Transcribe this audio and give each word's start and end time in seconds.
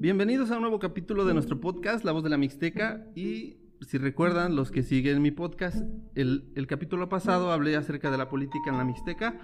Bienvenidos 0.00 0.50
a 0.50 0.54
un 0.54 0.62
nuevo 0.62 0.78
capítulo 0.78 1.26
de 1.26 1.34
nuestro 1.34 1.60
podcast, 1.60 2.06
La 2.06 2.12
Voz 2.12 2.24
de 2.24 2.30
la 2.30 2.38
Mixteca. 2.38 3.04
Y 3.14 3.58
si 3.82 3.98
recuerdan, 3.98 4.56
los 4.56 4.70
que 4.70 4.82
siguen 4.82 5.20
mi 5.20 5.30
podcast, 5.30 5.82
el, 6.14 6.50
el 6.54 6.66
capítulo 6.66 7.10
pasado 7.10 7.52
hablé 7.52 7.76
acerca 7.76 8.10
de 8.10 8.16
la 8.16 8.30
política 8.30 8.70
en 8.70 8.78
la 8.78 8.84
Mixteca 8.84 9.38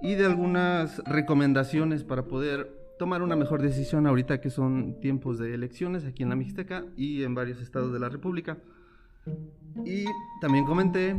y 0.00 0.16
de 0.16 0.26
algunas 0.26 0.98
recomendaciones 1.04 2.02
para 2.02 2.26
poder 2.26 2.76
tomar 2.98 3.22
una 3.22 3.36
mejor 3.36 3.62
decisión 3.62 4.08
ahorita 4.08 4.40
que 4.40 4.50
son 4.50 4.98
tiempos 4.98 5.38
de 5.38 5.54
elecciones 5.54 6.04
aquí 6.04 6.24
en 6.24 6.30
la 6.30 6.34
Mixteca 6.34 6.84
y 6.96 7.22
en 7.22 7.36
varios 7.36 7.60
estados 7.60 7.92
de 7.92 8.00
la 8.00 8.08
República. 8.08 8.58
Y 9.84 10.06
también 10.40 10.64
comenté 10.64 11.14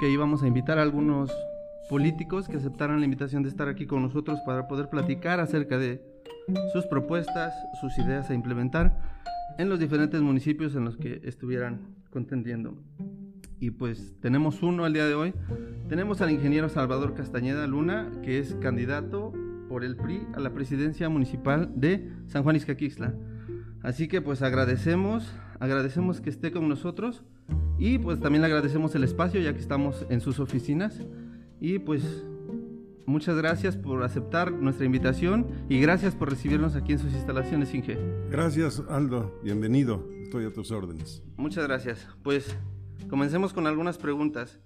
que 0.00 0.08
íbamos 0.08 0.42
a 0.42 0.46
invitar 0.46 0.78
a 0.78 0.82
algunos 0.82 1.30
políticos 1.90 2.48
que 2.48 2.56
aceptaran 2.56 3.00
la 3.00 3.04
invitación 3.04 3.42
de 3.42 3.50
estar 3.50 3.68
aquí 3.68 3.84
con 3.84 4.00
nosotros 4.00 4.38
para 4.46 4.66
poder 4.66 4.88
platicar 4.88 5.40
acerca 5.40 5.76
de 5.76 6.13
sus 6.72 6.86
propuestas, 6.86 7.54
sus 7.80 7.96
ideas 7.98 8.30
a 8.30 8.34
implementar 8.34 8.98
en 9.58 9.68
los 9.68 9.78
diferentes 9.78 10.20
municipios 10.20 10.74
en 10.74 10.84
los 10.84 10.96
que 10.96 11.20
estuvieran 11.24 11.94
contendiendo. 12.10 12.76
Y 13.60 13.70
pues 13.70 14.14
tenemos 14.20 14.62
uno 14.62 14.86
el 14.86 14.92
día 14.92 15.06
de 15.06 15.14
hoy. 15.14 15.32
Tenemos 15.88 16.20
al 16.20 16.30
ingeniero 16.30 16.68
Salvador 16.68 17.14
Castañeda 17.14 17.66
Luna, 17.66 18.10
que 18.22 18.38
es 18.38 18.54
candidato 18.56 19.32
por 19.68 19.84
el 19.84 19.96
PRI 19.96 20.26
a 20.34 20.40
la 20.40 20.52
presidencia 20.52 21.08
municipal 21.08 21.72
de 21.74 22.12
San 22.26 22.42
Juan 22.42 22.56
Izcaquixla. 22.56 23.14
Así 23.82 24.08
que 24.08 24.20
pues 24.20 24.42
agradecemos, 24.42 25.32
agradecemos 25.60 26.20
que 26.20 26.30
esté 26.30 26.52
con 26.52 26.68
nosotros 26.68 27.24
y 27.78 27.98
pues 27.98 28.20
también 28.20 28.42
le 28.42 28.46
agradecemos 28.46 28.94
el 28.94 29.04
espacio 29.04 29.40
ya 29.40 29.52
que 29.52 29.60
estamos 29.60 30.06
en 30.10 30.20
sus 30.20 30.40
oficinas. 30.40 31.00
Y 31.60 31.78
pues 31.78 32.24
muchas 33.06 33.36
gracias 33.36 33.76
por 33.76 34.02
aceptar 34.02 34.52
nuestra 34.52 34.86
invitación 34.86 35.46
y 35.68 35.80
gracias 35.80 36.14
por 36.14 36.30
recibirnos 36.30 36.76
aquí 36.76 36.92
en 36.92 36.98
sus 36.98 37.12
instalaciones, 37.12 37.74
Inge. 37.74 37.98
Gracias, 38.30 38.82
Aldo. 38.88 39.40
Bienvenido. 39.42 40.08
Estoy 40.22 40.46
a 40.46 40.52
tus 40.52 40.70
órdenes. 40.70 41.22
Muchas 41.36 41.66
gracias. 41.66 42.08
Pues 42.22 42.56
comencemos 43.08 43.52
con 43.52 43.66
algunas 43.66 43.98
preguntas. 43.98 44.60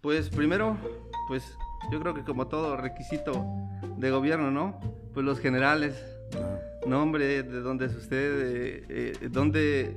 Pues 0.00 0.28
primero, 0.30 0.76
pues 1.26 1.56
yo 1.90 2.00
creo 2.00 2.14
que 2.14 2.22
como 2.22 2.46
todo 2.46 2.76
requisito 2.76 3.46
de 3.96 4.10
gobierno, 4.10 4.50
¿no? 4.50 4.78
Pues 5.12 5.26
los 5.26 5.40
generales, 5.40 6.00
nombre, 6.86 7.42
de 7.42 7.60
dónde 7.60 7.86
es 7.86 7.94
usted, 7.96 8.40
eh, 8.40 9.12
eh, 9.20 9.28
dónde 9.30 9.96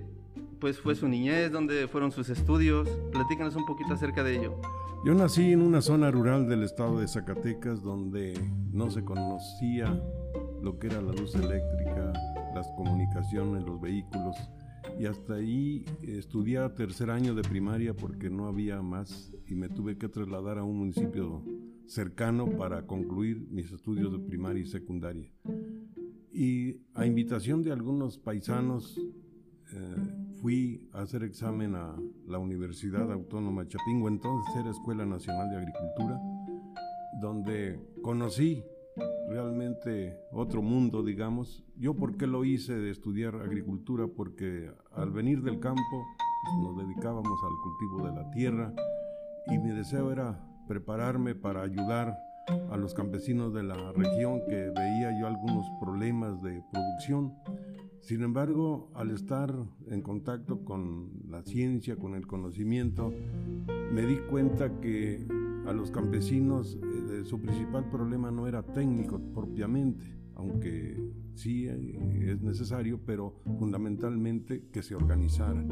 pues 0.62 0.80
fue 0.80 0.95
su 0.95 1.09
niñez, 1.09 1.52
dónde 1.52 1.88
fueron 1.88 2.12
sus 2.12 2.30
estudios. 2.30 2.88
Platícanos 3.12 3.56
un 3.56 3.66
poquito 3.66 3.95
acerca 3.95 4.23
de 4.23 4.38
ello. 4.38 4.62
Yo 5.03 5.16
nací 5.16 5.52
en 5.52 5.64
una 5.64 5.81
zona 5.81 6.12
rural 6.12 6.48
del 6.48 6.62
estado 6.62 7.00
de 7.00 7.08
Zacatecas 7.08 7.81
donde 7.81 8.40
no 8.72 8.92
se 8.92 9.03
conocía 9.03 10.00
lo 10.62 10.78
que 10.78 10.88
era 10.88 11.02
la 11.02 11.12
luz 11.14 11.34
eléctrica, 11.34 12.14
las 12.53 12.68
comunicaciones, 12.78 13.66
los 13.66 13.81
vehículos. 13.81 14.38
Y 15.00 15.08
hasta 15.08 15.34
ahí 15.34 15.84
estudié 16.03 16.59
tercer 16.70 17.09
año 17.09 17.34
de 17.34 17.42
primaria 17.42 17.96
porque 17.96 18.30
no 18.30 18.46
había 18.46 18.84
más 18.84 19.34
y 19.48 19.56
me 19.56 19.68
tuve 19.68 19.98
que 19.98 20.09
trasladar 20.09 20.59
a 20.59 20.64
un 20.64 20.78
municipio 20.78 21.44
cercano 21.88 22.46
para 22.58 22.86
concluir 22.86 23.48
mis 23.50 23.72
estudios 23.72 24.12
de 24.12 24.20
primaria 24.20 24.62
y 24.62 24.68
secundaria. 24.68 25.31
Y 26.31 26.78
a 26.94 27.08
invitación 27.08 27.64
de 27.64 27.72
algunos 27.72 28.20
paisanos 28.20 29.02
eh, 29.73 30.21
fui 30.42 30.89
a 30.94 31.02
hacer 31.02 31.23
examen 31.23 31.75
a 31.75 31.95
la 32.28 32.39
Universidad 32.39 33.11
Autónoma 33.11 33.67
Chapingo, 33.67 34.08
entonces 34.08 34.56
era 34.56 34.72
Escuela 34.72 35.06
Nacional 35.06 35.50
de 35.52 35.58
Agricultura, 35.58 36.20
donde 37.22 37.80
conocí 38.02 38.64
realmente 39.30 40.17
otro 40.31 40.62
mundo, 40.62 41.03
digamos. 41.03 41.64
Yo 41.78 41.94
por 41.94 42.17
qué 42.17 42.25
lo 42.25 42.44
hice 42.44 42.73
de 42.73 42.89
estudiar 42.89 43.36
agricultura, 43.36 44.08
porque 44.08 44.72
al 44.92 45.12
venir 45.12 45.44
del 45.44 45.59
campo 45.59 45.81
pues, 46.44 46.56
nos 46.63 46.88
dedicábamos 46.88 47.40
al 47.44 47.53
cultivo 47.63 48.07
de 48.07 48.16
la 48.16 48.31
tierra 48.31 48.74
y 49.47 49.59
mi 49.59 49.69
deseo 49.69 50.12
era 50.12 50.44
prepararme 50.68 51.35
para 51.35 51.62
ayudar 51.62 52.18
a 52.72 52.78
los 52.78 52.94
campesinos 52.94 53.53
de 53.53 53.63
la 53.63 53.91
región 53.94 54.41
que 54.47 54.72
veía 54.75 55.19
yo 55.19 55.28
algunos 55.28 55.66
problemas 55.80 56.41
de 56.41 56.63
producción. 56.72 57.35
Sin 58.01 58.23
embargo, 58.23 58.89
al 58.95 59.12
estar 59.12 59.53
en 59.88 60.01
contacto 60.01 60.66
con 60.66 61.12
la 61.29 61.44
ciencia, 61.44 61.95
con 61.95 62.16
el 62.16 62.25
conocimiento, 62.25 63.13
me 63.94 64.06
di 64.06 64.17
cuenta 64.29 64.81
que 64.81 65.25
a 65.67 65.73
los 65.73 65.91
campesinos 65.91 66.78
eh, 66.81 67.23
su 67.23 67.39
principal 67.39 67.89
problema 67.89 68.31
no 68.31 68.47
era 68.47 68.63
técnico 68.63 69.19
propiamente, 69.34 70.21
aunque 70.36 70.97
sí 71.36 71.68
eh, 71.68 72.31
es 72.31 72.42
necesario, 72.42 73.00
pero 73.06 73.42
fundamentalmente 73.59 74.68
que 74.72 74.81
se 74.84 74.96
organizaran. 74.96 75.69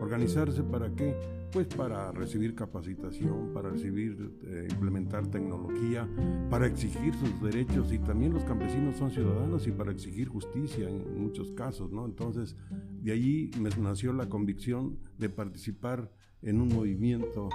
¿Organizarse 0.00 0.62
para 0.62 0.94
qué? 0.94 1.14
Pues 1.52 1.68
para 1.68 2.10
recibir 2.12 2.54
capacitación, 2.54 3.52
para 3.54 3.70
recibir, 3.70 4.32
eh, 4.44 4.68
implementar 4.70 5.26
tecnología, 5.28 6.08
para 6.50 6.66
exigir 6.66 7.14
sus 7.14 7.40
derechos 7.40 7.92
y 7.92 7.98
también 7.98 8.32
los 8.32 8.44
campesinos 8.44 8.96
son 8.96 9.10
ciudadanos 9.10 9.66
y 9.66 9.70
para 9.70 9.92
exigir 9.92 10.28
justicia 10.28 10.88
en 10.88 11.22
muchos 11.22 11.52
casos, 11.52 11.92
¿no? 11.92 12.04
Entonces, 12.04 12.56
de 13.02 13.12
allí 13.12 13.50
me 13.60 13.70
nació 13.70 14.12
la 14.12 14.28
convicción 14.28 14.98
de 15.18 15.28
participar 15.28 16.10
en 16.42 16.60
un 16.60 16.68
movimiento 16.68 17.48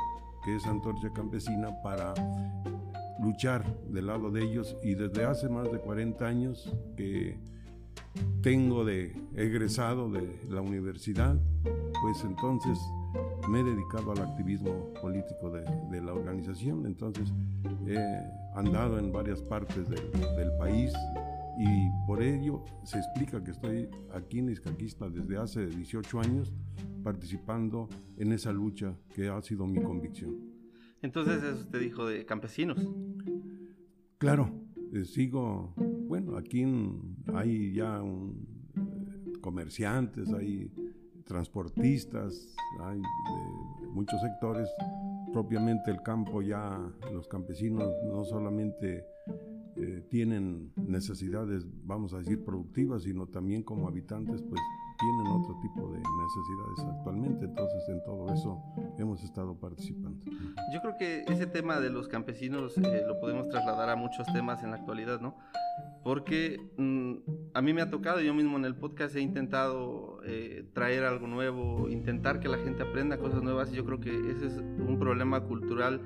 que 0.44 0.56
es 0.56 0.66
Antorcha 0.66 1.12
Campesina 1.14 1.70
para 1.84 2.14
luchar 3.22 3.66
del 3.90 4.08
lado 4.08 4.32
de 4.32 4.44
ellos 4.44 4.78
y 4.84 4.96
desde 4.96 5.26
hace 5.26 5.50
más 5.50 5.72
de 5.72 5.80
40 5.80 6.26
años 6.26 6.74
que 6.96 7.38
tengo 8.42 8.86
de 8.86 9.16
egresado 9.36 10.10
de 10.10 10.40
la 10.50 10.62
universidad, 10.62 11.38
pues 12.02 12.24
entonces 12.24 12.80
me 13.50 13.60
he 13.60 13.64
dedicado 13.64 14.12
al 14.12 14.20
activismo 14.20 14.94
político 15.02 15.50
de, 15.50 16.02
la 16.02 16.14
organización, 16.14 16.86
entonces 16.86 17.32
he 17.88 18.00
andado 18.56 19.00
en 19.00 19.12
varias 19.12 19.42
partes 19.42 19.90
del 19.90 20.52
país 20.58 20.94
y 21.60 21.90
por 22.08 22.24
ello 22.24 22.64
se 22.84 23.00
explica 23.00 23.44
que 23.44 23.52
estoy 23.52 23.90
aquí 24.14 24.40
en 24.40 24.50
Izcaquista 24.50 25.10
desde 25.10 25.38
hace 25.38 25.68
18 25.68 26.22
años 26.22 26.54
participando 27.04 27.90
en 28.18 28.32
esa 28.32 28.54
lucha 28.54 28.94
que 29.14 29.28
ha 29.28 29.42
sido 29.42 29.68
mi 29.68 29.82
convicción. 29.82 30.49
Entonces 31.02 31.44
eso 31.44 31.66
te 31.68 31.80
dijo 31.80 32.06
de 32.06 32.26
campesinos. 32.26 32.78
Claro, 34.18 34.52
eh, 34.94 35.06
sigo, 35.06 35.74
bueno, 36.08 36.36
aquí 36.38 36.66
hay 37.34 37.74
ya 37.74 38.02
eh, 38.04 39.40
comerciantes, 39.40 40.30
hay 40.34 40.72
transportistas, 41.26 42.56
hay 42.82 43.02
muchos 43.94 44.20
sectores, 44.20 44.68
propiamente 45.32 45.92
el 45.92 46.02
campo 46.02 46.42
ya, 46.42 46.80
los 47.14 47.28
campesinos 47.28 47.94
no 48.04 48.26
solamente 48.26 49.06
eh, 49.78 50.04
tienen 50.10 50.72
necesidades, 50.76 51.66
vamos 51.86 52.14
a 52.14 52.18
decir, 52.18 52.44
productivas, 52.44 53.04
sino 53.04 53.28
también 53.28 53.64
como 53.64 53.88
habitantes, 53.88 54.42
pues 54.42 54.60
tienen 55.00 55.28
otro 55.28 55.56
tipo 55.62 55.92
de 55.92 56.00
necesidades 56.00 56.98
actualmente. 56.98 57.46
Entonces, 57.46 57.88
en 57.90 58.04
todo 58.04 58.34
eso 58.34 58.62
hemos 58.98 59.24
estado 59.24 59.56
participando. 59.56 60.20
Yo 60.74 60.82
creo 60.82 60.98
que 60.98 61.24
ese 61.28 61.48
tema 61.48 61.80
de 61.80 61.90
los 61.90 62.08
campesinos 62.08 62.78
eh, 62.78 63.04
lo 63.08 63.20
podemos 63.20 63.48
trasladar 63.50 63.90
a 63.90 63.96
muchos 63.96 64.28
temas 64.34 64.64
en 64.64 64.72
la 64.72 64.78
actualidad, 64.78 65.22
¿no? 65.22 65.38
Porque 66.04 66.60
mm, 66.78 67.14
a 67.54 67.62
mí 67.62 67.74
me 67.74 67.82
ha 67.82 67.90
tocado, 67.90 68.20
yo 68.20 68.34
mismo 68.34 68.58
en 68.58 68.66
el 68.66 68.76
podcast 68.76 69.16
he 69.16 69.22
intentado 69.22 70.20
eh, 70.26 70.66
traer 70.74 71.06
algo 71.06 71.28
nuevo, 71.28 71.88
intentar 71.90 72.40
que 72.40 72.50
la 72.50 72.58
gente 72.58 72.84
aprenda 72.84 73.18
cosas 73.18 73.42
nuevas 73.42 73.72
y 73.72 73.76
yo 73.76 73.86
creo 73.86 74.00
que 74.00 74.32
ese 74.32 74.48
es 74.48 74.58
un 74.58 74.98
problema 75.00 75.42
cultural 75.42 76.02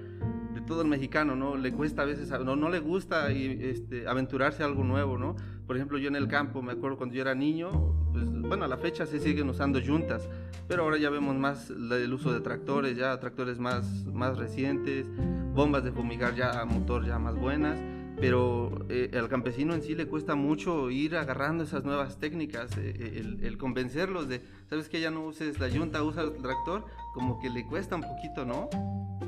de 0.54 0.62
todo 0.62 0.82
el 0.84 0.88
mexicano, 0.88 1.36
¿no? 1.36 1.56
Le 1.56 1.72
cuesta 1.74 2.04
a 2.04 2.06
veces, 2.06 2.30
no, 2.30 2.56
no 2.56 2.70
le 2.70 2.80
gusta 2.80 3.32
este, 3.32 4.08
aventurarse 4.08 4.64
a 4.64 4.68
algo 4.68 4.84
nuevo, 4.84 5.18
¿no? 5.18 5.36
Por 5.68 5.76
ejemplo, 5.78 5.98
yo 5.98 6.10
en 6.10 6.16
el 6.16 6.28
campo, 6.28 6.62
me 6.62 6.74
acuerdo 6.74 6.98
cuando 6.98 7.16
yo 7.16 7.22
era 7.22 7.36
niño, 7.36 7.72
pues, 8.12 8.26
bueno, 8.30 8.66
a 8.66 8.68
la 8.68 8.78
fecha 8.78 9.06
se 9.06 9.20
siguen 9.20 9.50
usando 9.50 9.80
juntas, 9.82 10.28
pero 10.68 10.84
ahora 10.84 10.98
ya 10.98 11.10
vemos 11.10 11.36
más 11.36 11.70
el 11.70 12.14
uso 12.14 12.34
de 12.34 12.42
tractores, 12.42 12.98
ya 12.98 13.18
tractores 13.20 13.60
más, 13.60 14.06
más 14.06 14.38
recientes, 14.38 15.06
bombas 15.54 15.84
de 15.84 15.92
fumigar 15.92 16.36
ya 16.36 16.62
a 16.62 16.66
motor 16.66 17.06
ya 17.06 17.18
más 17.18 17.36
buenas, 17.36 17.80
pero 18.20 18.86
eh, 18.90 19.12
al 19.18 19.28
campesino 19.28 19.74
en 19.74 19.82
sí 19.82 19.96
le 19.96 20.08
cuesta 20.08 20.36
mucho 20.36 20.90
ir 20.92 21.16
agarrando 21.16 21.64
esas 21.64 21.84
nuevas 21.84 22.20
técnicas, 22.20 22.78
eh, 22.78 23.16
el, 23.18 23.44
el, 23.44 23.58
convencerlos 23.58 24.28
de, 24.28 24.42
¿sabes 24.70 24.90
que 24.90 25.02
ya 25.02 25.12
no 25.12 25.26
uses 25.26 25.60
la 25.60 25.70
junta, 25.70 26.04
usa 26.04 26.24
el 26.24 26.34
tractor? 26.34 26.86
Como 27.14 27.40
que 27.42 27.50
le 27.50 27.66
cuesta 27.66 27.96
un 27.96 28.04
poquito, 28.04 28.46
¿no? 28.46 28.70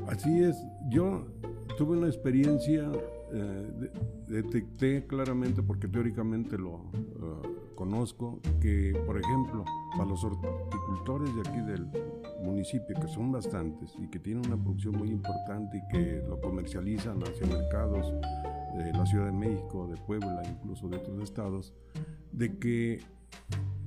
Así 0.08 0.42
es, 0.42 0.56
yo 0.88 1.26
tuve 1.76 1.96
una 1.96 2.06
experiencia, 2.06 2.90
eh, 3.32 3.90
detecté 4.28 5.06
claramente, 5.06 5.62
porque 5.62 5.88
teóricamente 5.88 6.56
lo 6.56 6.76
eh, 6.94 7.72
conozco, 7.74 8.40
que 8.60 9.00
por 9.04 9.18
ejemplo, 9.18 9.64
para 9.96 10.08
los 10.08 10.22
horticultores 10.22 11.34
de 11.34 11.40
aquí 11.40 11.60
del 11.60 11.88
municipio, 12.42 12.94
que 13.00 13.08
son 13.08 13.32
bastantes 13.32 13.94
y 13.98 14.08
que 14.08 14.18
tienen 14.18 14.46
una 14.46 14.62
producción 14.62 14.96
muy 14.96 15.10
importante 15.10 15.78
y 15.78 15.92
que 15.92 16.22
lo 16.28 16.40
comercializan 16.40 17.22
hacia 17.22 17.46
mercados 17.46 18.12
de 18.76 18.92
la 18.92 19.06
Ciudad 19.06 19.26
de 19.26 19.32
México, 19.32 19.88
de 19.88 19.96
Puebla, 19.96 20.42
incluso 20.48 20.88
de 20.88 20.96
otros 20.96 21.22
estados, 21.22 21.74
de 22.32 22.58
que 22.58 23.00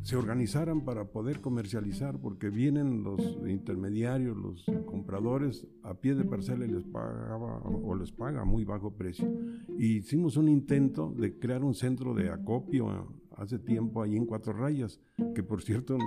se 0.01 0.15
organizaran 0.15 0.81
para 0.81 1.05
poder 1.05 1.41
comercializar, 1.41 2.19
porque 2.19 2.49
vienen 2.49 3.03
los 3.03 3.21
intermediarios, 3.47 4.37
los 4.37 4.65
compradores 4.85 5.67
a 5.83 5.93
pie 5.95 6.15
de 6.15 6.23
parcela 6.23 6.65
y 6.65 6.69
les 6.69 6.85
pagaba 6.85 7.59
o 7.61 7.95
les 7.95 8.11
paga 8.11 8.43
muy 8.45 8.63
bajo 8.63 8.91
precio. 8.91 9.29
Y 9.77 9.97
hicimos 9.97 10.37
un 10.37 10.47
intento 10.47 11.11
de 11.11 11.37
crear 11.37 11.63
un 11.63 11.73
centro 11.73 12.13
de 12.13 12.29
acopio 12.29 13.07
hace 13.35 13.59
tiempo 13.59 14.01
ahí 14.01 14.15
en 14.15 14.25
Cuatro 14.25 14.53
Rayas, 14.53 14.99
que 15.33 15.43
por 15.43 15.61
cierto 15.61 15.97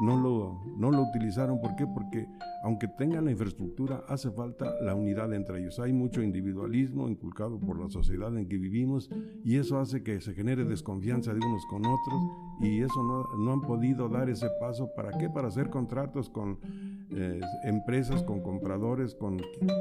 no 0.00 0.16
lo, 0.20 0.60
no 0.76 0.90
lo 0.90 1.02
utilizaron. 1.02 1.60
¿Por 1.60 1.76
qué? 1.76 1.86
Porque 1.86 2.28
aunque 2.64 2.88
tengan 2.88 3.24
la 3.24 3.30
infraestructura, 3.30 4.04
hace 4.08 4.30
falta 4.30 4.72
la 4.80 4.94
unidad 4.94 5.32
entre 5.34 5.60
ellos. 5.60 5.78
Hay 5.80 5.92
mucho 5.92 6.22
individualismo 6.22 7.08
inculcado 7.08 7.58
por 7.58 7.78
la 7.78 7.88
sociedad 7.88 8.36
en 8.36 8.48
que 8.48 8.56
vivimos 8.56 9.10
y 9.44 9.56
eso 9.56 9.78
hace 9.78 10.02
que 10.02 10.20
se 10.20 10.34
genere 10.34 10.64
desconfianza 10.64 11.34
de 11.34 11.40
unos 11.44 11.66
con 11.66 11.84
otros 11.84 12.20
y 12.60 12.80
eso 12.80 13.02
no, 13.02 13.24
no 13.38 13.52
han 13.52 13.60
podido 13.60 14.08
dar 14.08 14.30
ese 14.30 14.48
paso. 14.60 14.90
¿Para 14.94 15.16
qué? 15.18 15.28
Para 15.28 15.48
hacer 15.48 15.70
contratos 15.70 16.28
con 16.28 16.58
eh, 17.14 17.40
empresas, 17.64 18.22
con 18.22 18.40
compradores, 18.40 19.14
con, 19.14 19.40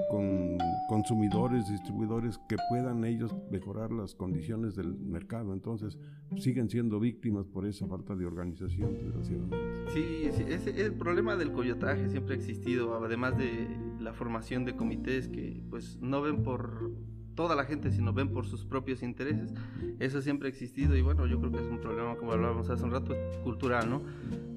con 0.09 0.57
consumidores, 0.87 1.69
distribuidores 1.69 2.37
que 2.49 2.57
puedan 2.69 3.05
ellos 3.05 3.35
mejorar 3.49 3.91
las 3.91 4.15
condiciones 4.15 4.75
del 4.75 4.93
mercado. 4.99 5.53
Entonces 5.53 5.97
siguen 6.37 6.69
siendo 6.69 6.99
víctimas 6.99 7.47
por 7.47 7.65
esa 7.65 7.87
falta 7.87 8.15
de 8.15 8.25
organización, 8.25 8.93
desgraciadamente. 8.93 9.91
Sí, 9.93 10.29
sí 10.33 10.43
ese, 10.47 10.81
el 10.81 10.93
problema 10.93 11.35
del 11.35 11.51
coyotaje 11.51 12.09
siempre 12.09 12.35
ha 12.35 12.37
existido, 12.37 12.95
además 13.03 13.37
de 13.37 13.67
la 13.99 14.13
formación 14.13 14.65
de 14.65 14.75
comités 14.75 15.27
que 15.27 15.61
pues 15.69 15.97
no 16.01 16.21
ven 16.21 16.43
por 16.43 16.91
toda 17.35 17.55
la 17.55 17.65
gente, 17.65 17.91
sino 17.91 18.13
ven 18.13 18.29
por 18.29 18.45
sus 18.45 18.65
propios 18.65 19.03
intereses. 19.03 19.53
Eso 19.99 20.21
siempre 20.21 20.47
ha 20.47 20.49
existido 20.49 20.95
y 20.95 21.01
bueno, 21.01 21.25
yo 21.27 21.39
creo 21.39 21.51
que 21.51 21.59
es 21.59 21.69
un 21.69 21.79
problema, 21.79 22.15
como 22.15 22.31
hablábamos 22.31 22.69
hace 22.69 22.83
un 22.83 22.91
rato, 22.91 23.15
cultural, 23.43 23.89
¿no? 23.89 24.01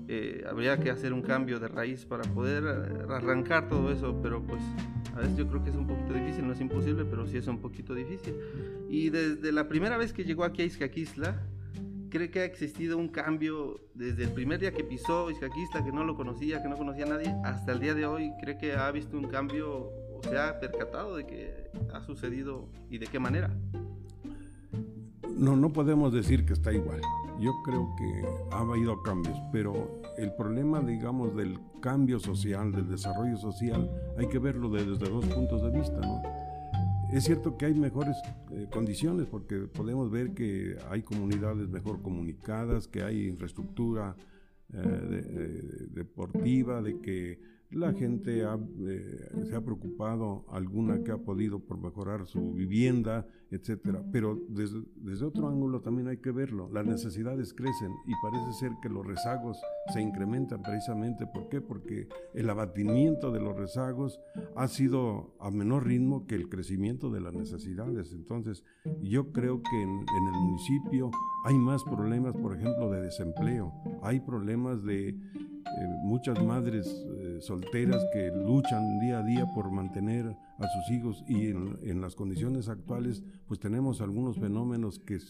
Eh, 0.07 0.45
habría 0.49 0.79
que 0.79 0.91
hacer 0.91 1.13
un 1.13 1.23
cambio 1.23 1.59
de 1.59 1.69
raíz 1.69 2.05
para 2.05 2.25
poder 2.25 2.65
eh, 2.65 3.07
arrancar 3.09 3.69
todo 3.69 3.91
eso, 3.91 4.21
pero 4.23 4.43
pues 4.43 4.63
a 5.15 5.21
veces 5.21 5.37
yo 5.37 5.49
creo 5.49 5.63
que 5.63 5.71
es 5.71 5.77
un 5.77 5.87
poquito 5.87 6.13
difícil, 6.13 6.47
no 6.47 6.53
es 6.53 6.61
imposible, 6.61 7.05
pero 7.05 7.27
sí 7.27 7.39
es 7.39 7.47
un 7.47 7.61
poquito 7.61 7.95
difícil. 7.95 8.35
Y 8.91 9.11
desde 9.11 9.51
la 9.53 9.69
primera 9.69 9.97
vez 9.97 10.13
que 10.13 10.25
llegó 10.25 10.45
aquí 10.45 10.63
a 10.63 10.65
Izcaquistla, 10.67 11.41
cree 12.11 12.31
que 12.31 12.41
ha 12.41 12.45
existido 12.45 12.99
un 12.99 13.09
cambio 13.09 13.81
desde 13.95 14.25
el 14.25 14.31
primer 14.33 14.61
día 14.61 14.73
que 14.73 14.85
pisó 14.85 15.31
Izcaquistla, 15.31 15.85
que 15.85 15.91
no 15.91 16.05
lo 16.05 16.15
conocía, 16.15 16.63
que 16.63 16.69
no 16.69 16.77
conocía 16.77 17.07
a 17.07 17.09
nadie, 17.09 17.35
hasta 17.45 17.73
el 17.73 17.81
día 17.81 17.95
de 17.95 18.07
hoy, 18.07 18.31
cree 18.41 18.59
que 18.59 18.75
ha 18.75 18.91
visto 18.93 19.17
un 19.17 19.29
cambio 19.29 19.91
se 20.25 20.39
ha 20.39 20.59
percatado 20.59 21.17
de 21.17 21.27
que 21.27 21.71
ha 21.93 22.03
sucedido 22.03 22.69
y 22.91 22.99
de 22.99 23.07
qué 23.07 23.19
manera. 23.19 23.51
No, 25.37 25.57
no 25.57 25.73
podemos 25.73 26.13
decir 26.13 26.47
que 26.47 26.53
está 26.53 26.73
igual. 26.73 27.01
Yo 27.41 27.53
creo 27.65 27.95
que 27.97 28.25
ha 28.53 28.61
habido 28.61 29.03
cambios, 29.03 29.37
pero 29.53 30.01
el 30.17 30.33
problema, 30.35 30.81
digamos, 30.81 31.35
del 31.37 31.59
cambio 31.81 32.21
social, 32.21 32.73
del 32.73 32.89
desarrollo 32.89 33.37
social, 33.37 33.91
hay 34.17 34.29
que 34.29 34.39
verlo 34.39 34.71
desde 34.71 34.97
dos 34.97 35.27
puntos 35.27 35.63
de 35.63 35.79
vista, 35.79 36.01
¿no? 36.01 36.23
Es 37.13 37.25
cierto 37.25 37.57
que 37.57 37.67
hay 37.67 37.75
mejores 37.75 38.17
eh, 38.51 38.67
condiciones 38.73 39.27
porque 39.27 39.69
podemos 39.73 40.11
ver 40.11 40.33
que 40.33 40.77
hay 40.91 41.03
comunidades 41.03 41.69
mejor 41.69 42.01
comunicadas, 42.03 42.89
que 42.89 43.03
hay 43.03 43.27
infraestructura 43.27 44.17
eh, 44.73 45.87
deportiva, 45.91 46.81
de 46.83 47.01
que 47.01 47.54
la 47.71 47.93
gente 47.93 48.43
eh, 48.43 49.45
se 49.45 49.57
ha 49.57 49.61
preocupado, 49.61 50.45
alguna 50.51 51.03
que 51.03 51.11
ha 51.11 51.19
podido 51.19 51.59
por 51.59 51.79
mejorar 51.79 52.27
su 52.27 52.53
vivienda, 52.53 53.27
etcétera. 53.51 54.03
Pero 54.13 54.41
desde, 54.49 55.25
otro 55.25 55.49
ángulo 55.49 55.81
también 55.81 56.09
hay 56.09 56.19
que 56.19 56.31
verlo. 56.31 56.69
Las 56.73 56.87
necesidades 56.87 57.53
crecen 57.53 57.93
y 58.07 58.13
parece 58.23 58.53
ser 58.53 58.73
que 58.83 58.89
los 58.89 59.07
rezagos 59.07 59.61
se 59.93 60.01
incrementan 60.01 60.63
precisamente. 60.63 61.27
¿Por 61.27 61.49
qué? 61.49 61.61
Porque 61.61 62.09
el 62.35 62.49
abatimiento 62.49 63.33
de 63.33 63.41
los 63.41 63.57
rezagos 63.57 64.21
ha 64.57 64.69
sido 64.69 65.35
a 65.41 65.51
menor 65.51 65.87
ritmo 65.87 66.27
que 66.27 66.35
el 66.37 66.49
crecimiento 66.49 67.11
de 67.11 67.21
las 67.21 67.35
necesidades. 67.35 68.13
Entonces, 68.13 68.65
yo 69.03 69.33
creo 69.33 69.63
que 69.63 69.83
en, 69.83 69.91
en 69.91 70.35
el 70.35 70.41
municipio 70.41 71.11
hay 71.45 71.59
más 71.59 71.83
problemas, 71.85 72.35
por 72.35 72.57
ejemplo, 72.57 72.91
de 72.91 73.03
desempleo. 73.03 73.73
Hay 74.03 74.21
problemas 74.21 74.83
de 74.85 75.17
eh, 75.77 75.89
muchas 76.03 76.43
madres 76.43 76.87
eh, 76.87 77.39
solteras 77.41 78.05
que 78.13 78.31
luchan 78.31 79.01
día 79.01 79.19
a 79.19 79.23
día 79.23 79.47
por 79.55 79.71
mantener 79.71 80.37
a 80.59 80.69
sus 80.69 80.91
hijos 80.91 81.25
y 81.27 81.49
en, 81.49 82.01
las 82.01 82.15
condiciones 82.15 82.69
actuales 82.69 83.25
pues 83.49 83.59
tenemos 83.59 84.01
algunos 84.01 84.39
fenómenos 84.39 85.01
que 85.01 85.17
eh, 85.17 85.21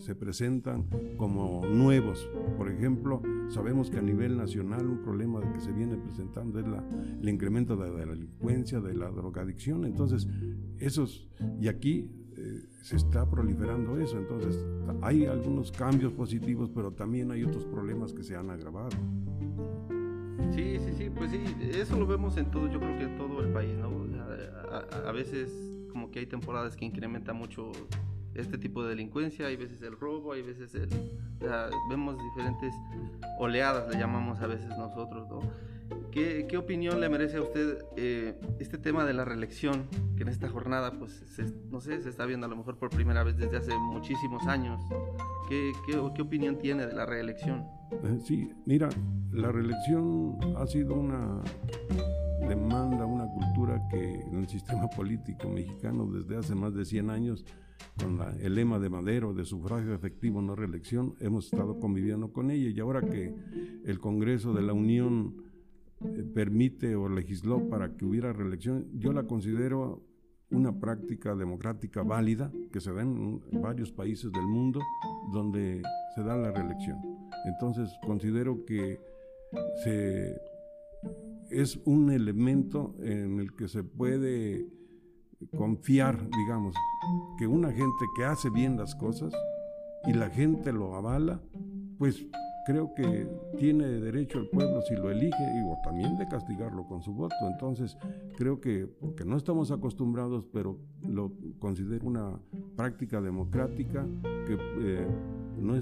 se 0.00 0.14
presentan 0.14 0.86
como 1.16 1.64
nuevos. 1.66 2.28
Por 2.58 2.70
ejemplo, 2.70 3.22
sabemos 3.48 3.90
que 3.90 3.98
a 3.98 4.02
nivel 4.02 4.36
nacional 4.36 4.86
un 4.86 5.02
problema 5.02 5.40
que 5.52 5.60
se 5.60 5.72
viene 5.72 5.96
presentando 5.96 6.60
es 6.60 6.66
la, 6.66 6.84
el 7.20 7.28
incremento 7.28 7.76
de 7.76 7.90
la 7.90 8.04
delincuencia, 8.04 8.80
de 8.80 8.94
la 8.94 9.10
drogadicción. 9.10 9.86
Entonces, 9.86 10.28
esos, 10.78 11.28
y 11.58 11.68
aquí 11.68 12.10
se 12.82 12.96
está 12.96 13.28
proliferando 13.28 13.98
eso. 13.98 14.18
Entonces, 14.18 14.58
hay 15.02 15.26
algunos 15.26 15.70
cambios 15.72 16.12
positivos, 16.12 16.70
pero 16.74 16.92
también 16.92 17.30
hay 17.30 17.44
otros 17.44 17.64
problemas 17.64 18.12
que 18.12 18.22
se 18.22 18.36
han 18.36 18.50
agravado. 18.50 18.96
Sí, 20.52 20.78
sí, 20.78 20.92
sí, 20.96 21.10
pues 21.10 21.30
sí, 21.30 21.42
eso 21.74 21.96
lo 21.96 22.06
vemos 22.06 22.36
en 22.36 22.50
todo, 22.50 22.68
yo 22.68 22.80
creo 22.80 22.96
que 22.98 23.04
en 23.04 23.16
todo 23.16 23.40
el 23.40 23.52
país, 23.52 23.76
¿no? 23.76 23.90
A, 25.06 25.12
veces 25.12 25.52
como 25.90 26.10
que 26.10 26.20
hay 26.20 26.26
temporadas 26.26 26.76
que 26.76 26.84
incrementa 26.84 27.32
mucho 27.32 27.72
este 28.34 28.58
tipo 28.58 28.82
de 28.82 28.90
delincuencia, 28.90 29.46
hay 29.46 29.56
veces 29.56 29.82
el 29.82 29.98
robo, 29.98 30.32
hay 30.32 30.42
veces 30.42 30.74
el... 30.74 30.88
vemos 31.88 32.16
diferentes 32.22 32.74
oleadas, 33.38 33.92
le 33.92 33.98
llamamos 33.98 34.40
a 34.40 34.46
veces 34.46 34.68
nosotros, 34.68 35.28
¿no? 35.28 35.40
¿Qué, 36.12 36.46
qué 36.48 36.56
opinión 36.56 37.00
le 37.00 37.08
merece 37.08 37.38
a 37.38 37.42
usted 37.42 37.78
eh, 37.96 38.38
este 38.58 38.78
tema 38.78 39.04
de 39.04 39.12
la 39.12 39.24
reelección, 39.24 39.88
que 40.16 40.22
en 40.22 40.28
esta 40.28 40.48
jornada, 40.48 40.92
pues, 40.98 41.24
no 41.70 41.80
sé, 41.80 42.00
se 42.02 42.08
está 42.08 42.26
viendo 42.26 42.46
a 42.46 42.48
lo 42.48 42.56
mejor 42.56 42.78
por 42.78 42.90
primera 42.90 43.24
vez 43.24 43.36
desde 43.36 43.56
hace 43.56 43.76
muchísimos 43.76 44.46
años? 44.46 44.80
¿Qué, 45.48 45.72
qué, 45.86 46.00
qué 46.14 46.22
opinión 46.22 46.58
tiene 46.58 46.86
de 46.86 46.94
la 46.94 47.06
reelección? 47.06 47.64
Eh, 47.92 48.18
sí, 48.24 48.52
mira, 48.66 48.88
la 49.32 49.50
reelección 49.50 50.38
ha 50.56 50.66
sido 50.66 50.94
una 50.94 51.42
demanda, 52.48 53.04
una 53.06 53.26
cultura 53.26 53.80
que 53.88 54.20
en 54.20 54.38
el 54.38 54.48
sistema 54.48 54.88
político 54.88 55.48
mexicano 55.48 56.06
desde 56.06 56.36
hace 56.36 56.54
más 56.54 56.74
de 56.74 56.84
100 56.84 57.10
años, 57.10 57.44
con 57.96 58.20
el 58.40 58.54
lema 58.54 58.78
de 58.78 58.88
Madero 58.88 59.34
de 59.34 59.44
sufragio 59.44 59.94
efectivo, 59.94 60.40
no 60.40 60.54
reelección, 60.54 61.14
hemos 61.20 61.46
estado 61.46 61.78
conviviendo 61.78 62.32
con 62.32 62.50
ella 62.50 62.70
y 62.70 62.80
ahora 62.80 63.02
que 63.02 63.34
el 63.84 63.98
Congreso 63.98 64.52
de 64.52 64.62
la 64.62 64.72
Unión 64.72 65.44
eh, 66.00 66.24
permite 66.34 66.96
o 66.96 67.08
legisló 67.08 67.68
para 67.68 67.96
que 67.96 68.04
hubiera 68.04 68.32
reelección, 68.32 68.86
yo 68.98 69.12
la 69.12 69.24
considero 69.24 70.02
una 70.50 70.78
práctica 70.80 71.34
democrática 71.36 72.02
válida 72.02 72.50
que 72.72 72.80
se 72.80 72.92
da 72.92 73.02
en 73.02 73.40
varios 73.62 73.92
países 73.92 74.32
del 74.32 74.46
mundo 74.46 74.80
donde 75.32 75.82
se 76.14 76.22
da 76.22 76.36
la 76.36 76.50
reelección. 76.50 76.98
Entonces 77.44 77.88
considero 78.04 78.64
que 78.64 78.98
es 81.50 81.80
un 81.84 82.10
elemento 82.10 82.94
en 83.00 83.40
el 83.40 83.54
que 83.54 83.68
se 83.68 83.84
puede 83.84 84.66
confiar, 85.56 86.28
digamos, 86.30 86.74
que 87.38 87.46
una 87.46 87.70
gente 87.72 88.04
que 88.16 88.24
hace 88.24 88.50
bien 88.50 88.76
las 88.76 88.94
cosas 88.94 89.32
y 90.06 90.12
la 90.12 90.30
gente 90.30 90.72
lo 90.72 90.94
avala, 90.94 91.40
pues 91.98 92.26
creo 92.66 92.94
que 92.94 93.28
tiene 93.58 93.86
derecho 93.86 94.38
el 94.38 94.48
pueblo 94.48 94.80
si 94.82 94.94
lo 94.94 95.10
elige 95.10 95.42
y 95.42 95.82
también 95.82 96.16
de 96.16 96.28
castigarlo 96.28 96.86
con 96.86 97.02
su 97.02 97.12
voto. 97.12 97.34
Entonces, 97.42 97.96
creo 98.36 98.60
que, 98.60 98.86
porque 98.86 99.24
no 99.24 99.36
estamos 99.36 99.70
acostumbrados, 99.70 100.46
pero 100.52 100.78
lo 101.02 101.32
considero 101.58 102.06
una 102.06 102.38
práctica 102.76 103.20
democrática 103.20 104.06
que 104.46 104.58
eh, 104.80 105.08
no 105.58 105.74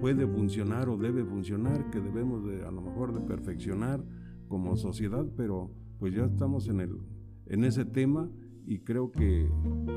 puede 0.00 0.26
funcionar 0.26 0.88
o 0.88 0.96
debe 0.96 1.24
funcionar, 1.24 1.90
que 1.90 2.00
debemos 2.00 2.44
de, 2.44 2.64
a 2.64 2.70
lo 2.70 2.82
mejor 2.82 3.12
de 3.12 3.20
perfeccionar 3.20 4.02
como 4.48 4.76
sociedad, 4.76 5.26
pero 5.36 5.70
pues 5.98 6.14
ya 6.14 6.24
estamos 6.24 6.68
en, 6.68 6.80
el, 6.80 6.98
en 7.46 7.64
ese 7.64 7.84
tema 7.84 8.28
y 8.66 8.78
creo 8.78 9.10
que 9.10 9.48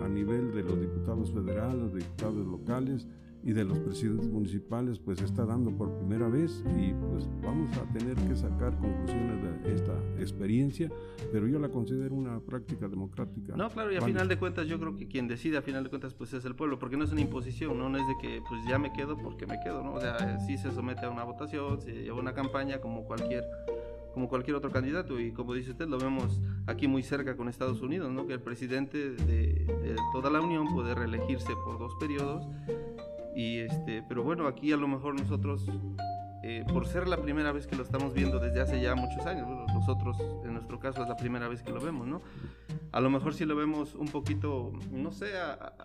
a 0.03 0.07
nivel 0.07 0.53
de 0.53 0.63
los 0.63 0.79
diputados 0.79 1.31
federales, 1.31 1.93
diputados 1.93 2.45
locales, 2.45 3.07
y 3.45 3.53
de 3.53 3.63
los 3.63 3.77
presidentes 3.77 4.27
municipales 4.27 4.97
pues 4.97 5.21
está 5.21 5.45
dando 5.45 5.69
por 5.69 5.95
primera 5.99 6.27
vez 6.27 6.63
y 6.79 6.93
pues 6.93 7.29
vamos 7.43 7.69
a 7.77 7.83
tener 7.93 8.15
que 8.15 8.35
sacar 8.35 8.75
conclusiones 8.79 9.63
de 9.63 9.73
esta 9.75 9.93
experiencia, 10.19 10.91
pero 11.31 11.47
yo 11.47 11.59
la 11.59 11.69
considero 11.69 12.15
una 12.15 12.39
práctica 12.39 12.87
democrática. 12.87 13.55
No, 13.55 13.69
claro, 13.69 13.93
y 13.93 13.97
a 13.97 14.01
final 14.01 14.27
de 14.27 14.39
cuentas 14.39 14.67
yo 14.67 14.79
creo 14.79 14.97
que 14.97 15.07
quien 15.07 15.27
decide 15.27 15.57
a 15.57 15.61
final 15.61 15.83
de 15.83 15.91
cuentas 15.91 16.15
pues 16.15 16.33
es 16.33 16.43
el 16.43 16.55
pueblo, 16.55 16.79
porque 16.79 16.97
no 16.97 17.03
es 17.03 17.11
una 17.11 17.21
imposición, 17.21 17.77
no, 17.77 17.87
no 17.87 17.99
es 17.99 18.07
de 18.07 18.15
que 18.19 18.41
pues 18.49 18.61
ya 18.67 18.79
me 18.79 18.91
quedo 18.91 19.15
porque 19.15 19.45
me 19.45 19.59
quedo, 19.63 19.83
¿no? 19.83 19.93
O 19.93 20.01
sea, 20.01 20.39
sí 20.39 20.57
se 20.57 20.71
somete 20.71 21.05
a 21.05 21.11
una 21.11 21.23
votación, 21.23 21.79
se 21.79 21.93
lleva 21.93 22.19
una 22.19 22.33
campaña 22.33 22.81
como 22.81 23.05
cualquier 23.05 23.43
como 24.15 24.29
cualquier 24.29 24.55
otro 24.55 24.71
candidato 24.71 25.19
y 25.19 25.31
como 25.31 25.53
dice 25.53 25.71
usted 25.71 25.87
lo 25.87 25.99
vemos 25.99 26.41
aquí 26.65 26.87
muy 26.87 27.03
cerca 27.03 27.35
con 27.35 27.49
Estados 27.49 27.81
Unidos, 27.81 28.11
¿no? 28.11 28.25
Que 28.25 28.33
el 28.33 28.41
presidente 28.41 29.11
de, 29.11 29.65
de 29.65 29.95
toda 30.13 30.31
la 30.31 30.39
Unión 30.39 30.73
puede 30.73 30.95
reelegirse 30.95 31.53
por 31.65 31.77
dos 31.77 31.93
periodos 31.99 32.47
y 33.35 33.59
este, 33.59 34.03
pero 34.07 34.23
bueno, 34.23 34.47
aquí 34.47 34.71
a 34.71 34.77
lo 34.77 34.87
mejor 34.87 35.19
nosotros 35.19 35.69
eh, 36.47 36.63
por 36.71 36.87
ser 36.87 37.07
la 37.07 37.17
primera 37.17 37.51
vez 37.51 37.67
que 37.67 37.75
lo 37.75 37.83
estamos 37.83 38.13
viendo 38.13 38.39
desde 38.39 38.61
hace 38.61 38.79
ya 38.79 38.95
muchos 38.95 39.25
años, 39.25 39.47
nosotros 39.75 40.17
en 40.43 40.53
nuestro 40.53 40.79
caso 40.79 41.03
es 41.03 41.09
la 41.09 41.17
primera 41.17 41.47
vez 41.47 41.61
que 41.61 41.71
lo 41.71 41.79
vemos, 41.79 42.07
¿no? 42.07 42.21
A 42.91 43.01
lo 43.01 43.09
mejor 43.09 43.33
si 43.33 43.45
lo 43.45 43.55
vemos 43.55 43.93
un 43.93 44.07
poquito, 44.07 44.71
no 44.91 45.11
sé, 45.11 45.31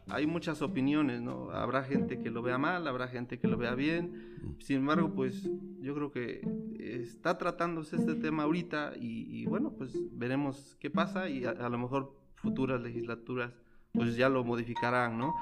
hay 0.09 0.27
muchas 0.27 0.63
opiniones, 0.63 1.21
¿no? 1.21 1.51
Habrá 1.51 1.83
gente 1.83 2.21
que 2.21 2.31
lo 2.31 2.41
vea 2.41 2.57
mal, 2.57 2.87
habrá 2.87 3.09
gente 3.09 3.39
que 3.39 3.49
lo 3.49 3.57
vea 3.57 3.75
bien, 3.75 4.57
sin 4.61 4.79
embargo, 4.79 5.13
pues 5.13 5.51
yo 5.81 5.95
creo 5.95 6.13
que 6.13 6.41
está 6.79 7.37
tratándose 7.37 7.97
este 7.97 8.15
tema 8.15 8.45
ahorita 8.45 8.93
y, 8.97 9.45
bueno, 9.47 9.73
pues 9.77 9.93
veremos 10.13 10.77
qué 10.81 10.89
pasa 10.89 11.29
y 11.29 11.45
a 11.45 11.69
lo 11.69 11.79
mejor 11.79 12.15
futuras 12.37 12.81
legislaturas 12.81 13.53
pues 13.93 14.17
ya 14.17 14.29
lo 14.29 14.45
modificarán, 14.45 15.19
¿no? 15.19 15.35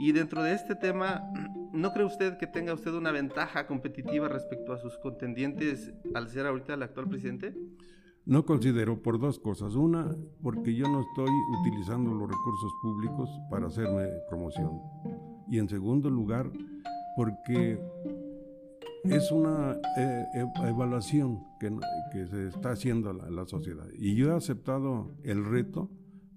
Y 0.00 0.12
dentro 0.12 0.42
de 0.42 0.54
este 0.54 0.74
tema, 0.74 1.30
¿no 1.74 1.92
cree 1.92 2.06
usted 2.06 2.38
que 2.38 2.46
tenga 2.46 2.72
usted 2.72 2.94
una 2.94 3.12
ventaja 3.12 3.66
competitiva 3.66 4.28
respecto 4.28 4.72
a 4.72 4.78
sus 4.78 4.96
contendientes 4.96 5.92
al 6.14 6.28
ser 6.30 6.46
ahorita 6.46 6.72
el 6.72 6.82
actual 6.82 7.06
presidente? 7.06 7.54
No 8.24 8.46
considero 8.46 9.02
por 9.02 9.18
dos 9.18 9.38
cosas. 9.38 9.74
Una, 9.74 10.16
porque 10.42 10.74
yo 10.74 10.88
no 10.88 11.02
estoy 11.02 11.30
utilizando 11.60 12.14
los 12.14 12.30
recursos 12.30 12.72
públicos 12.82 13.28
para 13.50 13.66
hacerme 13.66 14.08
promoción. 14.30 14.80
Y 15.50 15.58
en 15.58 15.68
segundo 15.68 16.08
lugar, 16.08 16.50
porque 17.14 17.78
es 19.04 19.30
una 19.30 19.78
eh, 19.98 20.24
evaluación 20.66 21.44
que, 21.58 21.76
que, 22.12 22.26
se 22.26 22.48
está 22.48 22.70
haciendo 22.70 23.10
a 23.10 23.30
la 23.30 23.44
sociedad. 23.44 23.86
Y 23.98 24.14
yo 24.14 24.32
he 24.32 24.36
aceptado 24.36 25.10
el 25.24 25.44
reto 25.44 25.90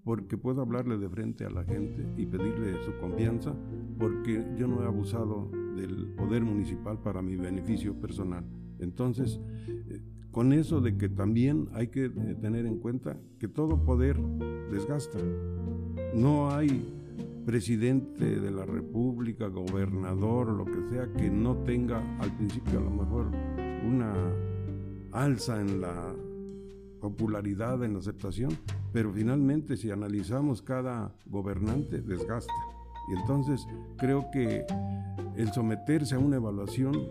porque 0.04 0.38
puedo 0.38 0.62
hablarle 0.62 0.98
de 0.98 1.10
frente 1.10 1.46
a 1.46 1.50
la 1.50 1.64
gente 1.64 2.06
y 2.18 2.26
pedirle 2.26 2.84
su 2.84 2.96
confianza, 3.00 3.56
porque 3.98 4.46
yo 4.58 4.68
no 4.68 4.84
he 4.84 4.86
abusado 4.86 5.50
del 5.76 6.08
poder 6.18 6.44
municipal 6.44 7.00
para 7.00 7.22
mi 7.22 7.36
beneficio 7.36 7.94
personal. 7.96 8.44
Entonces, 8.80 9.40
eh, 9.68 10.02
con 10.32 10.52
eso 10.52 10.82
de 10.82 10.98
que 10.98 11.10
también 11.10 11.70
hay 11.74 11.88
que 11.88 12.06
eh, 12.06 12.36
tener 12.42 12.66
en 12.66 12.80
cuenta 12.80 13.18
que 13.40 13.48
todo 13.48 13.84
poder 13.84 14.20
desgasta. 14.72 15.20
No 16.14 16.52
hay 16.52 16.84
presidente 17.46 18.40
de 18.40 18.52
la 18.52 18.66
República, 18.66 19.48
gobernador, 19.48 20.50
lo 20.50 20.66
que 20.66 20.90
sea, 20.90 21.12
que 21.14 21.30
no 21.30 21.58
tenga 21.58 22.02
al 22.20 22.36
principio 22.36 22.80
a 22.80 22.84
lo 22.84 22.90
mejor 22.90 23.28
una 23.86 24.14
alza 25.12 25.62
en 25.62 25.82
la 25.82 26.16
popularidad, 27.04 27.84
en 27.84 27.94
la 27.94 28.00
aceptación, 28.00 28.58
pero 28.94 29.12
finalmente 29.12 29.76
si 29.76 29.92
analizamos 29.92 30.62
cada 30.62 31.14
gobernante 31.26 32.02
desgasta. 32.02 32.54
Y 33.10 33.20
entonces 33.20 33.68
creo 33.98 34.32
que 34.32 34.66
el 35.36 35.52
someterse 35.52 36.16
a 36.16 36.20
una 36.20 36.38
evaluación 36.38 37.10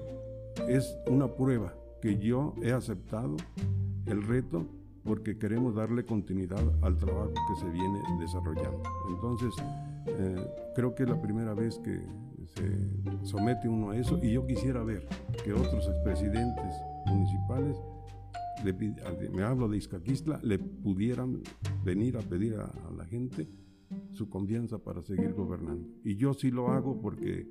es 0.67 0.97
una 1.07 1.29
prueba 1.29 1.75
que 2.01 2.19
yo 2.19 2.55
he 2.63 2.73
aceptado 2.73 3.37
el 4.07 4.23
reto 4.27 4.67
porque 5.05 5.39
queremos 5.39 5.75
darle 5.75 6.05
continuidad 6.05 6.65
al 6.81 6.97
trabajo 6.97 7.33
que 7.49 7.61
se 7.61 7.69
viene 7.69 8.01
desarrollando. 8.19 8.83
Entonces, 9.11 9.55
eh, 10.07 10.37
creo 10.75 10.95
que 10.95 11.03
es 11.03 11.09
la 11.11 11.21
primera 11.21 11.53
vez 11.53 11.79
que 11.79 12.01
se 12.55 13.27
somete 13.27 13.69
uno 13.69 13.91
a 13.91 13.97
eso 13.97 14.19
y 14.23 14.33
yo 14.33 14.47
quisiera 14.47 14.83
ver 14.83 15.07
que 15.45 15.53
otros 15.53 15.87
expresidentes 15.87 16.75
municipales 17.07 17.77
me 19.33 19.43
hablo 19.43 19.69
de 19.69 19.77
Izcaquistla, 19.79 20.41
le 20.43 20.59
pudieran 20.59 21.43
venir 21.85 22.17
a 22.17 22.21
pedir 22.21 22.55
a, 22.55 22.73
la 22.97 23.05
gente 23.05 23.49
su 24.13 24.29
confianza 24.29 24.79
para 24.79 25.03
seguir 25.03 25.35
gobernando. 25.35 25.89
Y 26.05 26.17
yo 26.17 26.33
sí 26.35 26.51
lo 26.51 26.69
hago 26.69 27.01
porque 27.01 27.49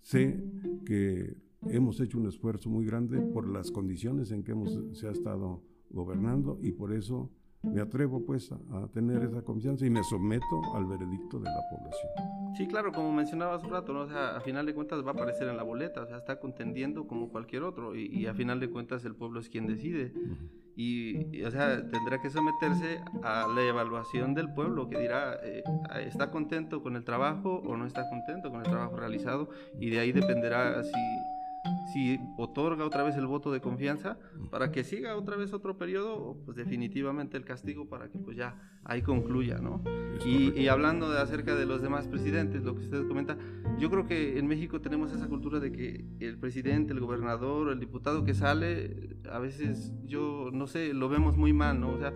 sé 0.00 0.42
que 0.84 1.36
hemos 1.68 2.00
hecho 2.00 2.18
un 2.18 2.26
esfuerzo 2.26 2.70
muy 2.70 2.84
grande 2.84 3.20
por 3.20 3.48
las 3.48 3.70
condiciones 3.70 4.30
en 4.30 4.42
que 4.42 4.52
hemos, 4.52 4.78
se 4.92 5.08
ha 5.08 5.12
estado 5.12 5.62
gobernando 5.90 6.58
y 6.62 6.72
por 6.72 6.92
eso 6.92 7.30
me 7.62 7.80
atrevo 7.80 8.24
pues 8.24 8.50
a, 8.52 8.88
tener 8.88 9.22
esa 9.24 9.42
confianza 9.42 9.84
y 9.84 9.90
me 9.90 10.02
someto 10.04 10.74
al 10.74 10.86
veredicto 10.86 11.38
de 11.38 11.50
la 11.50 11.60
población. 11.70 12.54
Sí, 12.56 12.66
claro, 12.66 12.92
como 12.92 13.12
mencionaba 13.12 13.56
hace 13.56 13.66
un 13.66 13.72
rato, 13.72 13.92
¿no? 13.92 14.00
o 14.00 14.08
sea, 14.08 14.36
a 14.36 14.40
final 14.40 14.66
de 14.66 14.74
cuentas 14.74 15.04
va 15.04 15.10
a 15.10 15.14
aparecer 15.14 15.48
en 15.48 15.56
la 15.56 15.62
boleta, 15.62 16.02
o 16.02 16.06
sea, 16.06 16.16
está 16.16 16.38
contendiendo 16.38 17.06
como 17.06 17.28
cualquier 17.28 17.62
otro 17.62 17.94
y, 17.96 18.26
a 18.26 18.34
final 18.34 18.60
de 18.60 18.70
cuentas 18.70 19.04
el 19.04 19.14
pueblo 19.14 19.40
es 19.40 19.48
quien 19.48 19.66
decide. 19.66 20.12
y, 20.76 21.42
o 21.42 21.50
sea, 21.50 21.88
tendrá 21.90 22.20
que 22.22 22.30
someterse 22.30 23.00
a 23.22 23.46
la 23.48 23.62
evaluación 23.62 24.34
del 24.34 24.52
pueblo 24.52 24.88
que 24.88 24.98
dirá, 24.98 25.38
eh, 25.42 25.62
¿está 26.06 26.30
contento 26.30 26.82
con 26.82 26.96
el 26.96 27.04
trabajo 27.04 27.62
o 27.64 27.76
no 27.76 27.86
está 27.86 28.08
contento 28.08 28.50
con 28.50 28.60
el 28.60 28.66
trabajo 28.66 28.96
realizado? 28.96 29.50
Y 29.80 29.90
de 29.90 29.98
ahí 29.98 30.12
dependerá 30.12 30.82
si 30.84 30.92
si 31.92 32.20
otorga 32.36 32.84
otra 32.84 33.02
vez 33.02 33.16
el 33.16 33.26
voto 33.26 33.52
de 33.52 33.60
confianza 33.60 34.18
para 34.50 34.70
que 34.70 34.84
siga 34.84 35.16
otra 35.16 35.36
vez 35.36 35.52
otro 35.52 35.78
periodo, 35.78 36.36
pues 36.44 36.56
definitivamente 36.56 37.36
el 37.36 37.44
castigo 37.44 37.88
para 37.88 38.08
que 38.08 38.18
pues 38.18 38.36
ya 38.36 38.56
ahí 38.84 39.02
concluya, 39.02 39.58
¿no? 39.58 39.82
Y, 40.24 40.58
y, 40.58 40.68
hablando 40.68 41.10
de 41.10 41.20
acerca 41.20 41.54
de 41.54 41.66
los 41.66 41.82
demás 41.82 42.08
presidentes, 42.08 42.64
lo 42.64 42.74
que 42.74 42.82
usted 42.82 43.06
comenta, 43.06 43.36
yo 43.78 43.90
creo 43.90 44.06
que 44.06 44.38
en 44.38 44.46
México 44.46 44.80
tenemos 44.80 45.12
esa 45.12 45.28
cultura 45.28 45.60
de 45.60 45.72
que 45.72 46.04
el 46.20 46.38
presidente, 46.38 46.92
el 46.92 47.00
gobernador, 47.00 47.70
el 47.70 47.78
diputado 47.78 48.24
que 48.24 48.34
sale, 48.34 49.16
a 49.30 49.38
veces 49.38 49.92
yo 50.04 50.50
no 50.52 50.66
sé, 50.66 50.92
lo 50.92 51.08
vemos 51.08 51.36
muy 51.36 51.52
mal, 51.52 51.80
¿no? 51.80 51.90
O 51.90 51.98
sea, 51.98 52.12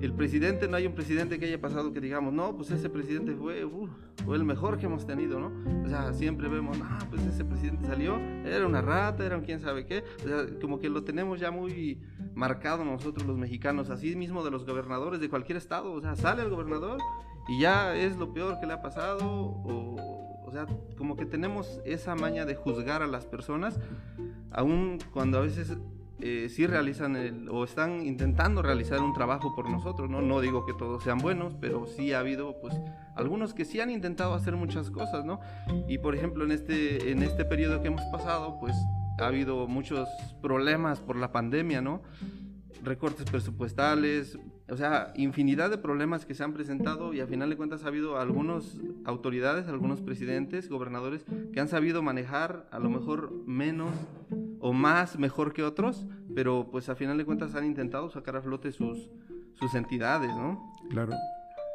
el 0.00 0.12
presidente, 0.14 0.66
no 0.66 0.76
hay 0.76 0.86
un 0.86 0.94
presidente 0.94 1.38
que 1.38 1.46
haya 1.46 1.60
pasado 1.60 1.92
que 1.92 2.00
digamos, 2.00 2.32
no, 2.32 2.56
pues 2.56 2.70
ese 2.70 2.88
presidente 2.90 3.34
fue, 3.34 3.66
fue 4.24 4.36
el 4.36 4.44
mejor 4.44 4.78
que 4.78 4.86
hemos 4.86 5.06
tenido, 5.06 5.38
¿no? 5.38 5.52
O 5.84 5.88
sea, 5.88 6.12
siempre 6.12 6.48
vemos, 6.48 6.78
ah, 6.82 6.98
pues 7.08 7.22
ese 7.24 7.44
presidente 7.44 7.86
salió, 7.86 8.18
era 8.44 8.66
una 8.66 8.82
rata, 8.82 9.24
era 9.24 9.36
un 9.36 9.44
quién 9.44 9.60
sabe 9.60 9.86
qué, 9.86 10.02
o 10.24 10.28
sea, 10.28 10.46
como 10.60 10.80
que 10.80 10.88
lo 10.88 11.04
tenemos 11.04 11.38
ya 11.38 11.50
muy 11.50 12.00
marcado 12.34 12.84
nosotros 12.84 13.26
los 13.26 13.38
mexicanos, 13.38 13.90
así 13.90 14.16
mismo 14.16 14.44
de 14.44 14.50
los 14.50 14.66
gobernadores 14.66 15.20
de 15.20 15.28
cualquier 15.28 15.58
estado, 15.58 15.92
o 15.92 16.00
sea, 16.00 16.16
sale 16.16 16.42
el 16.42 16.50
gobernador 16.50 16.98
y 17.48 17.60
ya 17.60 17.94
es 17.94 18.16
lo 18.16 18.32
peor 18.32 18.58
que 18.60 18.66
le 18.66 18.72
ha 18.72 18.82
pasado, 18.82 19.24
o, 19.24 19.96
o 20.44 20.50
sea, 20.50 20.66
como 20.98 21.16
que 21.16 21.24
tenemos 21.24 21.80
esa 21.84 22.14
maña 22.14 22.44
de 22.44 22.56
juzgar 22.56 23.02
a 23.02 23.06
las 23.06 23.26
personas, 23.26 23.78
aun 24.50 24.98
cuando 25.12 25.38
a 25.38 25.40
veces 25.40 25.76
eh, 26.22 26.48
sí 26.48 26.68
realizan 26.68 27.16
el, 27.16 27.48
o 27.48 27.64
están 27.64 28.06
intentando 28.06 28.62
realizar 28.62 29.00
un 29.00 29.12
trabajo 29.12 29.56
por 29.56 29.68
nosotros, 29.68 30.08
¿no? 30.08 30.22
No 30.22 30.40
digo 30.40 30.64
que 30.64 30.72
todos 30.72 31.02
sean 31.02 31.18
buenos, 31.18 31.54
pero 31.60 31.86
sí 31.88 32.12
ha 32.12 32.20
habido 32.20 32.60
pues 32.60 32.74
algunos 33.16 33.54
que 33.54 33.64
sí 33.64 33.80
han 33.80 33.90
intentado 33.90 34.34
hacer 34.34 34.54
muchas 34.54 34.90
cosas, 34.90 35.24
¿no? 35.24 35.40
Y 35.88 35.98
por 35.98 36.14
ejemplo 36.14 36.44
en 36.44 36.52
este, 36.52 37.10
en 37.10 37.24
este 37.24 37.44
periodo 37.44 37.82
que 37.82 37.88
hemos 37.88 38.04
pasado, 38.12 38.58
pues 38.60 38.76
ha 39.18 39.26
habido 39.26 39.66
muchos 39.66 40.08
problemas 40.40 41.00
por 41.00 41.16
la 41.16 41.32
pandemia, 41.32 41.80
¿no? 41.80 42.02
Recortes 42.84 43.28
presupuestales, 43.28 44.38
o 44.68 44.76
sea, 44.76 45.12
infinidad 45.16 45.70
de 45.70 45.78
problemas 45.78 46.24
que 46.24 46.34
se 46.34 46.44
han 46.44 46.52
presentado 46.52 47.12
y 47.12 47.20
a 47.20 47.26
final 47.26 47.50
de 47.50 47.56
cuentas 47.56 47.84
ha 47.84 47.88
habido 47.88 48.18
algunas 48.18 48.78
autoridades, 49.04 49.66
algunos 49.66 50.00
presidentes, 50.00 50.68
gobernadores 50.68 51.24
que 51.52 51.60
han 51.60 51.68
sabido 51.68 52.00
manejar 52.00 52.68
a 52.70 52.78
lo 52.78 52.90
mejor 52.90 53.32
menos 53.44 53.90
o 54.62 54.72
más 54.72 55.18
mejor 55.18 55.52
que 55.52 55.64
otros, 55.64 56.06
pero 56.34 56.68
pues 56.70 56.88
a 56.88 56.94
final 56.94 57.18
de 57.18 57.24
cuentas 57.24 57.54
han 57.56 57.66
intentado 57.66 58.08
sacar 58.10 58.36
a 58.36 58.42
flote 58.42 58.70
sus, 58.70 59.10
sus 59.54 59.74
entidades, 59.74 60.30
¿no? 60.36 60.72
Claro. 60.88 61.12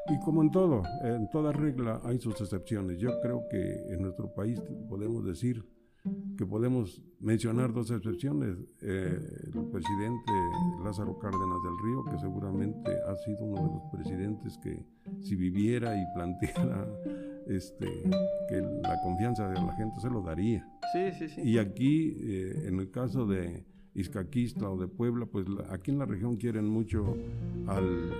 Y 0.09 0.17
como 0.23 0.41
en 0.41 0.51
todo, 0.51 0.83
en 1.03 1.29
toda 1.29 1.51
regla 1.51 1.99
hay 2.05 2.17
sus 2.17 2.39
excepciones. 2.39 2.97
Yo 2.97 3.19
creo 3.21 3.43
que 3.51 3.93
en 3.93 4.01
nuestro 4.01 4.33
país 4.33 4.61
podemos 4.87 5.25
decir 5.25 5.65
que 6.37 6.45
podemos 6.45 7.03
mencionar 7.19 7.73
dos 7.73 7.91
excepciones. 7.91 8.57
Eh, 8.81 9.19
el 9.53 9.65
presidente 9.69 10.31
Lázaro 10.81 11.19
Cárdenas 11.19 11.57
del 11.63 11.77
Río, 11.83 12.05
que 12.05 12.17
seguramente 12.19 12.91
ha 13.05 13.15
sido 13.17 13.43
uno 13.43 13.67
de 13.67 13.73
los 13.73 13.83
presidentes 13.91 14.57
que 14.59 14.81
si 15.19 15.35
viviera 15.35 15.93
y 15.93 16.05
planteara 16.15 16.87
este, 17.49 17.85
que 18.49 18.61
la 18.81 18.99
confianza 19.01 19.47
de 19.49 19.55
la 19.55 19.73
gente 19.75 19.99
se 19.99 20.09
lo 20.09 20.21
daría. 20.21 20.67
Sí, 20.93 21.11
sí, 21.17 21.29
sí. 21.29 21.41
Y 21.41 21.57
aquí, 21.57 22.15
eh, 22.19 22.67
en 22.67 22.79
el 22.79 22.91
caso 22.91 23.25
de 23.25 23.65
Izcaquista 23.93 24.69
o 24.69 24.77
de 24.77 24.87
Puebla, 24.87 25.25
pues 25.25 25.47
aquí 25.69 25.91
en 25.91 25.99
la 25.99 26.05
región 26.05 26.37
quieren 26.37 26.67
mucho 26.67 27.15
al, 27.67 28.13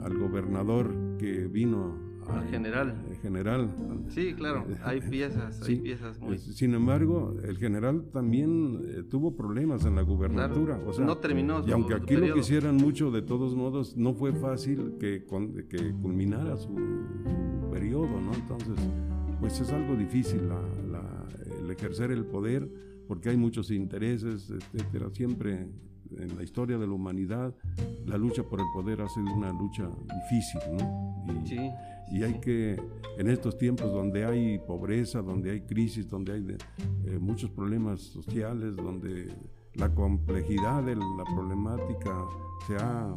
al 0.00 0.18
gobernador 0.18 0.94
que 1.18 1.46
vino 1.46 2.09
al 2.32 2.48
general. 2.48 2.94
General. 3.22 3.68
Sí, 4.08 4.34
claro, 4.34 4.64
hay 4.84 5.00
piezas, 5.10 5.62
hay 5.62 5.76
piezas 5.76 6.18
muy... 6.20 6.38
Sin 6.38 6.74
embargo, 6.74 7.36
el 7.42 7.56
general 7.58 8.04
también 8.12 8.80
eh, 8.84 9.02
tuvo 9.02 9.36
problemas 9.36 9.84
en 9.84 9.96
la 9.96 10.02
gubernatura. 10.02 10.80
O 10.86 10.92
sea, 10.92 11.04
no 11.04 11.18
terminó. 11.18 11.66
y 11.66 11.72
aunque 11.72 11.94
aquí 11.94 12.16
lo 12.16 12.34
quisieran 12.34 12.76
mucho, 12.76 13.10
de 13.10 13.22
todos 13.22 13.54
modos, 13.54 13.96
no 13.96 14.14
fue 14.14 14.32
fácil 14.32 14.96
que, 14.98 15.24
que 15.68 15.92
culminara 16.00 16.56
su, 16.56 16.74
periodo, 17.70 18.20
¿no? 18.20 18.34
Entonces, 18.34 18.76
pues 19.40 19.60
es 19.60 19.72
algo 19.72 19.96
difícil 19.96 20.40
el 21.60 21.70
ejercer 21.70 22.10
el 22.10 22.24
poder, 22.24 22.68
porque 23.06 23.30
hay 23.30 23.36
muchos 23.36 23.70
intereses, 23.70 24.50
etcétera. 24.50 25.10
Siempre 25.12 25.68
en 26.18 26.36
la 26.36 26.42
historia 26.42 26.78
de 26.78 26.86
la 26.86 26.92
humanidad, 26.92 27.54
la 28.06 28.18
lucha 28.18 28.42
por 28.42 28.60
el 28.60 28.66
poder 28.74 29.00
ha 29.00 29.08
sido 29.08 29.32
una 29.32 29.52
lucha 29.52 29.88
difícil, 30.22 30.60
¿no? 30.72 31.24
Y, 31.32 31.46
sí. 31.46 31.70
Y 32.10 32.22
hay 32.22 32.40
que, 32.40 32.80
en 33.18 33.28
estos 33.28 33.56
tiempos 33.56 33.92
donde 33.92 34.24
hay 34.24 34.58
pobreza, 34.58 35.22
donde 35.22 35.52
hay 35.52 35.60
crisis, 35.62 36.08
donde 36.08 36.32
hay 36.32 36.56
eh, 37.04 37.18
muchos 37.18 37.50
problemas 37.50 38.00
sociales, 38.00 38.74
donde 38.76 39.28
la 39.74 39.94
complejidad 39.94 40.82
de 40.82 40.96
la 40.96 41.24
problemática 41.34 42.24
se 42.66 42.76
ha 42.76 43.14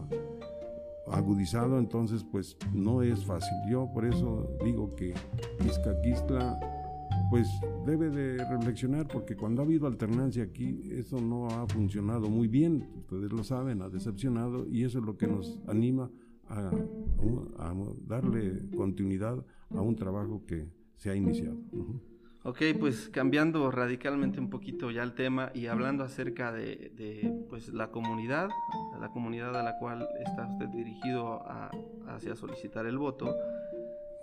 agudizado, 1.11 1.79
entonces 1.79 2.23
pues 2.23 2.57
no 2.73 3.01
es 3.01 3.25
fácil. 3.25 3.57
Yo 3.69 3.89
por 3.93 4.05
eso 4.05 4.47
digo 4.63 4.95
que 4.95 5.13
Izcaquistla 5.65 6.59
pues 7.29 7.47
debe 7.85 8.09
de 8.09 8.37
reflexionar 8.45 9.07
porque 9.07 9.35
cuando 9.35 9.61
ha 9.61 9.65
habido 9.65 9.87
alternancia 9.87 10.43
aquí 10.43 10.81
eso 10.91 11.19
no 11.19 11.47
ha 11.47 11.67
funcionado 11.67 12.29
muy 12.29 12.47
bien, 12.47 12.87
ustedes 12.95 13.31
lo 13.31 13.43
saben, 13.43 13.81
ha 13.81 13.89
decepcionado 13.89 14.67
y 14.67 14.83
eso 14.83 14.99
es 14.99 15.05
lo 15.05 15.17
que 15.17 15.27
nos 15.27 15.59
anima 15.67 16.09
a, 16.53 17.73
darle 18.07 18.69
continuidad 18.75 19.43
a 19.71 19.81
un 19.81 19.95
trabajo 19.95 20.45
que 20.45 20.67
se 20.95 21.09
ha 21.09 21.15
iniciado. 21.15 21.57
Ok, 22.45 22.61
pues 22.77 23.09
cambiando 23.09 23.71
radicalmente 23.71 24.39
un 24.39 24.49
poquito 24.49 24.91
ya 24.91 25.03
el 25.03 25.13
tema 25.13 25.51
y 25.53 25.67
hablando 25.67 26.03
acerca 26.03 26.51
de, 26.51 27.45
pues, 27.49 27.69
la 27.69 27.89
comunidad, 27.89 28.49
la 28.99 29.09
comunidad 29.09 29.55
a 29.55 29.63
la 29.63 29.77
cual 29.77 30.07
está 30.19 30.47
usted 30.47 30.67
dirigido 30.67 31.41
hacia 32.07 32.35
solicitar 32.35 32.85
el 32.85 32.97
voto, 32.97 33.33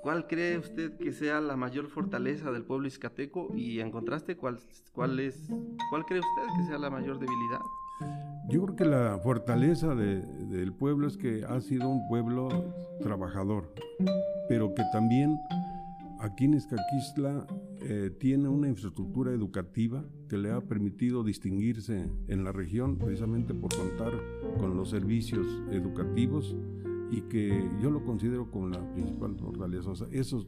¿cuál 0.02 0.26
cree 0.26 0.58
usted 0.58 0.99
que 0.99 1.12
sea 1.12 1.40
la 1.40 1.56
mayor 1.56 1.87
fortaleza 1.87 2.52
del 2.52 2.64
pueblo 2.64 2.88
izcateco 2.88 3.49
y 3.54 3.80
en 3.80 3.90
contraste, 3.90 4.37
cuál, 4.37 4.58
cuál, 4.92 5.18
es, 5.18 5.49
cuál 5.88 6.04
cree 6.04 6.20
usted 6.20 6.58
que 6.58 6.66
sea 6.66 6.78
la 6.78 6.90
mayor 6.90 7.18
debilidad? 7.18 7.60
Yo 8.49 8.62
creo 8.64 8.76
que 8.76 8.85
la 8.85 9.19
fortaleza 9.23 9.95
del 9.95 10.73
pueblo 10.73 11.07
es 11.07 11.16
que 11.16 11.45
ha 11.45 11.61
sido 11.61 11.88
un 11.88 12.09
pueblo 12.09 12.49
trabajador, 13.00 13.73
pero 14.49 14.75
que 14.75 14.83
también 14.92 15.38
aquí 16.21 16.47
en 16.47 16.54
Escaquistla 16.54 17.47
eh, 17.83 18.11
tiene 18.19 18.49
una 18.49 18.69
infraestructura 18.69 19.33
educativa 19.33 20.04
que 20.28 20.37
le 20.37 20.50
ha 20.50 20.61
permitido 20.61 21.23
distinguirse 21.25 22.11
en 22.28 22.45
la 22.45 22.52
región 22.52 22.97
precisamente 22.97 23.54
por 23.54 23.75
contar 23.75 24.12
con 24.59 24.76
los 24.76 24.90
servicios 24.90 25.47
educativos 25.71 26.57
y 27.11 27.23
que 27.23 27.69
yo 27.80 27.90
lo 27.90 28.04
considero 28.04 28.50
como 28.50 28.69
la 28.69 28.92
principal 28.92 29.37
fortaleza. 29.37 29.92
esos 30.12 30.47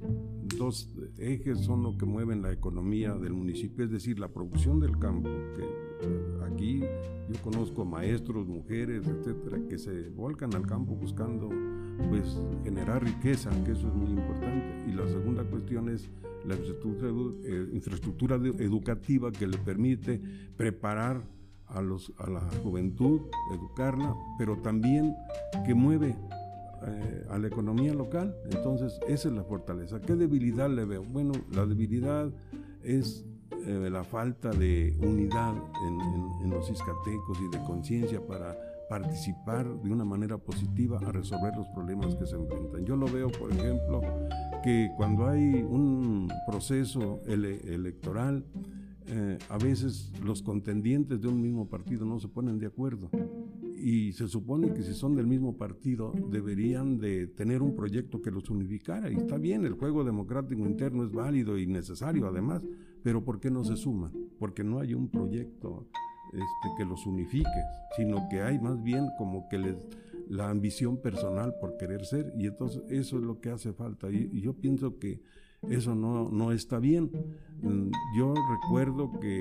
dos 0.59 0.89
ejes 1.19 1.61
son 1.61 1.83
lo 1.83 1.97
que 1.97 2.07
mueven 2.07 2.43
la 2.43 2.53
economía 2.53 3.15
del 3.15 3.33
municipio, 3.33 3.85
es 3.85 3.91
decir, 3.91 4.19
la 4.19 4.29
producción 4.29 4.79
del 4.79 4.99
campo, 4.99 5.29
aquí 6.45 6.81
yo 6.81 7.41
conozco 7.43 7.85
maestros, 7.85 8.47
mujeres, 8.47 9.07
etcétera, 9.07 9.59
que 9.69 9.79
se 9.79 10.11
volcan 10.11 10.55
al 10.55 10.67
campo 10.67 10.95
buscando 10.95 11.49
pues 12.09 12.41
generar 12.65 13.05
riqueza, 13.05 13.51
que 13.65 13.73
eso 13.73 13.89
es 13.89 13.95
muy 13.95 14.11
importante. 14.11 14.85
Y 14.89 14.93
la 14.93 15.07
segunda 15.07 15.45
cuestión 15.45 15.89
es 15.89 16.11
la 16.45 16.55
infraestructura, 17.73 18.37
eh, 18.37 18.55
educativa 18.59 19.31
que 19.31 19.47
le 19.47 19.59
permite 19.59 20.21
preparar 20.57 21.23
a, 21.67 21.81
los, 21.81 22.13
a 22.19 22.29
la 22.29 22.41
juventud, 22.63 23.23
educarla, 23.55 24.15
pero 24.39 24.59
también 24.59 25.15
que 25.65 25.75
mueve 25.75 26.17
eh, 26.87 27.27
a 27.31 27.39
la 27.39 27.47
economía 27.47 27.95
local. 27.95 28.37
Entonces, 28.51 28.99
esa 29.09 29.29
es 29.29 29.35
la 29.35 29.45
fortaleza. 29.45 30.01
¿Qué 30.01 30.17
debilidad 30.17 30.69
le 30.69 30.85
veo? 30.85 31.05
Bueno, 31.05 31.33
la 31.53 31.65
debilidad 31.65 32.31
es 32.83 33.25
eh, 33.67 33.91
la 33.91 34.05
falta 34.05 34.51
de 34.51 34.97
unidad 35.01 35.55
en, 35.87 36.01
en 36.45 36.51
los 36.51 36.71
iscatecos 36.71 37.39
y 37.41 37.57
de 37.57 37.63
conciencia 37.65 38.25
para 38.27 38.57
participar 38.89 39.67
de 39.83 39.91
una 39.91 40.05
manera 40.05 40.37
positiva 40.37 40.99
a 40.99 41.13
resolver 41.13 41.57
los 41.57 41.67
problemas 41.69 42.15
que 42.15 42.27
se 42.27 42.37
enfrentan. 42.37 42.85
Yo 42.85 42.95
lo 42.95 43.07
veo, 43.07 43.31
por 43.31 43.51
ejemplo, 43.51 44.03
que 44.63 44.91
cuando 44.99 45.27
hay 45.29 45.63
un 45.63 46.31
proceso 46.47 47.23
electoral, 47.27 48.45
eh, 49.07 49.39
a 49.49 49.59
veces 49.59 50.13
los 50.23 50.43
contendientes 50.43 51.21
de 51.21 51.29
un 51.29 51.41
mismo 51.41 51.69
partido 51.69 52.05
no 52.05 52.21
se 52.21 52.29
ponen 52.29 52.59
de 52.59 52.67
acuerdo 52.67 53.09
y 53.77 54.13
se 54.13 54.29
supone 54.29 54.73
que 54.75 54.83
si 54.83 54.95
son 54.95 55.17
del 55.17 55.27
mismo 55.27 55.57
partido 55.57 56.13
deberían 56.31 56.99
de 56.99 57.27
tener 57.27 57.63
un 57.63 57.75
proyecto 57.75 58.23
que 58.23 58.31
los 58.31 58.49
unificara 58.51 59.11
y 59.11 59.17
está 59.17 59.39
bien, 59.39 59.65
el 59.65 59.73
juego 59.73 60.05
democrático 60.05 60.63
interno 60.67 61.03
es 61.03 61.11
válido 61.11 61.59
y 61.59 61.67
necesario 61.67 62.29
además, 62.29 62.63
pero 63.03 63.25
¿por 63.25 63.41
qué 63.41 63.51
no 63.51 63.65
se 63.65 63.77
suman? 63.77 64.13
Porque 64.39 64.65
no 64.65 64.81
hay 64.81 64.95
un 64.95 65.09
proyecto 65.09 65.87
este, 66.33 66.69
que 66.77 66.85
los 66.85 67.07
unifique, 67.07 67.49
sino 67.97 68.29
que 68.31 68.43
hay 68.43 68.59
más 68.59 68.83
bien 68.83 69.09
como 69.19 69.49
que 69.49 69.59
les 69.59 69.77
la 70.29 70.49
ambición 70.49 70.97
personal 70.97 71.55
por 71.61 71.77
querer 71.77 72.07
ser 72.07 72.33
y 72.39 72.47
entonces 72.47 72.83
eso 72.89 73.19
es 73.19 73.23
lo 73.23 73.41
que 73.41 73.51
hace 73.51 73.73
falta 73.73 74.11
y, 74.11 74.41
yo 74.41 74.55
pienso 74.55 74.99
que 74.99 75.21
eso 75.69 75.95
no, 75.95 76.29
no, 76.29 76.51
está 76.51 76.81
bien. 76.81 77.11
Mm, 77.63 77.91
yo 78.17 78.35
recuerdo 78.51 79.21
que 79.21 79.39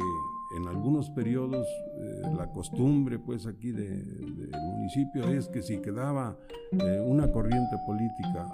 en 0.58 0.68
algunos 0.68 1.10
periodos 1.12 1.66
eh, 1.66 2.22
la 2.38 2.52
costumbre 2.52 3.18
pues 3.18 3.48
aquí 3.48 3.72
del 3.72 4.52
municipio 4.76 5.24
es 5.30 5.48
que 5.48 5.62
si 5.64 5.78
quedaba 5.78 6.38
eh, 6.74 7.02
una 7.04 7.32
corriente 7.32 7.76
política 7.88 8.52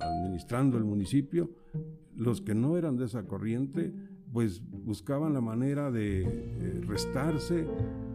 administrando 0.00 0.78
el 0.78 0.84
municipio, 0.84 1.50
los 2.16 2.40
que 2.40 2.54
no 2.54 2.76
eran 2.76 2.96
de 2.96 3.06
esa 3.06 3.26
corriente 3.26 3.92
pues 4.32 4.62
buscaban 4.70 5.34
la 5.34 5.40
manera 5.42 5.90
de 5.90 6.22
eh, 6.22 6.80
restarse, 6.86 7.66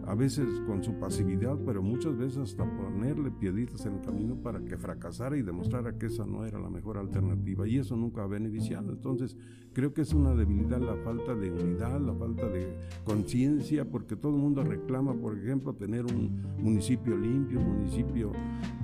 a 0.07 0.15
veces 0.15 0.47
con 0.65 0.81
su 0.83 0.93
pasividad, 0.93 1.57
pero 1.65 1.83
muchas 1.83 2.17
veces 2.17 2.38
hasta 2.38 2.63
ponerle 2.63 3.29
pieditas 3.29 3.86
en 3.86 3.95
el 3.95 4.01
camino 4.01 4.38
para 4.38 4.63
que 4.63 4.77
fracasara 4.77 5.36
y 5.38 5.41
demostrara 5.41 5.97
que 5.97 6.05
esa 6.05 6.25
no 6.25 6.45
era 6.45 6.60
la 6.60 6.69
mejor 6.69 6.97
alternativa 6.97 7.67
y 7.67 7.77
eso 7.77 7.97
nunca 7.97 8.23
ha 8.23 8.27
beneficiado. 8.27 8.93
Entonces, 8.93 9.36
creo 9.73 9.93
que 9.93 10.01
es 10.01 10.13
una 10.13 10.33
debilidad 10.33 10.79
la 10.79 10.95
falta 11.03 11.36
de 11.36 11.51
unidad, 11.51 11.99
la 11.99 12.13
falta 12.13 12.47
de 12.47 12.73
conciencia, 13.03 13.83
porque 13.83 14.15
todo 14.15 14.33
el 14.33 14.41
mundo 14.41 14.63
reclama, 14.63 15.13
por 15.13 15.38
ejemplo, 15.38 15.73
tener 15.73 16.05
un 16.05 16.41
municipio 16.57 17.17
limpio, 17.17 17.60
un 17.60 17.79
municipio 17.79 18.31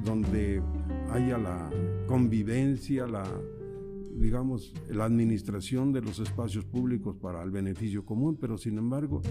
donde 0.04 0.62
haya 1.10 1.38
la 1.38 1.69
convivencia, 2.06 3.08
la 3.08 3.23
digamos, 4.17 4.73
la 4.89 5.06
administración 5.06 5.91
de 5.91 6.02
los 6.02 6.19
espacios 6.19 6.65
públicos 6.65 7.15
para 7.15 7.41
el 7.43 7.52
beneficio 7.52 8.06
común, 8.06 8.38
pero 8.39 8.58
sin 8.58 8.78
embargo, 8.78 9.21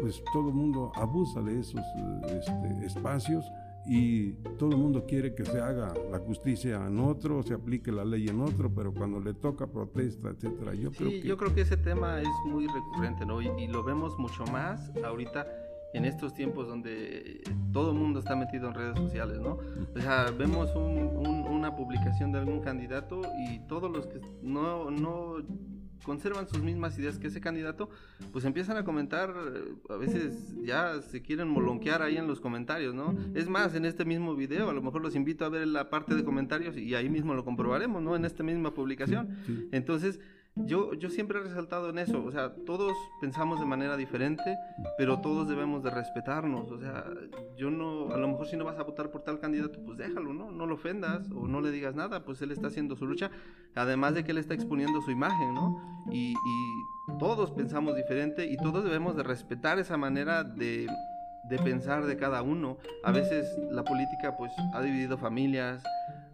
pues 0.00 0.22
todo 0.32 0.48
el 0.48 0.54
mundo 0.54 0.92
abusa 0.94 1.40
de 1.42 1.60
esos 1.60 1.82
este, 2.28 2.86
espacios 2.86 3.44
y 3.86 4.32
todo 4.58 4.70
el 4.70 4.78
mundo 4.78 5.04
quiere 5.06 5.34
que 5.34 5.44
se 5.44 5.60
haga 5.60 5.92
la 6.10 6.18
justicia 6.18 6.86
en 6.86 6.98
otro, 6.98 7.42
se 7.42 7.54
aplique 7.54 7.92
la 7.92 8.04
ley 8.04 8.28
en 8.28 8.40
otro, 8.40 8.72
pero 8.74 8.92
cuando 8.94 9.20
le 9.20 9.34
toca 9.34 9.66
protesta, 9.66 10.30
etcétera. 10.30 10.74
Yo 10.74 10.90
creo 10.90 11.10
que 11.10 11.20
yo 11.22 11.36
creo 11.36 11.54
que 11.54 11.60
ese 11.60 11.76
tema 11.76 12.20
es 12.20 12.28
muy 12.46 12.66
recurrente, 12.66 13.26
¿no? 13.26 13.42
Y, 13.42 13.48
y 13.58 13.66
lo 13.66 13.82
vemos 13.84 14.18
mucho 14.18 14.44
más 14.46 14.90
ahorita 15.04 15.46
en 15.94 16.04
estos 16.04 16.34
tiempos 16.34 16.68
donde 16.68 17.42
todo 17.72 17.92
el 17.92 17.96
mundo 17.96 18.18
está 18.18 18.36
metido 18.36 18.68
en 18.68 18.74
redes 18.74 18.96
sociales, 18.98 19.40
¿no? 19.40 19.58
O 19.94 20.00
sea, 20.00 20.30
vemos 20.36 20.70
una 20.74 21.74
publicación 21.74 22.32
de 22.32 22.40
algún 22.40 22.60
candidato 22.60 23.22
y 23.48 23.60
todos 23.60 23.90
los 23.90 24.06
que 24.06 24.20
no, 24.42 24.90
no 24.90 25.36
conservan 26.04 26.46
sus 26.48 26.62
mismas 26.62 26.98
ideas 26.98 27.18
que 27.18 27.28
ese 27.28 27.40
candidato, 27.40 27.88
pues 28.32 28.44
empiezan 28.44 28.76
a 28.76 28.84
comentar, 28.84 29.34
a 29.88 29.96
veces 29.96 30.54
ya 30.62 31.00
se 31.00 31.22
quieren 31.22 31.48
molonquear 31.48 32.02
ahí 32.02 32.16
en 32.16 32.26
los 32.26 32.40
comentarios, 32.40 32.94
¿no? 32.94 33.16
Es 33.34 33.48
más, 33.48 33.74
en 33.74 33.84
este 33.84 34.04
mismo 34.04 34.34
video, 34.34 34.68
a 34.68 34.72
lo 34.72 34.82
mejor 34.82 35.00
los 35.00 35.16
invito 35.16 35.44
a 35.44 35.48
ver 35.48 35.66
la 35.66 35.90
parte 35.90 36.14
de 36.14 36.24
comentarios 36.24 36.76
y 36.76 36.94
ahí 36.94 37.08
mismo 37.08 37.34
lo 37.34 37.44
comprobaremos, 37.44 38.02
¿no? 38.02 38.16
En 38.16 38.24
esta 38.24 38.42
misma 38.42 38.74
publicación. 38.74 39.28
Entonces, 39.72 40.20
yo, 40.56 40.94
yo 40.94 41.10
siempre 41.10 41.38
he 41.38 41.42
resaltado 41.42 41.90
en 41.90 41.98
eso, 41.98 42.24
o 42.24 42.30
sea, 42.30 42.54
todos 42.64 42.92
pensamos 43.20 43.58
de 43.58 43.66
manera 43.66 43.96
diferente, 43.96 44.56
pero 44.96 45.20
todos 45.20 45.48
debemos 45.48 45.82
de 45.82 45.90
respetarnos, 45.90 46.70
o 46.70 46.78
sea, 46.78 47.04
yo 47.56 47.70
no, 47.70 48.12
a 48.12 48.16
lo 48.18 48.28
mejor 48.28 48.46
si 48.46 48.56
no 48.56 48.64
vas 48.64 48.78
a 48.78 48.84
votar 48.84 49.10
por 49.10 49.22
tal 49.22 49.40
candidato, 49.40 49.80
pues 49.84 49.98
déjalo, 49.98 50.32
¿no? 50.32 50.52
No 50.52 50.66
lo 50.66 50.74
ofendas 50.74 51.28
o 51.32 51.48
no 51.48 51.60
le 51.60 51.70
digas 51.72 51.94
nada, 51.94 52.24
pues 52.24 52.40
él 52.42 52.52
está 52.52 52.68
haciendo 52.68 52.94
su 52.94 53.06
lucha, 53.06 53.30
además 53.74 54.14
de 54.14 54.24
que 54.24 54.30
él 54.30 54.38
está 54.38 54.54
exponiendo 54.54 55.00
su 55.02 55.10
imagen, 55.10 55.54
¿no? 55.54 56.04
Y, 56.12 56.32
y 56.32 57.18
todos 57.18 57.50
pensamos 57.50 57.96
diferente 57.96 58.46
y 58.46 58.56
todos 58.56 58.84
debemos 58.84 59.16
de 59.16 59.24
respetar 59.24 59.78
esa 59.78 59.96
manera 59.96 60.44
de, 60.44 60.86
de 61.48 61.58
pensar 61.58 62.06
de 62.06 62.16
cada 62.16 62.42
uno. 62.42 62.78
A 63.02 63.10
veces 63.10 63.46
la 63.70 63.84
política 63.84 64.36
pues 64.36 64.52
ha 64.72 64.80
dividido 64.80 65.18
familias, 65.18 65.82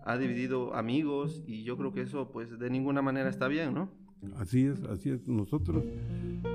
ha 0.05 0.17
dividido 0.19 0.75
amigos 0.75 1.43
y 1.47 1.65
yo 1.65 1.77
creo 1.77 1.93
que 1.93 2.03
eso 2.03 2.31
pues 2.31 2.59
de 2.59 2.71
ninguna 2.71 3.01
manera 3.03 3.31
está 3.31 3.49
bien, 3.49 3.75
¿no? 3.75 3.91
Así 4.37 4.67
es, 4.67 4.83
así 4.85 5.11
es. 5.11 5.27
Nosotros 5.27 5.85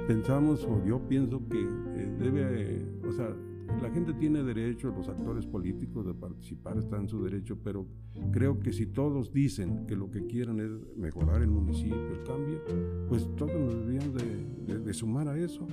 pensamos, 0.07 0.63
o 0.65 0.83
yo 0.85 0.99
pienso 1.07 1.41
que 1.49 1.61
eh, 1.61 2.15
debe, 2.19 2.85
o 3.07 3.11
sea, 3.11 3.35
la 3.81 3.89
gente 3.91 4.13
tiene 4.13 4.43
derecho, 4.43 4.93
los 4.95 5.09
actores 5.09 5.45
políticos, 5.45 6.05
de 6.05 6.13
participar, 6.13 6.77
está 6.77 6.97
en 6.97 7.07
su 7.07 7.23
derecho, 7.23 7.57
pero 7.63 7.85
creo 8.31 8.59
que 8.59 8.71
si 8.71 8.85
todos 8.85 9.33
dicen 9.33 9.85
que 9.87 9.95
lo 9.95 10.09
que 10.09 10.25
quieren 10.27 10.59
es 10.59 10.97
mejorar 10.97 11.41
el 11.41 11.49
municipio, 11.49 12.07
el 12.11 12.23
cambio, 12.23 12.61
pues 13.09 13.27
todos 13.35 13.55
nos 13.55 13.75
deberían 13.75 14.13
de, 14.83 14.93
sumar 14.93 15.27
a 15.27 15.37
eso. 15.37 15.67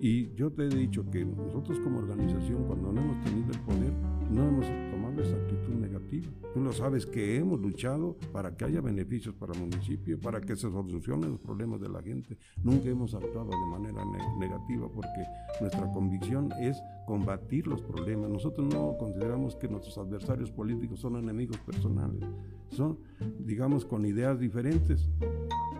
Y 0.00 0.32
yo 0.34 0.50
te 0.50 0.64
he 0.64 0.68
dicho 0.68 1.08
que 1.10 1.24
nosotros 1.24 1.78
como 1.80 1.98
organización, 1.98 2.64
cuando 2.64 2.92
no 2.92 3.00
hemos 3.02 3.24
tenido 3.24 3.52
el 3.52 3.60
poder, 3.60 3.92
no 4.30 4.48
hemos 4.48 4.66
tomado 4.90 5.22
esa 5.22 5.36
actitud 5.36 5.74
negativa. 5.74 6.28
Tú 6.54 6.60
lo 6.60 6.72
sabes 6.72 7.06
que 7.06 7.36
hemos 7.36 7.60
luchado 7.60 8.16
para 8.32 8.56
que 8.56 8.64
haya 8.64 8.80
beneficios 8.80 9.34
para 9.34 9.52
el 9.52 9.60
municipio, 9.60 10.18
para 10.18 10.40
que 10.40 10.56
se 10.56 10.70
solucionen 10.70 11.32
los 11.32 11.40
problemas 11.40 11.80
de 11.80 11.88
la 11.88 12.02
gente. 12.02 12.38
Nunca 12.62 12.88
hemos 12.88 13.14
actuado 13.14 13.50
de 13.50 13.66
manera 13.66 14.02
negativa 14.38 14.88
porque 14.88 15.24
nuestra 15.60 15.90
convicción 15.92 16.50
es 16.60 16.82
combatir 17.06 17.66
los 17.66 17.82
problemas. 17.82 18.30
Nosotros 18.30 18.72
no 18.72 18.96
consideramos 18.98 19.56
que 19.56 19.68
nuestros 19.68 19.96
adversarios 19.98 20.50
políticos 20.50 21.00
son 21.00 21.16
enemigos 21.16 21.58
personales, 21.58 22.24
son, 22.70 22.98
digamos, 23.38 23.84
con 23.84 24.04
ideas 24.06 24.38
diferentes 24.38 25.08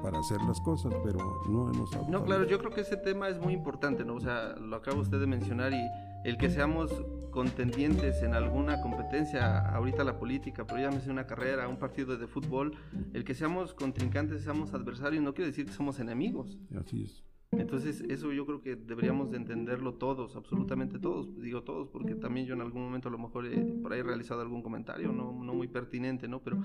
para 0.02 0.20
hacer 0.20 0.40
las 0.42 0.60
cosas, 0.60 0.94
pero 1.04 1.18
no 1.48 1.70
hemos 1.72 1.92
actuado. 1.92 2.10
No, 2.10 2.24
claro, 2.24 2.46
yo 2.46 2.58
creo 2.58 2.70
que 2.70 2.82
ese 2.82 2.96
tema 2.96 3.28
es 3.28 3.38
muy 3.40 3.52
importante, 3.52 4.04
¿no? 4.04 4.14
O 4.14 4.20
sea, 4.20 4.54
lo 4.56 4.76
acaba 4.76 5.00
usted 5.00 5.18
de 5.18 5.26
mencionar 5.26 5.72
y 5.72 5.80
el 6.24 6.36
que 6.36 6.50
seamos 6.50 6.92
contendientes 7.30 8.22
en 8.22 8.34
alguna 8.34 8.80
competencia, 8.80 9.58
ahorita 9.68 10.02
la 10.04 10.18
política, 10.18 10.66
pero 10.66 10.80
llámese 10.80 11.10
una 11.10 11.26
carrera, 11.26 11.68
un 11.68 11.78
partido 11.78 12.16
de 12.16 12.26
fútbol, 12.26 12.76
el 13.12 13.24
que 13.24 13.34
seamos 13.34 13.74
contrincantes, 13.74 14.42
seamos 14.42 14.74
adversarios, 14.74 15.22
no 15.22 15.34
quiere 15.34 15.50
decir 15.50 15.66
que 15.66 15.72
somos 15.72 16.00
enemigos. 16.00 16.58
Así 16.76 17.04
es. 17.04 17.22
Entonces, 17.52 18.02
eso 18.08 18.32
yo 18.32 18.44
creo 18.44 18.60
que 18.60 18.76
deberíamos 18.76 19.30
de 19.30 19.38
entenderlo 19.38 19.94
todos, 19.94 20.36
absolutamente 20.36 20.98
todos, 20.98 21.40
digo 21.40 21.62
todos, 21.62 21.88
porque 21.88 22.14
también 22.14 22.46
yo 22.46 22.54
en 22.54 22.60
algún 22.60 22.82
momento 22.82 23.08
a 23.08 23.12
lo 23.12 23.18
mejor 23.18 23.46
he, 23.46 23.58
por 23.58 23.92
ahí 23.92 24.00
he 24.00 24.02
realizado 24.02 24.42
algún 24.42 24.62
comentario, 24.62 25.12
no, 25.12 25.32
no 25.32 25.54
muy 25.54 25.68
pertinente, 25.68 26.28
¿no? 26.28 26.42
Pero 26.42 26.58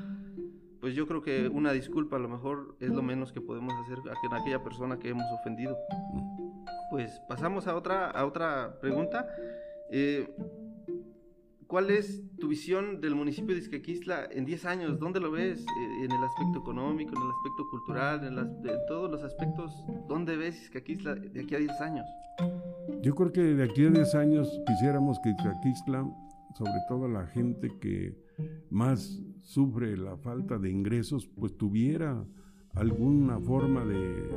pues 0.81 0.95
yo 0.95 1.07
creo 1.07 1.21
que 1.21 1.47
una 1.47 1.71
disculpa 1.71 2.17
a 2.17 2.19
lo 2.19 2.27
mejor 2.27 2.75
es 2.81 2.89
lo 2.89 3.01
menos 3.01 3.31
que 3.31 3.39
podemos 3.39 3.73
hacer 3.85 3.99
a 4.09 4.37
aquella 4.37 4.61
persona 4.61 4.99
que 4.99 5.07
hemos 5.09 5.25
ofendido. 5.39 5.77
Pues 6.93 7.19
pasamos 7.27 7.65
a 7.65 7.75
otra, 7.75 8.12
a 8.12 8.23
otra 8.23 8.77
pregunta. 8.79 9.27
Eh, 9.89 10.32
¿Cuál 11.65 11.89
es 11.89 12.21
tu 12.38 12.47
visión 12.47 13.01
del 13.01 13.15
municipio 13.15 13.56
de 13.56 13.62
Izcaquistla 13.62 14.27
en 14.29 14.45
10 14.45 14.65
años? 14.65 14.99
¿Dónde 14.99 15.19
lo 15.19 15.32
ves? 15.32 15.62
Eh, 15.62 16.06
¿En 16.06 16.12
el 16.12 16.23
aspecto 16.23 16.60
económico, 16.60 17.15
en 17.15 17.23
el 17.23 17.29
aspecto 17.32 17.67
cultural, 17.71 18.27
en, 18.27 18.86
todos 18.88 19.10
los 19.10 19.23
aspectos? 19.23 19.73
¿Dónde 20.08 20.38
ves 20.38 20.62
Izcaquistla 20.62 21.15
de 21.15 21.41
aquí 21.41 21.56
a 21.56 21.58
10 21.58 21.82
años? 21.82 22.06
Yo 23.01 23.15
creo 23.15 23.32
que 23.32 23.41
de 23.41 23.63
aquí 23.63 23.88
a 23.88 23.89
10 23.89 24.13
años 24.13 24.62
quisiéramos 24.67 25.19
que 25.23 25.32
Izcaquistla, 25.32 26.08
sobre 26.53 26.79
todo 26.88 27.08
la 27.08 27.25
gente 27.25 27.71
que 27.82 28.15
más 28.69 29.19
sufre 29.41 29.97
la 29.97 30.15
falta 30.15 30.60
de 30.60 30.69
ingresos, 30.69 31.27
pues 31.27 31.58
tuviera 31.58 32.23
alguna 32.75 33.39
forma 33.39 33.86
de 33.86 34.19
eh, 34.19 34.29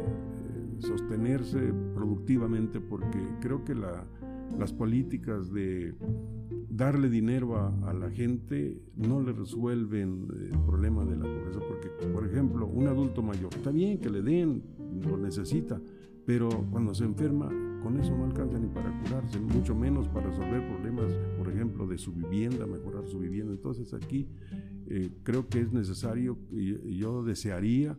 sostenerse 0.79 1.73
productivamente, 1.95 2.81
porque 2.81 3.19
creo 3.41 3.65
que 3.65 3.75
las 3.75 4.73
políticas 4.73 5.53
de 5.53 5.95
darle 6.69 7.09
dinero 7.09 7.57
a, 7.57 7.93
la 7.95 8.11
gente 8.11 8.83
no 8.95 9.21
le 9.21 9.33
resuelven 9.33 10.29
el 10.53 10.59
problema 10.61 11.05
de 11.05 11.17
la 11.17 11.25
pobreza, 11.25 11.61
porque, 11.67 11.89
por 12.13 12.27
ejemplo, 12.27 12.67
un 12.67 12.87
adulto 12.87 13.23
mayor, 13.23 13.55
está 13.55 13.71
bien 13.71 13.99
que 13.99 14.11
le 14.11 14.21
den, 14.21 14.63
lo 15.09 15.17
necesita, 15.17 15.81
pero 16.27 16.51
cuando 16.71 16.95
se 16.95 17.05
enferma, 17.05 17.49
con 17.83 17.99
eso 17.99 18.17
no 18.17 18.25
alcanza 18.25 18.59
ni 18.59 18.67
para 18.67 18.91
curarse, 19.01 19.39
mucho 19.41 19.75
menos 19.75 20.09
para 20.09 20.29
resolver 20.29 20.67
problemas, 20.69 21.13
por 21.39 21.49
ejemplo, 21.49 21.87
de 21.87 21.97
su 21.97 22.13
vivienda, 22.13 22.67
mejorar 22.67 23.07
su 23.07 23.21
vivienda. 23.21 23.53
Entonces 23.53 23.95
aquí 23.95 24.29
eh, 24.89 25.11
creo 25.23 25.49
que 25.49 25.61
es 25.61 25.73
necesario, 25.73 26.37
y 26.51 26.97
yo 26.97 27.23
desearía 27.23 27.97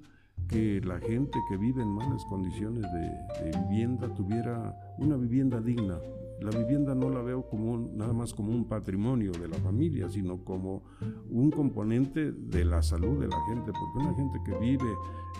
que 0.47 0.81
la 0.81 0.99
gente 0.99 1.37
que 1.49 1.57
vive 1.57 1.81
en 1.81 1.89
malas 1.89 2.23
condiciones 2.25 2.83
de, 2.83 3.51
vivienda 3.69 4.13
tuviera 4.13 4.75
una 4.97 5.15
vivienda 5.15 5.59
digna. 5.59 5.99
La 6.41 6.51
vivienda 6.51 6.93
no 6.93 7.09
la 7.09 7.21
veo 7.21 7.47
como 7.49 7.77
nada 7.77 8.13
más 8.13 8.33
como 8.33 8.51
un 8.51 8.65
patrimonio 8.65 9.31
de 9.31 9.47
la 9.47 9.57
familia, 9.57 10.07
sino 10.09 10.43
como 10.43 10.83
un 11.29 11.49
componente 11.49 12.31
de 12.31 12.63
la 12.63 12.83
salud 12.83 13.19
de 13.19 13.27
la 13.27 13.39
gente, 13.47 13.71
porque 13.71 14.07
una 14.07 14.13
gente 14.13 14.39
que 14.45 14.53
vive 14.59 14.93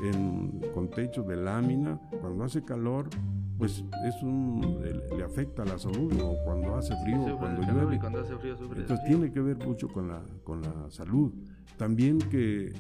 en, 0.04 0.62
con 0.74 0.90
techo 0.90 1.24
de 1.24 1.36
lámina, 1.36 2.02
cuando 2.20 2.44
hace 2.44 2.64
calor, 2.64 3.10
pues 3.58 3.84
es 4.06 4.22
un, 4.22 4.80
le, 4.82 5.24
afecta 5.24 5.64
a 5.64 5.66
la 5.66 5.80
salud, 5.80 6.14
o 6.22 6.36
cuando 6.46 6.76
hace 6.76 6.94
frío, 7.04 7.38
cuando 7.38 7.62
llueve. 7.62 7.96
Entonces 7.96 9.06
tiene 9.06 9.32
que 9.32 9.42
ver 9.42 9.58
mucho 9.58 9.88
con 9.88 10.08
la, 10.08 10.24
con 10.44 10.62
la 10.62 10.90
salud. 10.90 11.32
También 11.78 12.20
que 12.20 12.74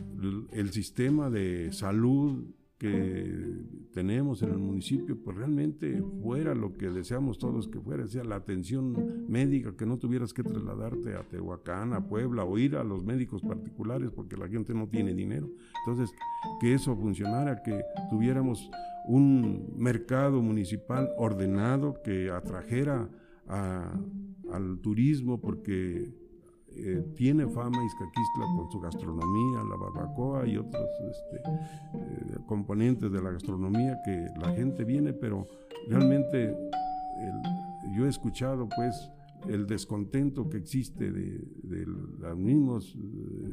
el 0.52 0.72
sistema 0.72 1.30
de 1.30 1.72
salud 1.72 2.44
que 2.78 3.64
tenemos 3.92 4.44
en 4.44 4.50
el 4.52 4.60
municipio, 4.60 5.18
pues 5.24 5.36
realmente 5.36 6.04
fuera 6.22 6.54
lo 6.54 6.78
que 6.78 6.90
deseamos 6.90 7.40
todos 7.40 7.68
que 7.68 7.80
fuera, 7.80 8.06
sea 8.06 8.24
la 8.24 8.36
atención 8.36 9.26
médica, 9.28 9.76
que 9.76 9.88
no 9.88 9.98
tuvieras 9.98 10.32
que 10.32 10.44
trasladarte 10.44 11.16
a 11.16 11.24
Tehuacán, 11.24 11.94
a 11.94 12.08
Puebla 12.08 12.44
o 12.44 12.58
ir 12.60 12.76
a 12.76 12.84
los 12.84 13.04
médicos 13.04 13.42
particulares 13.42 14.12
porque 14.12 14.38
la 14.38 14.48
gente 14.48 14.76
no 14.76 14.88
tiene 14.88 15.16
dinero. 15.16 15.50
Entonces, 15.88 16.16
que 16.60 16.76
eso 16.76 16.96
funcionara, 16.96 17.64
que 17.64 17.84
tuviéramos 18.12 18.70
un 19.08 19.74
mercado 19.78 20.42
municipal 20.42 21.10
ordenado 21.18 22.02
que 22.04 22.30
atrajera 22.30 23.10
al 23.48 24.80
turismo 24.82 25.40
porque 25.40 26.14
eh, 26.70 27.04
tiene 27.16 27.48
fama 27.48 27.84
Izcaquistla 27.86 28.46
con 28.56 28.70
su 28.70 28.80
gastronomía, 28.80 29.64
la 29.64 29.78
barbacoa 29.78 30.46
y 30.46 30.58
otros 30.58 30.90
este, 31.10 31.38
eh, 31.38 32.38
componentes 32.46 33.12
de 33.12 33.22
la 33.22 33.32
gastronomía 33.32 33.98
que 34.06 34.28
la 34.40 34.54
gente 34.54 34.84
viene, 34.84 35.14
pero 35.14 35.48
realmente 35.88 36.56
yo 37.96 38.06
he 38.06 38.10
escuchado 38.10 38.68
pues 38.76 39.10
el 39.48 39.68
descontento 39.68 40.50
que 40.50 40.58
existe 40.58 41.12
de, 41.12 41.86
los 41.86 42.38
mismos 42.38 42.98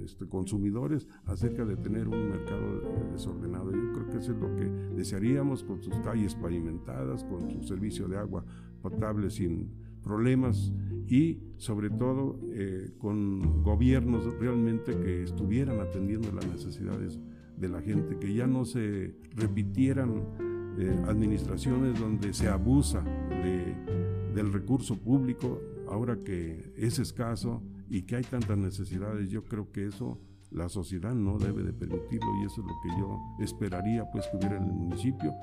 este, 0.03 0.27
consumidores 0.27 1.07
acerca 1.27 1.65
de 1.65 1.77
tener 1.77 2.09
un 2.09 2.31
mercado 2.31 2.81
desordenado. 3.13 3.71
Yo 3.71 3.93
creo 3.93 4.11
que 4.11 4.19
eso 4.19 4.33
es 4.33 4.39
lo 4.39 4.55
que 4.57 4.65
desearíamos 4.97 5.63
con 5.63 5.83
sus 5.83 5.95
calles 6.01 6.35
pavimentadas, 6.35 7.25
con 7.25 7.51
su 7.51 7.63
servicio 7.63 8.09
de 8.09 8.17
agua 8.17 8.45
potable 8.83 9.31
sin 9.31 9.71
problemas 10.03 10.73
y 11.07 11.39
sobre 11.57 11.91
todo 11.91 12.39
eh, 12.53 12.93
con 12.99 13.63
gobiernos 13.63 14.25
realmente 14.39 14.97
que 14.99 15.23
estuvieran 15.23 15.81
atendiendo 15.81 16.31
las 16.33 16.47
necesidades 16.47 17.19
de 17.57 17.69
la 17.69 17.81
gente, 17.81 18.19
que 18.19 18.35
ya 18.35 18.47
no 18.47 18.65
se 18.65 19.15
repitieran 19.35 20.23
eh, 20.79 21.05
administraciones 21.07 21.99
donde 21.99 22.35
se 22.35 22.49
abusa 22.49 23.05
del 24.35 24.53
recurso 24.53 24.97
público 24.97 25.61
ahora 25.89 26.17
que 26.25 26.73
es 26.77 26.99
escaso 26.99 27.63
y 27.89 28.03
que 28.03 28.17
hay 28.17 28.25
tantas 28.25 28.59
necesidades. 28.59 29.31
Yo 29.31 29.45
creo 29.45 29.71
que 29.71 29.87
eso 29.87 30.19
la 30.51 30.69
sociedad 30.69 31.15
no 31.15 31.39
debe 31.39 31.63
de 31.63 31.73
permitirlo 31.73 32.29
y 32.41 32.47
eso 32.47 32.61
es 32.61 32.67
lo 32.67 32.75
que 32.83 33.01
yo 33.01 33.19
esperaría 33.41 34.05
pues 34.13 34.27
que 34.29 34.37
hubiera 34.37 34.57
en 34.57 34.65
el 34.65 34.73
municipio 34.73 35.35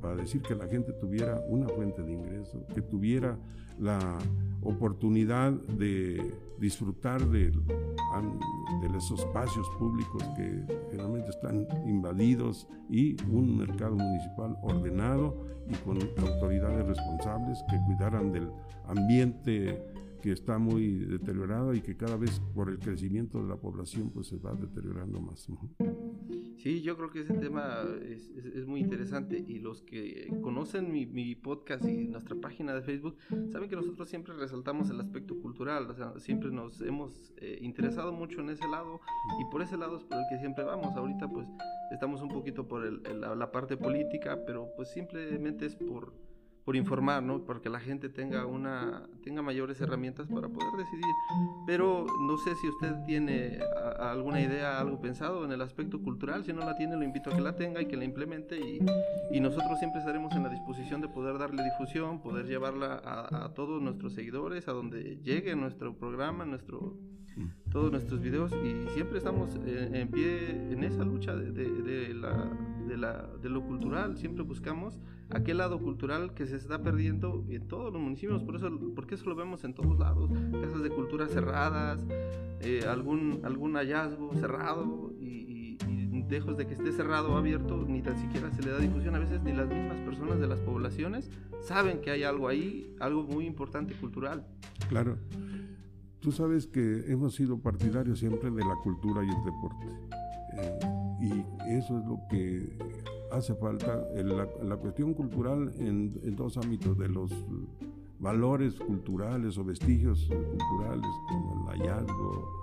para 0.00 0.16
decir 0.16 0.42
que 0.42 0.54
la 0.54 0.66
gente 0.66 0.92
tuviera 0.92 1.40
una 1.48 1.68
fuente 1.68 2.02
de 2.02 2.12
ingreso, 2.12 2.64
que 2.74 2.82
tuviera 2.82 3.38
la 3.78 4.18
oportunidad 4.62 5.52
de 5.52 6.34
disfrutar 6.58 7.26
de, 7.28 7.50
de 7.50 8.98
esos 8.98 9.20
espacios 9.20 9.66
públicos 9.78 10.22
que 10.36 10.64
generalmente 10.90 11.30
están 11.30 11.66
invadidos 11.86 12.68
y 12.88 13.16
un 13.24 13.58
mercado 13.58 13.96
municipal 13.96 14.56
ordenado 14.62 15.52
y 15.68 15.74
con 15.76 15.98
autoridades 16.18 16.86
responsables 16.86 17.58
que 17.68 17.76
cuidaran 17.86 18.32
del 18.32 18.50
ambiente 18.86 19.91
que 20.22 20.32
está 20.32 20.56
muy 20.56 20.98
deteriorado 21.04 21.74
y 21.74 21.80
que 21.80 21.96
cada 21.96 22.16
vez 22.16 22.40
por 22.54 22.70
el 22.70 22.78
crecimiento 22.78 23.42
de 23.42 23.48
la 23.48 23.56
población 23.56 24.10
pues 24.10 24.28
se 24.28 24.38
va 24.38 24.54
deteriorando 24.54 25.20
más. 25.20 25.48
Sí, 26.58 26.80
yo 26.80 26.96
creo 26.96 27.10
que 27.10 27.20
ese 27.20 27.34
tema 27.34 27.82
es, 28.08 28.30
es, 28.30 28.66
muy 28.66 28.80
interesante 28.80 29.36
y 29.36 29.58
los 29.58 29.82
que 29.82 30.32
conocen 30.40 30.92
mi, 30.92 31.06
mi, 31.06 31.34
podcast 31.34 31.84
y 31.84 32.06
nuestra 32.06 32.36
página 32.36 32.72
de 32.72 32.82
Facebook 32.82 33.16
saben 33.50 33.68
que 33.68 33.74
nosotros 33.74 34.08
siempre 34.08 34.32
resaltamos 34.34 34.88
el 34.90 35.00
aspecto 35.00 35.36
cultural, 35.40 35.90
o 35.90 35.94
sea, 35.94 36.12
siempre 36.20 36.52
nos 36.52 36.80
hemos 36.80 37.32
eh, 37.38 37.58
interesado 37.60 38.12
mucho 38.12 38.40
en 38.40 38.50
ese 38.50 38.68
lado 38.68 39.00
y 39.40 39.50
por 39.50 39.60
ese 39.60 39.76
lado 39.76 39.96
es 39.96 40.04
por 40.04 40.18
el 40.18 40.24
que 40.30 40.38
siempre 40.38 40.62
vamos. 40.62 40.94
Ahorita 40.94 41.28
pues 41.28 41.48
estamos 41.90 42.22
un 42.22 42.28
poquito 42.28 42.68
por 42.68 42.86
el, 42.86 43.02
la 43.20 43.50
parte 43.50 43.76
política, 43.76 44.38
pero 44.46 44.68
pues 44.76 44.92
simplemente 44.92 45.66
es 45.66 45.74
por 45.74 46.12
por 46.64 46.76
informar, 46.76 47.22
¿no? 47.22 47.44
Porque 47.44 47.68
la 47.68 47.80
gente 47.80 48.08
tenga 48.08 48.46
una 48.46 49.08
tenga 49.24 49.42
mayores 49.42 49.80
herramientas 49.80 50.28
para 50.28 50.48
poder 50.48 50.72
decidir. 50.76 51.14
Pero 51.66 52.06
no 52.20 52.36
sé 52.38 52.54
si 52.56 52.68
usted 52.68 52.94
tiene 53.04 53.58
alguna 53.98 54.40
idea, 54.40 54.78
algo 54.78 55.00
pensado 55.00 55.44
en 55.44 55.52
el 55.52 55.60
aspecto 55.60 56.00
cultural. 56.00 56.44
Si 56.44 56.52
no 56.52 56.60
la 56.60 56.76
tiene, 56.76 56.96
lo 56.96 57.02
invito 57.02 57.30
a 57.30 57.34
que 57.34 57.40
la 57.40 57.56
tenga 57.56 57.80
y 57.82 57.86
que 57.86 57.96
la 57.96 58.04
implemente. 58.04 58.58
Y, 58.58 58.80
y 59.30 59.40
nosotros 59.40 59.78
siempre 59.78 60.00
estaremos 60.00 60.32
en 60.34 60.44
la 60.44 60.48
disposición 60.50 61.00
de 61.00 61.08
poder 61.08 61.38
darle 61.38 61.64
difusión, 61.64 62.20
poder 62.20 62.46
llevarla 62.46 63.00
a, 63.04 63.44
a, 63.44 63.54
todos 63.54 63.82
nuestros 63.82 64.14
seguidores, 64.14 64.68
a 64.68 64.72
donde 64.72 65.18
llegue 65.22 65.56
nuestro 65.56 65.96
programa, 65.96 66.44
nuestro 66.44 66.96
todos 67.70 67.90
nuestros 67.90 68.20
videos 68.20 68.52
y 68.52 68.88
siempre 68.90 69.18
estamos 69.18 69.50
en, 69.66 70.08
pie 70.08 70.50
en 70.72 70.84
esa 70.84 71.04
lucha 71.04 71.34
de, 71.34 72.14
la, 72.14 73.28
de, 73.40 73.48
lo 73.48 73.62
cultural, 73.62 74.16
siempre 74.16 74.42
buscamos 74.42 74.98
aquel 75.30 75.58
lado 75.58 75.80
cultural 75.80 76.34
que 76.34 76.46
se 76.46 76.56
está 76.56 76.82
perdiendo 76.82 77.44
en 77.48 77.66
todos 77.66 77.92
los 77.92 78.02
municipios, 78.02 78.42
por 78.42 78.56
eso, 78.56 78.70
porque 78.94 79.14
eso 79.14 79.28
lo 79.28 79.34
vemos 79.34 79.64
en 79.64 79.72
todos 79.72 79.98
lados, 79.98 80.30
casas 80.60 80.82
de 80.82 80.90
cultura 80.90 81.26
cerradas, 81.28 82.00
eh, 82.60 82.84
algún, 82.86 83.40
algún 83.44 83.74
hallazgo 83.74 84.34
cerrado 84.34 85.12
y, 85.18 85.26
y, 85.26 85.78
lejos 86.28 86.56
de 86.56 86.66
que 86.66 86.72
esté 86.72 86.92
cerrado 86.92 87.34
o 87.34 87.36
abierto, 87.36 87.84
ni 87.86 88.00
tan 88.00 88.16
siquiera 88.16 88.50
se 88.52 88.62
le 88.62 88.70
da 88.70 88.78
difusión, 88.78 89.14
a 89.14 89.18
veces 89.18 89.42
ni 89.42 89.52
las 89.52 89.68
mismas 89.68 90.00
personas 90.00 90.40
de 90.40 90.46
las 90.46 90.60
poblaciones 90.60 91.30
saben 91.60 92.00
que 92.00 92.10
hay 92.10 92.22
algo 92.22 92.48
ahí, 92.48 92.94
algo 93.00 93.22
muy 93.24 93.44
importante 93.44 93.92
cultural. 93.92 94.46
Claro. 94.88 95.18
Tú 96.22 96.30
sabes 96.30 96.68
que 96.68 97.04
hemos 97.08 97.34
sido 97.34 97.58
partidarios 97.58 98.20
siempre 98.20 98.48
de 98.48 98.64
la 98.64 98.76
cultura 98.76 99.24
y 99.24 99.28
el 99.28 99.44
deporte. 99.44 99.86
Eh, 100.54 100.78
y 101.20 101.72
eso 101.72 101.98
es 101.98 102.06
lo 102.06 102.20
que 102.30 102.78
hace 103.32 103.56
falta. 103.56 104.00
La, 104.62 104.76
cuestión 104.76 105.14
cultural 105.14 105.74
en, 105.78 106.36
dos 106.36 106.56
ámbitos, 106.58 106.96
de 106.96 107.08
los 107.08 107.32
valores 108.20 108.74
culturales 108.74 109.58
o 109.58 109.64
vestigios 109.64 110.28
culturales, 110.28 111.10
como 111.28 111.72
el 111.72 111.80
hallazgo 111.80 112.60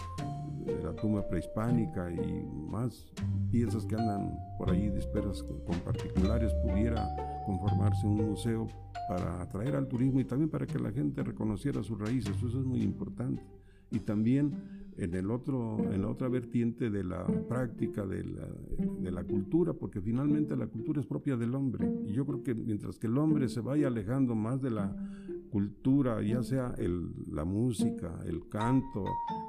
la 0.83 0.93
tumba 0.95 1.27
prehispánica 1.27 2.11
y 2.11 2.45
más 2.69 3.05
piezas 3.51 3.85
que 3.85 3.95
andan 3.95 4.37
por 4.57 4.71
ahí 4.71 4.89
dispersas 4.89 5.43
con 5.43 5.79
particulares, 5.79 6.53
pudiera 6.63 7.07
conformarse 7.45 8.05
un 8.05 8.29
museo 8.29 8.67
para 9.07 9.41
atraer 9.41 9.75
al 9.75 9.87
turismo 9.87 10.19
y 10.19 10.25
también 10.25 10.49
para 10.49 10.65
que 10.67 10.77
la 10.77 10.91
gente 10.91 11.23
reconociera 11.23 11.81
sus 11.81 11.99
raíces, 11.99 12.37
eso 12.37 12.59
es 12.59 12.65
muy 12.65 12.81
importante. 12.81 13.43
Y 13.91 13.99
también 13.99 14.53
en, 14.97 15.15
el 15.15 15.31
otro, 15.31 15.77
en 15.91 16.01
la 16.01 16.09
otra 16.09 16.27
vertiente 16.27 16.89
de 16.89 17.03
la 17.03 17.25
práctica 17.47 18.05
de 18.05 18.23
la, 18.23 18.47
de 18.99 19.11
la 19.11 19.23
cultura, 19.23 19.73
porque 19.73 20.01
finalmente 20.01 20.55
la 20.55 20.67
cultura 20.67 20.99
es 20.99 21.07
propia 21.07 21.37
del 21.37 21.55
hombre. 21.55 21.89
Y 22.05 22.13
yo 22.13 22.25
creo 22.25 22.43
que 22.43 22.53
mientras 22.53 22.99
que 22.99 23.07
el 23.07 23.17
hombre 23.17 23.49
se 23.49 23.61
vaya 23.61 23.87
alejando 23.87 24.35
más 24.35 24.61
de 24.61 24.71
la 24.71 24.95
cultura, 25.49 26.21
ya 26.21 26.43
sea 26.43 26.73
el, 26.77 27.09
la 27.31 27.45
música, 27.45 28.19
el 28.25 28.47
canto, 28.47 29.03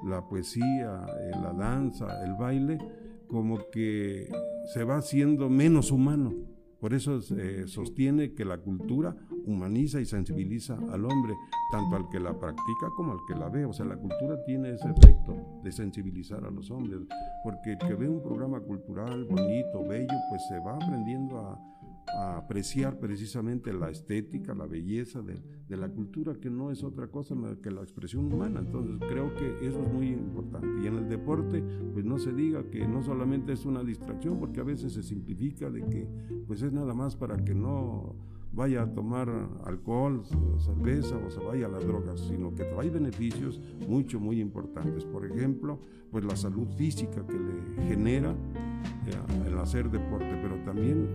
la 0.05 0.27
poesía, 0.27 1.07
eh, 1.21 1.31
la 1.43 1.53
danza, 1.53 2.25
el 2.25 2.35
baile, 2.35 2.79
como 3.27 3.59
que 3.71 4.29
se 4.73 4.85
va 4.85 4.97
haciendo 4.97 5.49
menos 5.49 5.91
humano. 5.91 6.35
Por 6.81 6.95
eso 6.95 7.21
se 7.21 7.69
sostiene 7.69 8.33
que 8.33 8.47
la 8.47 8.57
cultura 8.57 9.15
humaniza 9.45 10.01
y 10.01 10.07
sensibiliza 10.07 10.79
al 10.91 11.05
hombre, 11.05 11.35
tanto 11.71 11.97
al 11.97 12.09
que 12.09 12.19
la 12.19 12.33
practica 12.39 12.89
como 12.97 13.13
al 13.13 13.19
que 13.29 13.35
la 13.35 13.51
ve. 13.51 13.67
O 13.67 13.73
sea, 13.73 13.85
la 13.85 13.97
cultura 13.97 14.43
tiene 14.45 14.71
ese 14.71 14.89
efecto 14.89 15.61
de 15.63 15.73
sensibilizar 15.73 16.43
a 16.45 16.51
los 16.51 16.71
hombres, 16.71 17.01
porque 17.45 17.73
el 17.73 17.79
que 17.79 17.95
ve 17.95 18.09
un 18.09 18.23
programa 18.23 18.61
cultural 18.61 19.27
bonito, 19.27 19.87
bello, 19.87 20.15
pues 20.31 20.43
se 20.49 20.59
va 20.61 20.77
aprendiendo 20.77 21.39
a, 21.39 21.61
a 22.09 22.39
apreciar 22.39 22.99
precisamente 22.99 23.73
la 23.73 23.91
estética, 23.91 24.55
la 24.55 24.67
belleza 24.67 25.23
de, 25.23 25.41
de, 25.69 25.77
la 25.77 25.89
cultura, 25.89 26.35
que 26.35 26.51
no 26.51 26.71
es 26.71 26.83
otra 26.83 27.09
cosa 27.09 27.35
que 27.63 27.71
la 27.71 27.83
expresión 27.83 28.33
humana. 28.33 28.61
Entonces 28.61 28.97
creo 29.09 29.35
que 29.35 29.67
eso 29.67 29.83
es 29.83 29.93
muy 29.93 30.09
importante. 30.09 30.69
Y 30.83 30.87
en 30.87 30.97
el 30.97 31.09
deporte, 31.09 31.63
pues 31.93 32.05
no 32.05 32.19
se 32.19 32.33
diga 32.33 32.65
que 32.71 32.87
no 32.87 33.03
solamente 33.03 33.53
es 33.53 33.65
una 33.65 33.83
distracción, 33.83 34.39
porque 34.39 34.61
a 34.61 34.65
veces 34.65 34.93
se 34.93 35.03
simplifica 35.03 35.71
de 35.71 35.87
que 35.87 36.09
pues 36.47 36.63
es 36.63 36.73
nada 36.73 36.95
más 36.95 37.17
para 37.17 37.37
que 37.37 37.55
no 37.55 38.17
vaya 38.53 38.83
a 38.83 38.93
tomar 38.93 39.29
alcohol, 39.65 40.23
cerveza 40.59 41.17
o 41.17 41.31
se 41.31 41.41
vaya 41.41 41.67
a 41.67 41.69
las 41.69 41.87
drogas, 41.87 42.21
sino 42.21 42.55
que 42.55 42.65
trae 42.65 42.91
beneficios 42.91 43.61
mucho, 43.89 44.19
muy 44.19 44.41
importantes. 44.41 45.05
Por 45.05 45.25
ejemplo, 45.25 45.79
pues 46.11 46.25
la 46.25 46.37
salud 46.37 46.69
física 46.77 47.25
que 47.27 47.39
le 47.39 47.89
genera 47.89 48.33
eh, 48.33 49.47
el 49.47 49.59
hacer 49.59 49.91
deporte, 49.91 50.39
pero 50.43 50.57
también 50.65 51.09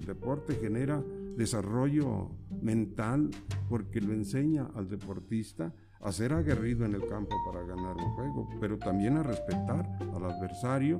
el 0.00 0.06
deporte 0.06 0.54
genera 0.54 1.02
desarrollo 1.36 2.30
mental 2.62 3.30
porque 3.68 4.00
lo 4.00 4.14
enseña 4.14 4.70
al 4.74 4.88
deportista 4.88 5.74
a 6.00 6.10
ser 6.10 6.32
aguerrido 6.32 6.86
en 6.86 6.94
el 6.94 7.06
campo 7.06 7.36
para 7.44 7.62
ganar 7.62 7.96
un 7.96 8.14
juego, 8.14 8.48
pero 8.60 8.78
también 8.78 9.18
a 9.18 9.22
respetar 9.22 9.98
al 10.14 10.24
adversario, 10.24 10.98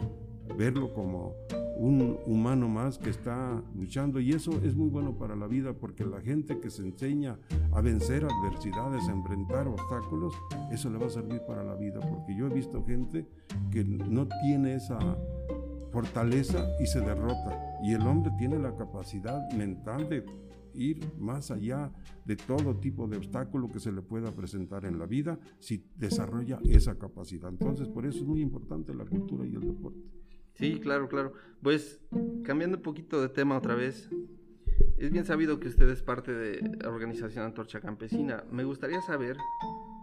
verlo 0.59 0.93
como 0.93 1.35
un 1.79 2.19
humano 2.27 2.69
más 2.69 2.99
que 2.99 3.09
está 3.09 3.63
luchando. 3.75 4.21
Y 4.21 4.33
eso 4.33 4.53
es 4.63 4.77
muy 4.77 4.91
bueno 4.91 5.17
para 5.17 5.35
la 5.35 5.47
vida 5.47 5.73
porque 5.73 6.05
la 6.05 6.21
gente 6.21 6.61
que 6.61 6.69
se 6.69 6.83
enseña 6.83 7.39
a 7.73 7.81
vencer 7.81 8.27
adversidades, 8.27 9.09
a 9.09 9.13
enfrentar 9.13 9.67
obstáculos, 9.67 10.35
eso 10.71 10.91
le 10.91 10.99
va 10.99 11.07
a 11.07 11.11
servir 11.11 11.41
para 11.47 11.65
la 11.65 11.77
vida 11.77 12.01
porque 12.01 12.37
yo 12.37 12.49
he 12.49 12.51
visto 12.51 12.85
gente 12.85 13.27
que 13.71 13.83
no 13.83 14.29
tiene 14.43 14.75
esa 14.75 14.99
fortaleza 15.91 16.69
y 16.81 16.87
se 16.87 17.01
derrota 17.01 17.79
y 17.83 17.93
el 17.95 18.03
hombre 18.03 18.33
tiene 18.39 18.59
la 18.59 18.75
capacidad 18.77 19.51
mental 19.53 20.09
de 20.09 20.25
ir 20.75 21.01
más 21.19 21.51
allá 21.51 21.91
de 22.25 22.37
todo 22.37 22.77
tipo 22.77 23.09
de 23.09 23.17
obstáculo 23.17 23.69
que 23.69 23.81
se 23.81 23.93
le 23.93 24.03
pueda 24.03 24.31
presentar 24.31 24.85
en 24.85 24.99
la 24.99 25.07
vida 25.07 25.39
si 25.59 25.85
desarrolla 25.97 26.61
esa 26.65 26.97
capacidad. 26.97 27.49
Entonces, 27.49 27.89
por 27.89 28.07
eso 28.07 28.19
es 28.19 28.25
muy 28.25 28.41
importante 28.41 28.95
la 28.95 29.05
cultura 29.05 29.45
y 29.47 29.55
el 29.55 29.67
deporte. 29.67 30.01
Sí, 30.55 30.79
claro, 30.81 31.09
claro. 31.09 31.33
Pues 31.63 32.01
cambiando 32.45 32.77
un 32.77 32.83
poquito 32.83 33.21
de 33.21 33.29
tema 33.29 33.57
otra 33.57 33.75
vez, 33.75 34.11
es 34.99 35.11
bien 35.11 35.25
sabido 35.25 35.59
que 35.59 35.69
usted 35.69 35.89
es 35.89 36.03
parte 36.03 36.33
de 36.33 36.61
la 36.83 36.91
organización 36.91 37.45
Antorcha 37.45 37.81
Campesina. 37.81 38.45
Me 38.51 38.65
gustaría 38.65 39.01
saber 39.01 39.37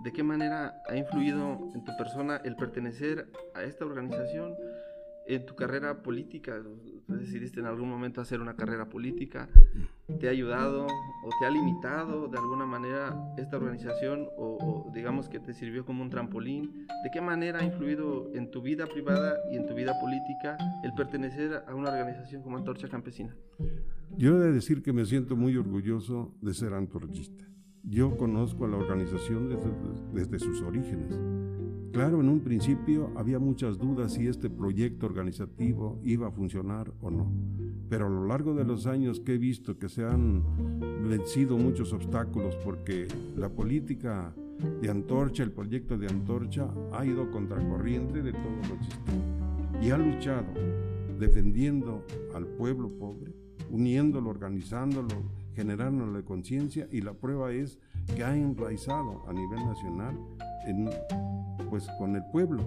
de 0.04 0.12
qué 0.12 0.24
manera 0.24 0.82
ha 0.88 0.96
influido 0.96 1.70
en 1.74 1.84
tu 1.84 1.96
persona 1.98 2.38
el 2.38 2.56
pertenecer 2.56 3.32
a 3.54 3.64
esta 3.64 3.86
organización 3.86 4.56
en 5.28 5.46
tu 5.46 5.56
carrera 5.56 6.02
política, 6.02 6.62
decidiste 7.08 7.60
en 7.60 7.66
algún 7.66 7.90
momento 7.90 8.22
hacer 8.22 8.40
una 8.40 8.56
carrera 8.56 8.90
política, 8.90 9.50
¿te 10.20 10.28
ha 10.28 10.32
ayudado 10.32 10.86
o 10.86 11.30
te 11.40 11.46
ha 11.46 11.50
limitado 11.50 12.28
de 12.28 12.38
alguna 12.38 12.66
manera 12.66 13.16
esta 13.38 13.58
organización 13.58 14.28
o, 14.38 14.90
digamos 14.94 15.28
que 15.28 15.40
te 15.40 15.54
sirvió 15.54 15.86
como 15.86 16.04
un 16.04 16.10
trampolín? 16.10 16.88
¿De 17.04 17.10
qué 17.12 17.22
manera 17.22 17.60
ha 17.60 17.64
influido 17.64 18.32
en 18.34 18.50
tu 18.52 18.62
vida 18.62 18.88
privada 18.88 19.38
y 19.52 19.58
en 19.58 19.66
tu 19.66 19.74
vida 19.74 19.94
política 20.00 20.58
el 20.84 20.94
pertenecer 20.94 21.64
a 21.68 21.76
una 21.76 21.90
organización 21.90 22.42
como 22.42 22.58
Antorcha 22.58 22.88
Campesina? 22.88 23.36
Yo 24.18 24.38
he 24.38 24.40
de 24.40 24.52
decir 24.54 24.82
que 24.82 24.94
me 24.94 25.06
siento 25.06 25.36
muy 25.36 25.58
orgulloso 25.58 26.34
de 26.42 26.54
ser 26.54 26.74
antorchista. 26.74 27.46
Yo 27.84 28.18
conozco 28.18 28.66
a 28.66 28.68
la 28.68 28.78
organización 28.78 29.50
desde, 29.50 29.70
desde 30.14 30.40
sus 30.40 30.62
orígenes 30.62 31.16
Claro, 31.92 32.22
en 32.22 32.30
un 32.30 32.42
principio 32.42 33.12
había 33.16 33.40
muchas 33.40 33.78
dudas 33.78 34.14
si 34.14 34.28
este 34.28 34.50
proyecto 34.50 35.06
organizativo 35.06 36.00
iba 36.04 36.28
a 36.28 36.32
funcionar 36.32 36.92
o 37.02 37.10
no, 37.10 37.32
pero 37.90 38.06
a 38.08 38.10
lo 38.10 38.28
largo 38.28 38.54
de 38.54 38.66
los 38.66 38.86
años 38.86 39.20
que 39.20 39.36
he 39.36 39.38
visto 39.38 39.78
que 39.80 39.90
se 39.90 40.04
han 40.04 40.44
vencido 41.10 41.58
muchos 41.58 41.94
obstáculos 41.94 42.56
porque 42.64 43.08
la 43.36 43.50
política 43.50 44.34
de 44.82 44.90
Antorcha, 44.90 45.44
el 45.44 45.52
proyecto 45.52 45.98
de 45.98 46.08
Antorcha 46.08 46.68
ha 46.94 47.06
ido 47.06 47.32
contracorriente 47.32 48.22
de 48.22 48.32
todo 48.32 48.58
lo 48.70 48.76
existente 48.76 49.38
y 49.82 49.92
ha 49.92 49.98
luchado 49.98 50.48
defendiendo 51.20 52.04
al 52.36 52.46
pueblo 52.46 52.90
pobre, 52.90 53.34
uniéndolo, 53.72 54.30
organizándolo, 54.30 55.32
generándole 55.56 56.24
conciencia 56.24 56.88
y 56.92 57.02
la 57.02 57.14
prueba 57.14 57.52
es 57.52 57.80
que 58.16 58.24
ha 58.24 58.36
enraizado 58.36 59.24
a 59.28 59.34
nivel 59.34 59.66
nacional 59.66 60.18
en 60.68 60.90
pues 61.70 61.88
con 61.98 62.16
el 62.16 62.24
pueblo. 62.32 62.64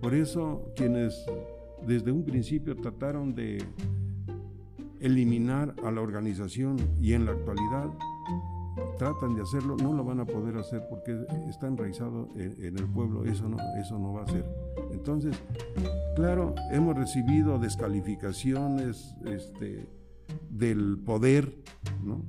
Por 0.00 0.14
eso 0.14 0.72
quienes 0.76 1.24
desde 1.86 2.12
un 2.12 2.24
principio 2.24 2.76
trataron 2.76 3.34
de 3.34 3.62
eliminar 5.00 5.74
a 5.84 5.90
la 5.90 6.00
organización 6.00 6.76
y 7.00 7.12
en 7.12 7.26
la 7.26 7.32
actualidad 7.32 7.90
tratan 8.98 9.34
de 9.34 9.42
hacerlo, 9.42 9.76
no 9.76 9.92
lo 9.92 10.04
van 10.04 10.20
a 10.20 10.24
poder 10.24 10.56
hacer 10.56 10.86
porque 10.88 11.26
está 11.48 11.66
enraizado 11.66 12.28
en, 12.36 12.78
el 12.78 12.86
pueblo, 12.86 13.24
eso 13.24 13.48
no, 13.48 13.56
eso 13.78 13.98
no 13.98 14.14
va 14.14 14.22
a 14.22 14.26
ser. 14.26 14.44
Entonces, 14.90 15.36
claro, 16.14 16.54
hemos 16.70 16.96
recibido 16.96 17.58
descalificaciones 17.58 19.14
este, 19.26 19.86
del 20.50 20.98
poder, 21.04 21.54
¿no? 22.02 22.22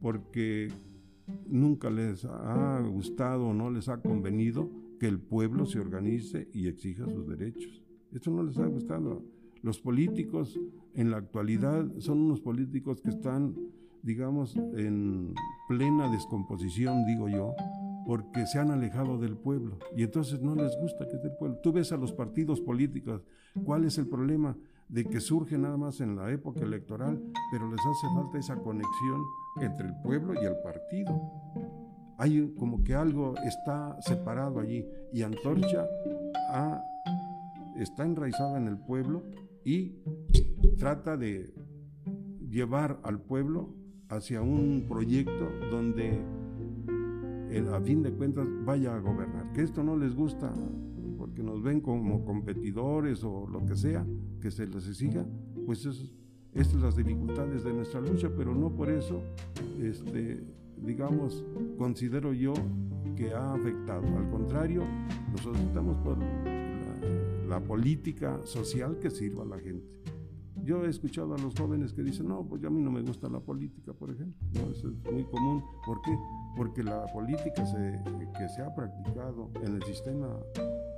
porque 0.00 0.70
nunca 1.46 1.88
les 1.88 2.24
ha 2.24 2.80
gustado 2.80 3.48
o 3.48 3.54
no 3.54 3.70
les 3.70 3.88
ha 3.88 3.98
convenido 3.98 4.68
que 5.02 5.08
el 5.08 5.18
pueblo 5.18 5.66
se 5.66 5.80
organice 5.80 6.48
y 6.52 6.68
exija 6.68 7.04
sus 7.08 7.26
derechos. 7.26 7.82
Esto 8.12 8.30
no 8.30 8.44
les 8.44 8.56
ha 8.58 8.66
gustado. 8.66 9.24
Los 9.60 9.80
políticos 9.80 10.56
en 10.94 11.10
la 11.10 11.16
actualidad 11.16 11.84
son 11.98 12.20
unos 12.20 12.40
políticos 12.40 13.02
que 13.02 13.08
están, 13.08 13.56
digamos, 14.04 14.54
en 14.54 15.34
plena 15.66 16.08
descomposición, 16.08 17.04
digo 17.04 17.28
yo, 17.28 17.52
porque 18.06 18.46
se 18.46 18.60
han 18.60 18.70
alejado 18.70 19.18
del 19.18 19.36
pueblo 19.36 19.76
y 19.96 20.04
entonces 20.04 20.40
no 20.40 20.54
les 20.54 20.78
gusta 20.80 21.08
que 21.08 21.16
esté 21.16 21.26
el 21.26 21.36
pueblo. 21.36 21.58
Tú 21.64 21.72
ves 21.72 21.90
a 21.90 21.96
los 21.96 22.12
partidos 22.12 22.60
políticos, 22.60 23.26
¿cuál 23.64 23.84
es 23.84 23.98
el 23.98 24.06
problema? 24.06 24.56
De 24.88 25.04
que 25.04 25.18
surge 25.18 25.58
nada 25.58 25.76
más 25.76 26.00
en 26.00 26.14
la 26.14 26.30
época 26.30 26.60
electoral, 26.60 27.20
pero 27.50 27.68
les 27.68 27.80
hace 27.80 28.06
falta 28.14 28.38
esa 28.38 28.54
conexión 28.54 29.20
entre 29.60 29.88
el 29.88 29.94
pueblo 30.00 30.34
y 30.40 30.46
el 30.46 30.54
partido 30.62 31.20
hay 32.18 32.54
como 32.58 32.82
que 32.82 32.94
algo 32.94 33.34
está 33.44 33.96
separado 34.00 34.60
allí 34.60 34.84
y 35.12 35.22
Antorcha 35.22 35.86
está 37.76 38.04
enraizada 38.04 38.58
en 38.58 38.68
el 38.68 38.78
pueblo 38.78 39.22
y 39.64 39.96
trata 40.78 41.16
de 41.16 41.54
llevar 42.48 43.00
al 43.02 43.20
pueblo 43.20 43.74
hacia 44.08 44.42
un 44.42 44.84
proyecto 44.88 45.48
donde 45.70 46.22
a 47.72 47.80
fin 47.80 48.02
de 48.02 48.12
cuentas 48.12 48.46
vaya 48.64 48.94
a 48.94 48.98
gobernar. 48.98 49.52
Que 49.52 49.62
esto 49.62 49.82
no 49.82 49.96
les 49.96 50.14
gusta 50.14 50.52
porque 51.18 51.42
nos 51.42 51.62
ven 51.62 51.80
como 51.80 52.24
competidores 52.24 53.22
o 53.24 53.46
lo 53.46 53.64
que 53.64 53.76
sea, 53.76 54.06
que 54.40 54.50
se 54.50 54.66
les 54.66 54.88
exija, 54.88 55.24
pues 55.66 55.86
es, 55.86 56.12
estas 56.52 56.72
son 56.72 56.82
las 56.82 56.96
dificultades 56.96 57.64
de 57.64 57.72
nuestra 57.72 58.00
lucha, 58.00 58.28
pero 58.36 58.54
no 58.54 58.74
por 58.74 58.90
eso, 58.90 59.22
este, 59.80 60.44
digamos, 60.84 61.44
considero 61.78 62.32
yo 62.32 62.54
que 63.16 63.32
ha 63.32 63.54
afectado. 63.54 64.06
Al 64.16 64.30
contrario, 64.30 64.84
nosotros 65.30 65.62
estamos 65.62 65.96
por 65.98 66.18
la 67.48 67.60
política 67.60 68.40
social 68.44 68.98
que 68.98 69.10
sirva 69.10 69.44
a 69.44 69.46
la 69.46 69.58
gente. 69.58 69.86
Yo 70.64 70.84
he 70.84 70.88
escuchado 70.88 71.34
a 71.34 71.38
los 71.38 71.54
jóvenes 71.58 71.92
que 71.92 72.02
dicen, 72.02 72.28
no, 72.28 72.44
pues 72.44 72.64
a 72.64 72.70
mí 72.70 72.80
no 72.80 72.92
me 72.92 73.02
gusta 73.02 73.28
la 73.28 73.40
política, 73.40 73.92
por 73.92 74.10
ejemplo. 74.10 74.48
eso 74.70 74.88
es 74.88 75.12
muy 75.12 75.24
común. 75.24 75.64
¿Por 75.84 76.00
qué? 76.02 76.16
Porque 76.56 76.84
la 76.84 77.04
política 77.06 77.64
que 77.64 78.48
se 78.48 78.62
ha 78.62 78.72
practicado 78.72 79.50
en 79.60 79.74
el 79.74 79.82
sistema 79.82 80.28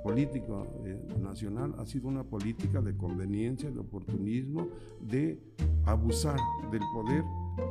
político 0.03 0.67
eh, 0.85 1.03
nacional 1.19 1.73
ha 1.79 1.85
sido 1.87 2.07
una 2.07 2.23
política 2.23 2.79
de 2.79 2.95
conveniencia, 2.95 3.71
de 3.71 3.79
oportunismo, 3.79 4.67
de 5.01 5.41
abusar 5.85 6.37
del 6.71 6.83
poder 6.93 7.23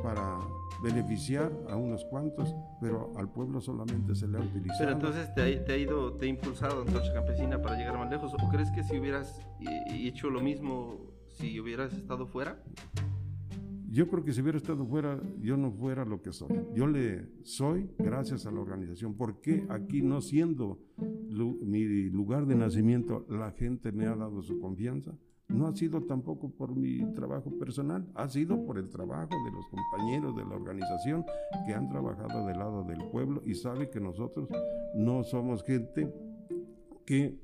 para 0.03 0.39
beneficiar 0.83 1.51
a 1.69 1.75
unos 1.75 2.05
cuantos, 2.05 2.53
pero 2.81 3.13
al 3.15 3.29
pueblo 3.31 3.61
solamente 3.61 4.15
se 4.15 4.27
le 4.27 4.37
ha 4.37 4.41
utilizado. 4.41 4.79
Pero 4.79 4.91
entonces 4.91 5.33
te 5.33 5.41
ha, 5.41 5.65
te 5.65 5.73
ha 5.73 5.77
ido, 5.77 6.13
te 6.13 6.25
ha 6.25 6.29
impulsado 6.29 6.81
Antorcha 6.81 7.13
Campesina 7.13 7.61
para 7.61 7.77
llegar 7.77 7.97
más 7.97 8.09
lejos, 8.09 8.33
¿o 8.33 8.49
crees 8.49 8.69
que 8.71 8.83
si 8.83 8.99
hubieras 8.99 9.41
hecho 9.89 10.29
lo 10.29 10.41
mismo 10.41 11.15
si 11.27 11.59
hubieras 11.59 11.93
estado 11.93 12.27
fuera? 12.27 12.61
Yo 13.95 14.09
creo 14.09 14.25
que 14.25 14.33
si 14.33 14.41
hubiera 14.41 14.57
estado 14.57 14.85
fuera, 14.85 15.21
yo 15.41 15.55
no 15.55 15.71
fuera 15.71 16.03
lo 16.03 16.21
que 16.21 16.33
soy. 16.33 16.49
Yo 16.73 16.85
le 16.85 17.29
soy 17.43 17.89
gracias 17.97 18.45
a 18.45 18.51
la 18.51 18.59
organización. 18.59 19.15
porque 19.15 19.65
aquí 19.69 20.01
no 20.01 20.19
siendo 20.19 20.79
mi 20.99 22.09
lugar 22.09 22.45
de 22.45 22.55
nacimiento, 22.55 23.25
la 23.29 23.51
gente 23.51 23.93
me 23.93 24.05
ha 24.05 24.15
dado 24.15 24.41
su 24.41 24.59
confianza? 24.59 25.17
No 25.47 25.67
ha 25.67 25.75
sido 25.75 26.01
tampoco 26.01 26.49
por 26.49 26.75
mi 26.75 27.05
trabajo 27.13 27.51
personal, 27.59 28.05
ha 28.15 28.27
sido 28.27 28.65
por 28.65 28.77
el 28.77 28.89
trabajo 28.89 29.35
de 29.45 29.51
los 29.51 29.67
compañeros 29.67 30.35
de 30.35 30.43
la 30.43 30.55
organización 30.55 31.23
que 31.65 31.73
han 31.73 31.87
trabajado 31.87 32.47
del 32.47 32.57
lado 32.57 32.83
del 32.83 33.03
pueblo 33.09 33.41
y 33.45 33.53
sabe 33.53 33.89
que 33.89 33.99
nosotros 33.99 34.49
no 34.95 35.23
somos 35.23 35.63
gente 35.63 36.11
que 37.05 37.37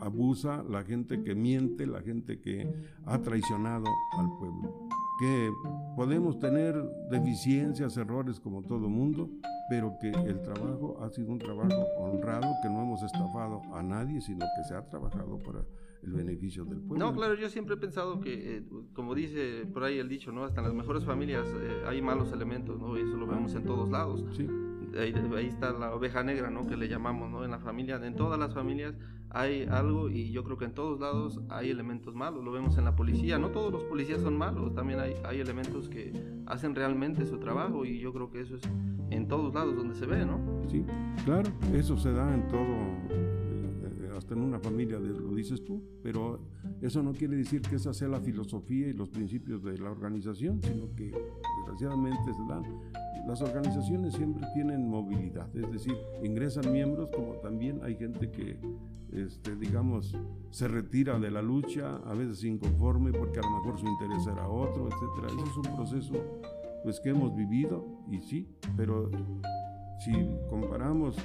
abusa, 0.00 0.62
la 0.62 0.84
gente 0.84 1.22
que 1.22 1.34
miente, 1.34 1.86
la 1.86 2.00
gente 2.00 2.40
que 2.40 2.72
ha 3.04 3.18
traicionado 3.18 3.86
al 4.16 4.28
pueblo. 4.38 4.88
Que 5.18 5.50
podemos 5.96 6.38
tener 6.38 6.80
deficiencias, 7.10 7.96
errores 7.96 8.38
como 8.38 8.62
todo 8.62 8.88
mundo, 8.88 9.28
pero 9.68 9.98
que 10.00 10.10
el 10.10 10.40
trabajo 10.42 10.98
ha 11.02 11.10
sido 11.10 11.32
un 11.32 11.40
trabajo 11.40 11.84
honrado, 11.98 12.46
que 12.62 12.68
no 12.68 12.82
hemos 12.82 13.02
estafado 13.02 13.60
a 13.74 13.82
nadie, 13.82 14.20
sino 14.20 14.46
que 14.56 14.64
se 14.68 14.74
ha 14.74 14.88
trabajado 14.88 15.38
para 15.38 15.64
el 16.02 16.12
beneficio 16.12 16.64
del 16.64 16.80
pueblo. 16.80 17.06
No, 17.06 17.14
claro, 17.14 17.34
yo 17.34 17.48
siempre 17.48 17.74
he 17.74 17.78
pensado 17.78 18.20
que, 18.20 18.58
eh, 18.58 18.62
como 18.92 19.14
dice 19.14 19.66
por 19.72 19.84
ahí 19.84 19.98
el 19.98 20.08
dicho, 20.08 20.32
¿no? 20.32 20.44
Hasta 20.44 20.60
en 20.60 20.66
las 20.66 20.74
mejores 20.74 21.04
familias 21.04 21.46
eh, 21.48 21.82
hay 21.86 22.02
malos 22.02 22.32
elementos, 22.32 22.78
¿no? 22.80 22.96
Y 22.96 23.02
eso 23.02 23.16
lo 23.16 23.26
vemos 23.26 23.54
en 23.54 23.64
todos 23.64 23.88
lados. 23.88 24.24
Sí 24.36 24.48
ahí, 24.96 25.46
está 25.46 25.72
la 25.72 25.94
oveja 25.94 26.22
negra, 26.22 26.50
¿no? 26.50 26.66
Que 26.66 26.76
le 26.76 26.88
llamamos, 26.88 27.30
¿no? 27.30 27.44
En 27.44 27.50
la 27.50 27.58
familia, 27.58 28.00
en 28.02 28.14
todas 28.14 28.38
las 28.38 28.54
familias 28.54 28.94
hay 29.30 29.66
algo 29.70 30.08
y 30.08 30.30
yo 30.30 30.42
creo 30.42 30.56
que 30.56 30.64
en 30.64 30.72
todos 30.72 31.00
lados 31.00 31.40
hay 31.50 31.70
elementos 31.70 32.14
malos. 32.14 32.44
Lo 32.44 32.52
vemos 32.52 32.78
en 32.78 32.84
la 32.84 32.96
policía, 32.96 33.38
no 33.38 33.50
todos 33.50 33.72
los 33.72 33.84
policías 33.84 34.20
son 34.20 34.36
malos, 34.36 34.74
también 34.74 35.00
hay, 35.00 35.14
hay 35.24 35.40
elementos 35.40 35.88
que 35.88 36.12
hacen 36.46 36.74
realmente 36.74 37.26
su 37.26 37.38
trabajo 37.38 37.84
y 37.84 37.98
yo 37.98 38.12
creo 38.12 38.30
que 38.30 38.40
eso 38.40 38.56
es 38.56 38.62
en 39.10 39.28
todos 39.28 39.54
lados 39.54 39.76
donde 39.76 39.94
se 39.94 40.06
ve, 40.06 40.24
¿no? 40.24 40.40
Sí, 40.68 40.84
claro, 41.24 41.50
eso 41.74 41.96
se 41.96 42.12
da 42.12 42.32
en 42.32 42.46
todo, 42.48 43.27
hasta 44.28 44.38
en 44.38 44.46
una 44.46 44.58
familia, 44.58 44.98
lo 44.98 45.34
dices 45.34 45.64
tú, 45.64 45.82
pero 46.02 46.38
eso 46.82 47.02
no 47.02 47.12
quiere 47.14 47.36
decir 47.36 47.62
que 47.62 47.76
esa 47.76 47.94
sea 47.94 48.08
la 48.08 48.20
filosofía 48.20 48.88
y 48.88 48.92
los 48.92 49.08
principios 49.08 49.64
de 49.64 49.78
la 49.78 49.90
organización, 49.90 50.60
sino 50.62 50.94
que 50.94 51.10
desgraciadamente 51.64 52.34
se 52.34 52.44
dan 52.46 52.62
las 53.26 53.40
organizaciones 53.40 54.14
siempre 54.14 54.46
tienen 54.54 54.88
movilidad, 54.88 55.54
es 55.56 55.70
decir, 55.70 55.94
ingresan 56.22 56.72
miembros 56.72 57.10
como 57.10 57.34
también 57.36 57.80
hay 57.82 57.94
gente 57.94 58.30
que, 58.30 58.58
este, 59.12 59.56
digamos, 59.56 60.14
se 60.50 60.68
retira 60.68 61.18
de 61.18 61.30
la 61.30 61.42
lucha, 61.42 61.96
a 62.06 62.14
veces 62.14 62.44
inconforme 62.44 63.12
porque 63.12 63.38
a 63.38 63.42
lo 63.42 63.50
mejor 63.50 63.78
su 63.78 63.86
interés 63.86 64.26
era 64.26 64.48
otro, 64.48 64.88
etc. 64.88 65.26
Eso 65.26 65.44
es 65.44 65.56
un 65.56 65.76
proceso 65.76 66.14
pues, 66.84 67.00
que 67.00 67.10
hemos 67.10 67.34
vivido 67.34 67.86
y 68.10 68.20
sí, 68.20 68.48
pero 68.76 69.10
si 69.98 70.12
comparamos 70.48 71.16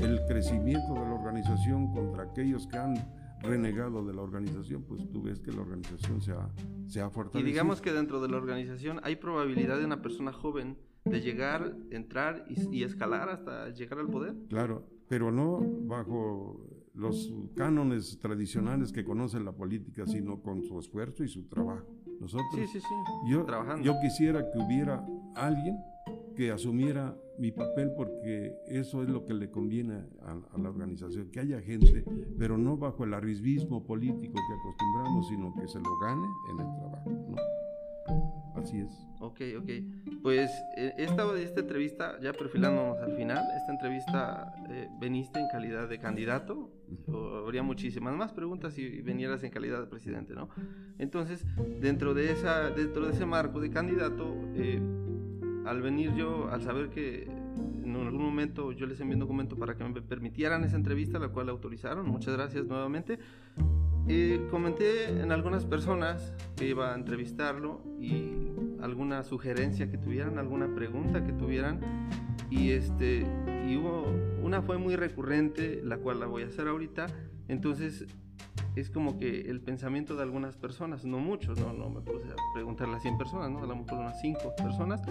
el 0.00 0.20
crecimiento 0.26 0.94
de 0.94 1.00
la 1.00 1.14
organización 1.14 1.92
contra 1.92 2.24
aquellos 2.24 2.66
que 2.66 2.78
han 2.78 2.94
renegado 3.42 4.04
de 4.04 4.14
la 4.14 4.22
organización, 4.22 4.84
pues 4.84 5.08
tú 5.10 5.22
ves 5.22 5.40
que 5.40 5.50
la 5.52 5.62
organización 5.62 6.20
se 6.20 6.32
ha, 6.32 6.48
se 6.86 7.00
ha 7.00 7.10
fortalecido. 7.10 7.48
Y 7.48 7.52
digamos 7.52 7.80
que 7.80 7.92
dentro 7.92 8.20
de 8.20 8.28
la 8.28 8.36
organización 8.36 9.00
hay 9.02 9.16
probabilidad 9.16 9.78
de 9.78 9.84
una 9.84 10.02
persona 10.02 10.32
joven 10.32 10.76
de 11.04 11.20
llegar, 11.20 11.76
entrar 11.90 12.44
y, 12.48 12.82
escalar 12.82 13.30
hasta 13.30 13.70
llegar 13.70 13.98
al 13.98 14.08
poder. 14.08 14.34
Claro, 14.48 14.86
pero 15.08 15.32
no 15.32 15.60
bajo 15.86 16.66
los 16.94 17.32
cánones 17.56 18.18
tradicionales 18.18 18.92
que 18.92 19.04
conoce 19.04 19.40
la 19.40 19.52
política, 19.52 20.06
sino 20.06 20.42
con 20.42 20.62
su 20.62 20.78
esfuerzo 20.78 21.24
y 21.24 21.28
su 21.28 21.46
trabajo. 21.48 21.86
Nosotros, 22.20 22.50
sí, 22.54 22.66
sí, 22.66 22.80
sí. 22.80 23.30
Yo, 23.30 23.46
yo 23.82 23.94
quisiera 24.02 24.50
que 24.50 24.58
hubiera 24.58 25.02
alguien 25.34 25.78
que 26.40 26.50
asumiera 26.50 27.14
mi 27.36 27.52
papel 27.52 27.92
porque 27.94 28.54
eso 28.66 29.02
es 29.02 29.10
lo 29.10 29.26
que 29.26 29.34
le 29.34 29.50
conviene 29.50 30.06
a, 30.22 30.58
la 30.58 30.70
organización, 30.70 31.30
que 31.30 31.40
haya 31.40 31.60
gente, 31.60 32.02
pero 32.38 32.56
no 32.56 32.78
bajo 32.78 33.04
el 33.04 33.12
arrismismo 33.12 33.84
político 33.84 34.32
que 34.32 34.54
acostumbramos, 34.58 35.28
sino 35.28 35.54
que 35.54 35.68
se 35.68 35.78
lo 35.80 35.98
gane 35.98 36.26
en 36.50 36.60
el 36.60 36.74
trabajo. 36.78 37.10
¿no? 37.10 38.58
Así 38.58 38.78
es. 38.78 38.90
Ok, 39.20 39.40
ok. 39.58 39.70
Pues 40.22 40.50
eh, 40.78 40.94
esta, 40.96 41.38
esta 41.38 41.60
entrevista, 41.60 42.18
ya 42.22 42.32
perfilándonos 42.32 42.96
al 43.00 43.12
final, 43.16 43.44
esta 43.58 43.72
entrevista 43.72 44.54
eh, 44.70 44.88
veniste 44.98 45.40
en 45.40 45.48
calidad 45.48 45.90
de 45.90 45.98
candidato, 45.98 46.70
habría 47.44 47.62
muchísimas 47.62 48.16
más 48.16 48.32
preguntas 48.32 48.72
si 48.72 49.02
vinieras 49.02 49.42
en 49.42 49.50
calidad 49.50 49.78
de 49.78 49.88
presidente, 49.88 50.32
¿no? 50.32 50.48
Entonces, 50.96 51.44
dentro 51.82 52.14
de, 52.14 52.32
esa, 52.32 52.70
dentro 52.70 53.04
de 53.04 53.12
ese 53.12 53.26
marco 53.26 53.60
de 53.60 53.68
candidato, 53.68 54.34
eh, 54.54 54.80
al 55.66 55.82
venir 55.82 56.14
yo, 56.14 56.48
al 56.50 56.62
saber 56.62 56.90
que 56.90 57.24
en 57.24 57.96
algún 57.96 58.22
momento 58.22 58.72
yo 58.72 58.86
les 58.86 59.00
envié 59.00 59.14
un 59.14 59.20
documento 59.20 59.56
para 59.56 59.76
que 59.76 59.84
me 59.84 60.00
permitieran 60.02 60.64
esa 60.64 60.76
entrevista, 60.76 61.18
la 61.18 61.28
cual 61.28 61.48
autorizaron, 61.48 62.06
muchas 62.06 62.34
gracias 62.34 62.66
nuevamente, 62.66 63.18
comenté 64.50 65.20
en 65.20 65.30
algunas 65.30 65.64
personas 65.64 66.34
que 66.56 66.68
iba 66.68 66.92
a 66.92 66.96
entrevistarlo 66.96 67.82
y 68.00 68.32
alguna 68.82 69.22
sugerencia 69.22 69.90
que 69.90 69.98
tuvieran, 69.98 70.38
alguna 70.38 70.74
pregunta 70.74 71.24
que 71.24 71.32
tuvieran. 71.32 71.80
Y, 72.50 72.72
este, 72.72 73.24
y 73.68 73.76
hubo, 73.76 74.06
una 74.42 74.62
fue 74.62 74.78
muy 74.78 74.96
recurrente, 74.96 75.80
la 75.84 75.98
cual 75.98 76.18
la 76.18 76.26
voy 76.26 76.42
a 76.42 76.46
hacer 76.46 76.66
ahorita. 76.66 77.06
Entonces 77.46 78.06
es 78.76 78.90
como 78.90 79.18
que 79.18 79.42
el 79.42 79.60
pensamiento 79.60 80.16
de 80.16 80.22
algunas 80.22 80.56
personas, 80.56 81.04
no 81.04 81.18
muchos, 81.18 81.58
no, 81.58 81.72
no 81.72 81.90
me 81.90 82.00
puse 82.00 82.28
a 82.28 82.36
preguntarle 82.54 82.96
a 82.96 83.00
100 83.00 83.18
personas, 83.18 83.50
¿no? 83.50 83.62
a 83.62 83.66
lo 83.66 83.76
mejor 83.76 83.98
unas 83.98 84.20
5 84.20 84.54
personas, 84.56 85.02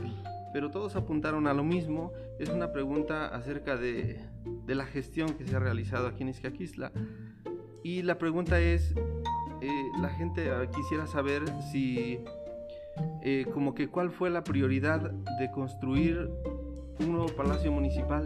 pero 0.53 0.71
todos 0.71 0.95
apuntaron 0.95 1.47
a 1.47 1.53
lo 1.53 1.63
mismo. 1.63 2.13
Es 2.39 2.49
una 2.49 2.71
pregunta 2.71 3.27
acerca 3.27 3.77
de, 3.77 4.19
de 4.65 4.75
la 4.75 4.85
gestión 4.85 5.33
que 5.33 5.45
se 5.45 5.55
ha 5.55 5.59
realizado 5.59 6.07
aquí 6.07 6.23
en 6.23 6.29
Izcaquisla. 6.29 6.91
Y 7.83 8.01
la 8.03 8.17
pregunta 8.17 8.59
es, 8.59 8.93
eh, 9.61 9.91
la 9.99 10.09
gente 10.09 10.49
quisiera 10.73 11.07
saber 11.07 11.43
si 11.71 12.19
eh, 13.21 13.45
como 13.53 13.75
que 13.75 13.87
cuál 13.87 14.11
fue 14.11 14.29
la 14.29 14.43
prioridad 14.43 15.11
de 15.11 15.51
construir 15.51 16.29
un 16.99 17.11
nuevo 17.11 17.27
palacio 17.27 17.71
municipal. 17.71 18.23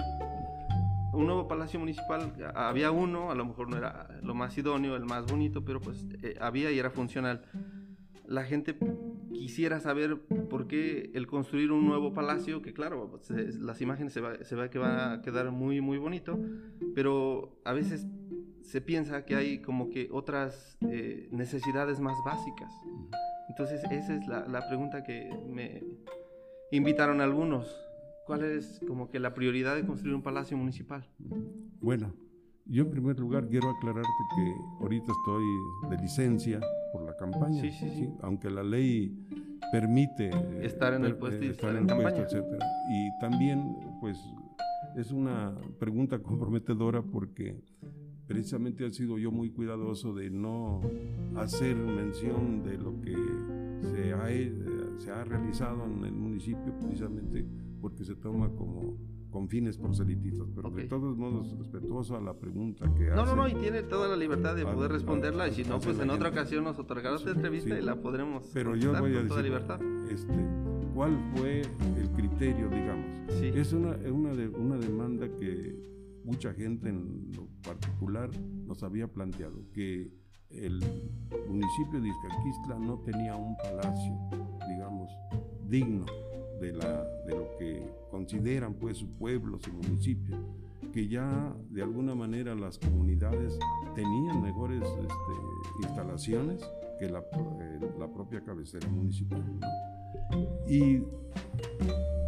Un 1.13 1.27
nuevo 1.27 1.47
palacio 1.47 1.79
municipal, 1.79 2.33
había 2.55 2.91
uno, 2.91 3.31
a 3.31 3.35
lo 3.35 3.45
mejor 3.45 3.69
no 3.69 3.77
era 3.77 4.09
lo 4.23 4.33
más 4.33 4.57
idóneo, 4.57 4.95
el 4.95 5.05
más 5.05 5.25
bonito, 5.25 5.63
pero 5.63 5.79
pues 5.79 6.07
eh, 6.23 6.35
había 6.41 6.71
y 6.71 6.79
era 6.79 6.89
funcional. 6.89 7.45
La 8.25 8.43
gente 8.43 8.75
quisiera 9.31 9.79
saber 9.79 10.21
por 10.49 10.67
qué 10.67 11.11
el 11.13 11.27
construir 11.27 11.71
un 11.71 11.85
nuevo 11.85 12.13
palacio, 12.13 12.61
que 12.61 12.73
claro, 12.73 13.11
pues, 13.11 13.29
las 13.59 13.81
imágenes 13.81 14.13
se 14.13 14.21
va, 14.21 14.43
se 14.43 14.69
que 14.69 14.79
va 14.79 15.13
a 15.13 15.21
quedar 15.21 15.51
muy, 15.51 15.81
muy 15.81 15.97
bonito, 15.97 16.39
pero 16.95 17.61
a 17.63 17.73
veces 17.73 18.07
se 18.63 18.81
piensa 18.81 19.25
que 19.25 19.35
hay 19.35 19.61
como 19.61 19.89
que 19.89 20.09
otras 20.11 20.77
eh, 20.89 21.27
necesidades 21.31 21.99
más 21.99 22.15
básicas. 22.25 22.73
Entonces 23.49 23.83
esa 23.91 24.15
es 24.15 24.27
la, 24.27 24.47
la, 24.47 24.67
pregunta 24.67 25.03
que 25.03 25.29
me 25.47 25.83
invitaron 26.71 27.21
algunos. 27.21 27.67
¿Cuál 28.25 28.43
es 28.43 28.79
como 28.87 29.09
que 29.09 29.19
la 29.19 29.33
prioridad 29.33 29.75
de 29.75 29.85
construir 29.85 30.15
un 30.15 30.21
palacio 30.21 30.55
municipal? 30.57 31.05
Bueno, 31.81 32.13
yo 32.65 32.83
en 32.83 32.89
primer 32.89 33.19
lugar 33.19 33.47
quiero 33.49 33.69
aclararte 33.69 34.09
que 34.35 34.53
ahorita 34.81 35.11
estoy 35.11 35.43
de 35.89 35.97
licencia 35.97 36.59
por 36.93 37.03
la 37.03 37.15
campaña, 37.17 37.61
Sí, 37.61 37.71
sí, 37.71 37.89
sí. 37.89 38.09
aunque 38.21 38.49
la 38.49 38.63
ley 38.63 39.13
permite 39.71 40.29
Estar 40.65 40.93
en 40.93 41.03
el 41.05 41.15
puesto 41.17 41.43
y 41.43 41.47
eh, 41.47 41.51
estar 41.51 41.75
en 41.75 41.85
puesto, 41.87 42.01
campaña. 42.03 42.23
etcétera. 42.23 42.65
Y 42.89 43.19
también, 43.19 43.75
pues, 43.99 44.17
es 44.95 45.11
una 45.11 45.53
pregunta 45.79 46.19
comprometedora 46.23 47.01
porque 47.01 47.59
precisamente 48.27 48.85
he 48.85 48.91
sido 48.93 49.17
yo 49.17 49.31
muy 49.31 49.49
cuidadoso 49.51 50.13
de 50.13 50.29
no 50.29 50.79
hacer 51.35 51.75
mención 51.75 52.63
de 52.63 52.77
lo 52.77 52.99
que 53.01 53.15
se 53.81 54.13
ha, 54.13 54.27
se 54.99 55.11
ha 55.11 55.23
realizado 55.25 55.83
en 55.85 56.05
el 56.05 56.13
municipio 56.13 56.73
precisamente 56.79 57.45
porque 57.83 58.05
se 58.05 58.15
toma 58.15 58.49
como 58.55 58.95
con 59.29 59.49
fines 59.49 59.77
proselitistas, 59.77 60.47
pero 60.55 60.69
de 60.71 60.85
todos 60.85 61.17
modos 61.17 61.53
respetuoso 61.57 62.15
a 62.15 62.21
la 62.21 62.33
pregunta 62.39 62.85
que 62.95 63.07
No, 63.09 63.15
no, 63.15 63.21
hace. 63.23 63.35
no, 63.35 63.47
y 63.49 63.55
tiene 63.55 63.83
toda 63.83 64.07
la 64.07 64.15
libertad 64.15 64.55
de 64.55 64.63
poder 64.65 64.91
responderla, 64.91 65.49
y 65.49 65.51
si 65.53 65.63
no, 65.65 65.75
hace 65.75 65.87
pues 65.87 65.99
en 65.99 66.09
otra 66.11 66.29
ocasión 66.29 66.63
nos 66.63 66.79
otorgará 66.79 67.17
otra 67.17 67.31
entrevista 67.33 67.75
Sí. 67.75 67.81
y 67.81 67.85
la 67.85 67.99
podremos 68.01 68.49
Pero 68.53 68.75
yo 68.77 68.91
voy 68.97 69.11
a 69.11 69.19
con 69.19 69.27
toda 69.27 69.41
decir, 69.41 69.43
libertad. 69.51 69.79
este, 70.09 70.33
¿cuál 70.93 71.19
fue 71.35 71.59
el 71.61 72.09
criterio, 72.15 72.69
digamos? 72.69 73.33
Sí. 73.39 73.47
Es 73.53 73.73
una, 73.73 73.97
una, 74.11 74.33
de- 74.33 74.47
una 74.47 74.77
demanda 74.77 75.27
que 75.37 75.75
mucha 76.23 76.53
gente 76.53 76.87
en 76.87 77.31
lo 77.35 77.47
particular 77.67 78.29
nos 78.65 78.81
había 78.83 79.07
planteado, 79.11 79.61
que 79.73 80.09
el 80.51 80.79
municipio 81.49 81.99
de 81.99 82.07
Izcaquistla 82.07 82.79
no 82.79 82.99
tenía 82.99 83.35
un 83.35 83.57
palacio, 83.57 84.13
digamos, 84.69 85.09
digno 85.67 86.05
de, 86.59 86.73
la, 86.73 87.03
de 87.25 87.35
lo 87.35 87.57
que 87.57 87.83
consideran 88.11 88.73
pues 88.75 88.97
su 88.97 89.07
pueblo, 89.09 89.59
su 89.59 89.71
municipio, 89.73 90.37
que 90.91 91.07
ya 91.07 91.55
de 91.69 91.81
alguna 91.81 92.15
manera 92.15 92.55
las 92.55 92.77
comunidades 92.77 93.57
tenían 93.95 94.41
mejores 94.41 94.83
este, 94.83 95.87
instalaciones 95.87 96.61
que 96.99 97.09
la, 97.09 97.19
eh, 97.19 97.79
la 97.99 98.07
propia 98.07 98.41
cabecera 98.43 98.87
municipal. 98.87 99.43
Y 100.67 101.03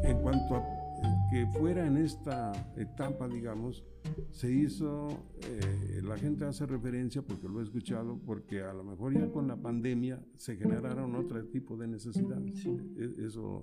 en 0.03 0.17
cuanto 0.21 0.55
a 0.55 0.84
que 1.31 1.45
fuera 1.47 1.85
en 1.87 1.97
esta 1.97 2.51
etapa, 2.77 3.27
digamos, 3.27 3.83
se 4.31 4.51
hizo, 4.51 5.07
eh, 5.41 6.01
la 6.03 6.17
gente 6.17 6.45
hace 6.45 6.65
referencia, 6.65 7.21
porque 7.21 7.47
lo 7.47 7.59
he 7.59 7.63
escuchado, 7.63 8.19
porque 8.25 8.61
a 8.61 8.73
lo 8.73 8.83
mejor 8.83 9.13
ya 9.17 9.29
con 9.31 9.47
la 9.47 9.55
pandemia 9.57 10.23
se 10.35 10.55
generaron 10.57 11.15
otro 11.15 11.43
tipo 11.45 11.75
de 11.77 11.87
necesidades. 11.87 12.59
Sí. 12.59 12.69
E- 12.97 13.25
Eso 13.25 13.61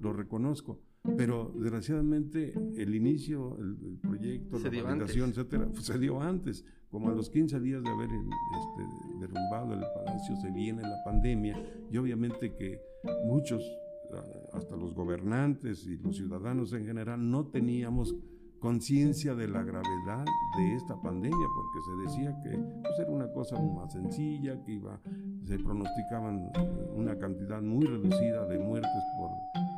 lo 0.00 0.12
reconozco. 0.12 0.80
Pero 1.18 1.52
desgraciadamente 1.54 2.54
el 2.76 2.94
inicio, 2.94 3.58
el, 3.58 3.76
el 3.86 3.98
proyecto, 3.98 4.58
Se 4.58 4.70
la 4.72 4.82
validación, 4.84 5.24
antes. 5.26 5.38
etcétera, 5.38 5.68
pues, 5.70 5.84
se 5.84 5.98
dio 5.98 6.20
antes. 6.20 6.64
Como 6.88 7.10
a 7.10 7.12
los 7.14 7.28
15 7.28 7.60
días 7.60 7.82
de 7.82 7.90
haber 7.90 8.08
este, 8.08 9.18
derrumbado 9.20 9.74
el 9.74 9.80
palacio, 9.94 10.34
se 10.36 10.50
viene 10.50 10.80
la 10.82 11.02
pandemia 11.04 11.60
y 11.90 11.96
obviamente 11.98 12.54
que 12.54 12.80
muchos, 13.26 13.62
hasta 14.52 14.76
los 14.76 14.94
gobernantes 14.94 15.86
y 15.86 15.96
los 15.96 16.16
ciudadanos 16.16 16.72
en 16.72 16.86
general, 16.86 17.30
no 17.30 17.46
teníamos 17.46 18.14
conciencia 18.64 19.34
de 19.34 19.46
la 19.46 19.62
gravedad 19.62 20.24
de 20.56 20.74
esta 20.74 20.98
pandemia, 20.98 21.46
porque 21.54 21.80
se 21.84 22.02
decía 22.02 22.42
que 22.42 22.58
pues, 22.82 22.98
era 22.98 23.10
una 23.10 23.30
cosa 23.30 23.60
más 23.60 23.92
sencilla, 23.92 24.58
que 24.64 24.72
iba, 24.72 24.98
se 25.42 25.58
pronosticaban 25.58 26.50
eh, 26.54 26.92
una 26.94 27.18
cantidad 27.18 27.60
muy 27.60 27.84
reducida 27.84 28.46
de 28.46 28.58
muertes 28.58 29.02
por 29.18 29.30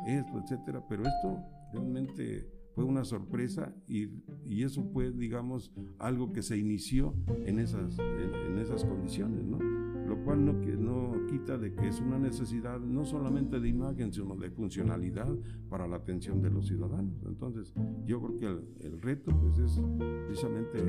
esto, 0.07 0.39
etcétera, 0.39 0.81
pero 0.87 1.03
esto 1.03 1.37
realmente 1.73 2.49
fue 2.75 2.85
una 2.85 3.03
sorpresa 3.03 3.73
y, 3.89 4.07
y 4.45 4.63
eso 4.63 4.83
fue, 4.93 5.11
digamos, 5.11 5.73
algo 5.99 6.31
que 6.31 6.41
se 6.41 6.57
inició 6.57 7.13
en 7.45 7.59
esas, 7.59 7.99
en 7.99 8.57
esas 8.57 8.85
condiciones, 8.85 9.43
¿no? 9.43 9.86
Lo 10.17 10.23
cual 10.23 10.45
no, 10.45 10.53
no 10.53 11.27
quita 11.27 11.57
de 11.57 11.73
que 11.73 11.87
es 11.87 11.99
una 12.01 12.17
necesidad 12.17 12.79
no 12.79 13.05
solamente 13.05 13.59
de 13.59 13.69
imagen, 13.69 14.11
sino 14.11 14.35
de 14.35 14.49
funcionalidad 14.49 15.33
para 15.69 15.87
la 15.87 15.97
atención 15.97 16.41
de 16.41 16.49
los 16.49 16.67
ciudadanos. 16.67 17.23
Entonces, 17.25 17.73
yo 18.05 18.21
creo 18.21 18.37
que 18.39 18.45
el, 18.45 18.93
el 18.93 19.01
reto 19.01 19.31
pues, 19.39 19.57
es 19.59 19.81
precisamente 20.25 20.79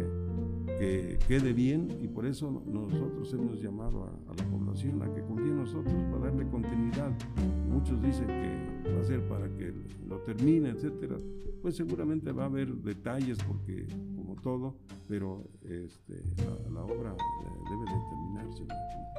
que 0.78 1.18
quede 1.26 1.52
bien 1.52 1.88
y 2.00 2.08
por 2.08 2.26
eso 2.26 2.62
nosotros 2.66 3.32
hemos 3.34 3.60
llamado 3.60 4.04
a, 4.04 4.08
a 4.30 4.34
la 4.34 4.50
población 4.50 5.02
a 5.02 5.12
que 5.12 5.22
confíe 5.22 5.50
en 5.50 5.56
nosotros 5.58 5.94
para 6.10 6.26
darle 6.26 6.48
continuidad. 6.48 7.12
Muchos 7.68 8.00
dicen 8.02 8.26
que 8.26 8.90
va 8.90 9.00
a 9.00 9.04
ser 9.04 9.26
para 9.28 9.48
que 9.56 9.72
lo 10.08 10.18
termine, 10.20 10.70
etcétera. 10.70 11.18
Pues 11.62 11.76
seguramente 11.76 12.32
va 12.32 12.44
a 12.44 12.46
haber 12.46 12.74
detalles 12.76 13.38
porque 13.46 13.86
todo, 14.42 14.74
pero 15.08 15.44
este, 15.64 16.14
la, 16.38 16.70
la 16.70 16.80
obra 16.84 17.12
eh, 17.12 17.48
debe 17.70 17.84
de 17.84 18.00
terminarse. 18.10 18.64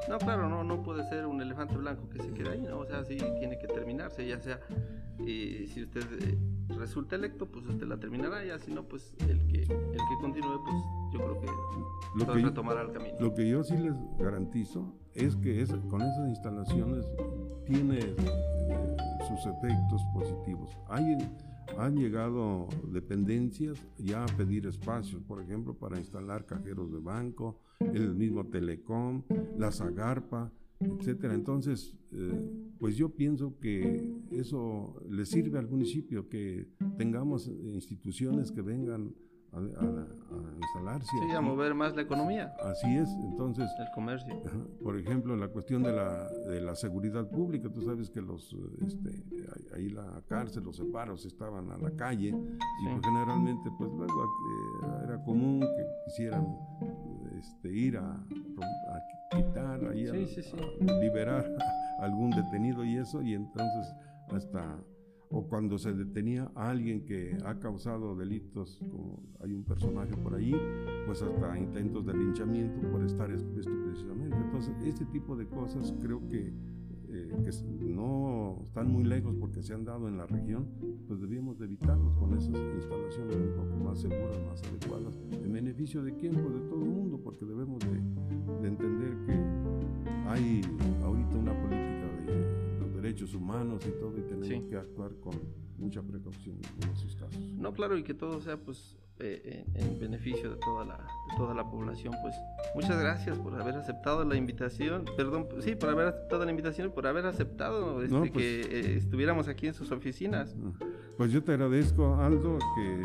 No, 0.09 0.17
claro, 0.17 0.49
no, 0.49 0.63
no 0.63 0.81
puede 0.81 1.03
ser 1.09 1.25
un 1.25 1.41
elefante 1.41 1.75
blanco 1.77 2.09
que 2.09 2.21
se 2.23 2.31
quede 2.33 2.49
ahí, 2.51 2.61
¿no? 2.61 2.79
O 2.79 2.85
sea, 2.85 3.03
sí 3.05 3.17
tiene 3.39 3.57
que 3.59 3.67
terminarse, 3.67 4.25
ya 4.27 4.39
sea, 4.39 4.59
eh, 5.19 5.69
si 5.73 5.83
usted 5.83 6.03
eh, 6.21 6.37
resulta 6.77 7.15
electo, 7.15 7.45
pues 7.47 7.65
usted 7.67 7.85
la 7.87 7.97
terminará, 7.99 8.43
ya 8.45 8.57
si 8.59 8.71
no, 8.71 8.83
pues 8.83 9.13
el 9.27 9.45
que, 9.47 9.61
el 9.63 9.67
que 9.97 10.17
continúe, 10.21 10.63
pues 10.63 10.75
yo 11.13 11.19
creo 11.19 11.41
que 11.41 11.47
Lo 12.15 12.33
que, 12.33 12.41
retomará 12.45 12.81
el 12.83 12.91
camino. 12.91 13.15
lo 13.19 13.33
que 13.33 13.47
yo 13.49 13.63
sí 13.63 13.75
les 13.77 13.93
garantizo 14.17 14.93
es 15.13 15.35
que 15.35 15.61
es- 15.61 15.73
con 15.89 16.01
esas 16.01 16.29
instalaciones 16.29 17.05
tiene 17.65 17.99
eh, 17.99 18.15
sus 19.27 19.45
efectos 19.45 20.01
positivos. 20.13 20.75
Hay, 20.87 21.17
han 21.77 21.95
llegado 21.95 22.67
dependencias 22.91 23.85
ya 23.97 24.23
a 24.23 24.37
pedir 24.37 24.65
espacios, 24.67 25.21
por 25.23 25.41
ejemplo, 25.41 25.73
para 25.73 25.97
instalar 25.97 26.45
cajeros 26.45 26.91
de 26.91 26.99
banco, 26.99 27.59
el 27.79 28.15
mismo 28.15 28.45
Telecom, 28.45 29.23
la 29.57 29.71
Zagarpa, 29.71 30.51
etcétera. 30.79 31.33
Entonces, 31.33 31.95
eh, 32.11 32.73
pues 32.79 32.95
yo 32.95 33.09
pienso 33.09 33.57
que 33.59 34.13
eso 34.31 35.01
le 35.09 35.25
sirve 35.25 35.59
al 35.59 35.69
municipio, 35.69 36.29
que 36.29 36.67
tengamos 36.97 37.47
instituciones 37.47 38.51
que 38.51 38.61
vengan 38.61 39.13
a, 39.51 39.57
a- 39.57 39.61
a 39.61 40.57
instalarse. 40.61 41.07
Sí, 41.27 41.35
a 41.35 41.41
mover 41.41 41.73
más 41.73 41.95
la 41.95 42.03
economía, 42.03 42.53
Así 42.63 42.95
es, 42.97 43.09
entonces, 43.23 43.69
el 43.79 43.87
comercio. 43.95 44.41
Por 44.83 44.97
ejemplo, 44.97 45.35
la 45.35 45.47
cuestión 45.47 45.81
de 45.83 45.91
la, 45.91 46.27
de 46.29 46.61
la 46.61 46.75
seguridad 46.75 47.27
pública, 47.27 47.69
tú 47.71 47.81
sabes 47.81 48.09
que 48.11 48.21
los, 48.21 48.55
este, 48.85 49.23
ahí- 49.75 49.89
la 49.89 50.21
cárcel, 50.27 50.63
los 50.63 50.75
separos 50.77 51.25
estaban 51.25 51.71
a 51.71 51.77
la 51.77 51.91
calle 51.91 52.27
y 52.29 52.33
pues, 52.87 53.01
generalmente 53.03 53.69
pues 53.77 53.89
luego 53.91 54.23
eh, 54.23 55.03
era 55.05 55.23
común 55.23 55.59
que 55.61 55.85
quisieran 56.05 56.47
este, 57.39 57.69
ir 57.71 57.97
a, 57.97 58.11
a 58.13 59.35
quitar, 59.35 59.83
ahí 59.85 60.07
sí, 60.27 60.41
sí. 60.43 60.51
a 60.87 60.93
liberar 60.99 61.45
a 61.99 62.03
algún 62.03 62.29
detenido 62.31 62.83
y 62.83 62.97
eso, 62.97 63.21
y 63.21 63.33
entonces 63.33 63.93
hasta 64.31 64.77
o 65.31 65.47
cuando 65.47 65.77
se 65.77 65.93
detenía 65.93 66.51
a 66.55 66.69
alguien 66.71 67.05
que 67.05 67.37
ha 67.45 67.59
causado 67.59 68.15
delitos, 68.15 68.79
como 68.89 69.21
hay 69.39 69.53
un 69.53 69.63
personaje 69.63 70.15
por 70.17 70.33
ahí, 70.33 70.55
pues 71.05 71.21
hasta 71.21 71.57
intentos 71.57 72.05
de 72.05 72.13
linchamiento 72.15 72.81
por 72.89 73.03
estar 73.03 73.29
expuesto 73.31 73.71
precisamente. 73.85 74.35
Entonces, 74.35 74.75
este 74.83 75.05
tipo 75.05 75.35
de 75.35 75.45
cosas 75.47 75.93
creo 76.01 76.27
que, 76.27 76.51
eh, 77.09 77.31
que 77.43 77.51
no 77.85 78.59
están 78.63 78.91
muy 78.91 79.03
lejos 79.03 79.35
porque 79.39 79.61
se 79.61 79.75
han 79.75 79.85
dado 79.85 80.07
en 80.07 80.17
la 80.17 80.25
región, 80.25 80.67
pues 81.07 81.21
debíamos 81.21 81.59
de 81.59 81.65
evitarlos 81.65 82.15
con 82.15 82.33
esas 82.33 82.55
instalaciones 82.75 83.35
un 83.35 83.53
poco 83.55 83.83
más 83.83 83.99
seguras, 83.99 84.39
más 84.49 84.63
adecuadas, 84.63 85.19
en 85.31 85.53
beneficio 85.53 86.01
de 86.01 86.15
quién, 86.15 86.33
pues 86.33 86.55
de 86.55 86.61
todo 86.61 86.83
el 86.83 86.89
mundo, 86.89 87.21
porque 87.23 87.45
debemos 87.45 87.79
de, 87.81 88.61
de 88.61 88.67
entender 88.67 89.15
que 89.27 89.33
hay 90.27 90.61
ahorita 91.03 91.37
una 91.37 91.53
política 91.61 91.78
derechos 93.01 93.33
humanos 93.33 93.85
y 93.87 93.91
todo, 93.99 94.17
y 94.17 94.21
tenemos 94.21 94.47
Sí. 94.47 94.61
que 94.69 94.75
actuar 94.77 95.11
con 95.21 95.33
mucha 95.77 96.01
precaución 96.01 96.57
en 96.81 96.89
esos 96.89 97.15
casos. 97.15 97.39
No, 97.57 97.73
claro, 97.73 97.97
y 97.97 98.03
que 98.03 98.13
todo 98.13 98.41
sea 98.41 98.57
pues 98.57 98.97
eh, 99.21 99.65
en, 99.75 99.81
en 99.93 99.99
beneficio 99.99 100.49
de 100.49 100.55
toda 100.57 100.85
la 100.85 100.95
de 100.97 101.35
toda 101.37 101.53
la 101.53 101.69
población. 101.69 102.13
Pues 102.21 102.33
muchas 102.73 102.97
gracias 102.99 103.37
por 103.37 103.53
haber 103.59 103.75
aceptado 103.75 104.23
la 104.23 104.35
invitación. 104.37 105.03
Perdón, 105.17 105.47
sí, 105.59 105.75
por 105.75 105.89
haber 105.89 106.07
aceptado 106.07 106.45
la 106.45 106.51
invitación 106.51 106.87
y 106.87 106.89
por 106.91 107.05
haber 107.05 107.25
aceptado 107.25 108.01
este, 108.01 108.13
No, 108.15 108.21
pues- 108.21 108.31
que 108.31 108.61
eh, 108.61 108.95
estuviéramos 108.97 109.47
aquí 109.49 109.67
en 109.67 109.73
sus 109.73 109.91
oficinas. 109.91 110.55
Pues 111.17 111.31
yo 111.33 111.43
te 111.43 111.51
agradezco, 111.51 112.15
Aldo, 112.15 112.59
que 112.75 113.01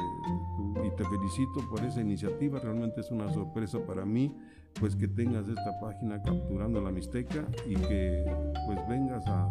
y 0.86 0.90
te 0.96 1.04
felicito 1.04 1.68
por 1.68 1.82
esa 1.84 2.00
iniciativa. 2.00 2.60
Realmente 2.60 3.00
es 3.00 3.10
una 3.10 3.32
sorpresa 3.32 3.84
para 3.84 4.04
mí, 4.04 4.36
pues 4.80 4.96
que 4.96 5.08
tengas 5.08 5.48
esta 5.48 5.78
página 5.80 6.22
capturando 6.22 6.80
la 6.80 6.90
Mixteca 6.90 7.46
y 7.68 7.74
que 7.74 8.24
pues 8.66 8.78
vengas 8.88 9.24
a, 9.26 9.50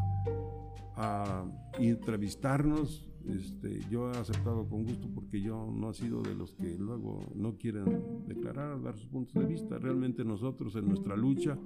a 0.95 1.45
entrevistarnos. 1.79 3.09
Este, 3.25 3.79
yo 3.89 4.11
he 4.11 4.17
aceptado 4.17 4.67
con 4.67 4.83
gusto 4.83 5.07
porque 5.15 5.41
yo 5.41 5.71
no 5.73 5.91
he 5.91 5.93
sido 5.93 6.21
de 6.21 6.35
los 6.35 6.55
que 6.55 6.77
luego 6.77 7.31
no 7.35 7.57
quieren 7.57 8.27
declarar, 8.27 8.81
dar 8.81 8.97
sus 8.97 9.07
puntos 9.07 9.33
de 9.41 9.47
vista. 9.47 9.77
Realmente 9.79 10.25
nosotros 10.25 10.75
en 10.75 10.89
nuestra 10.89 11.15
lucha 11.15 11.57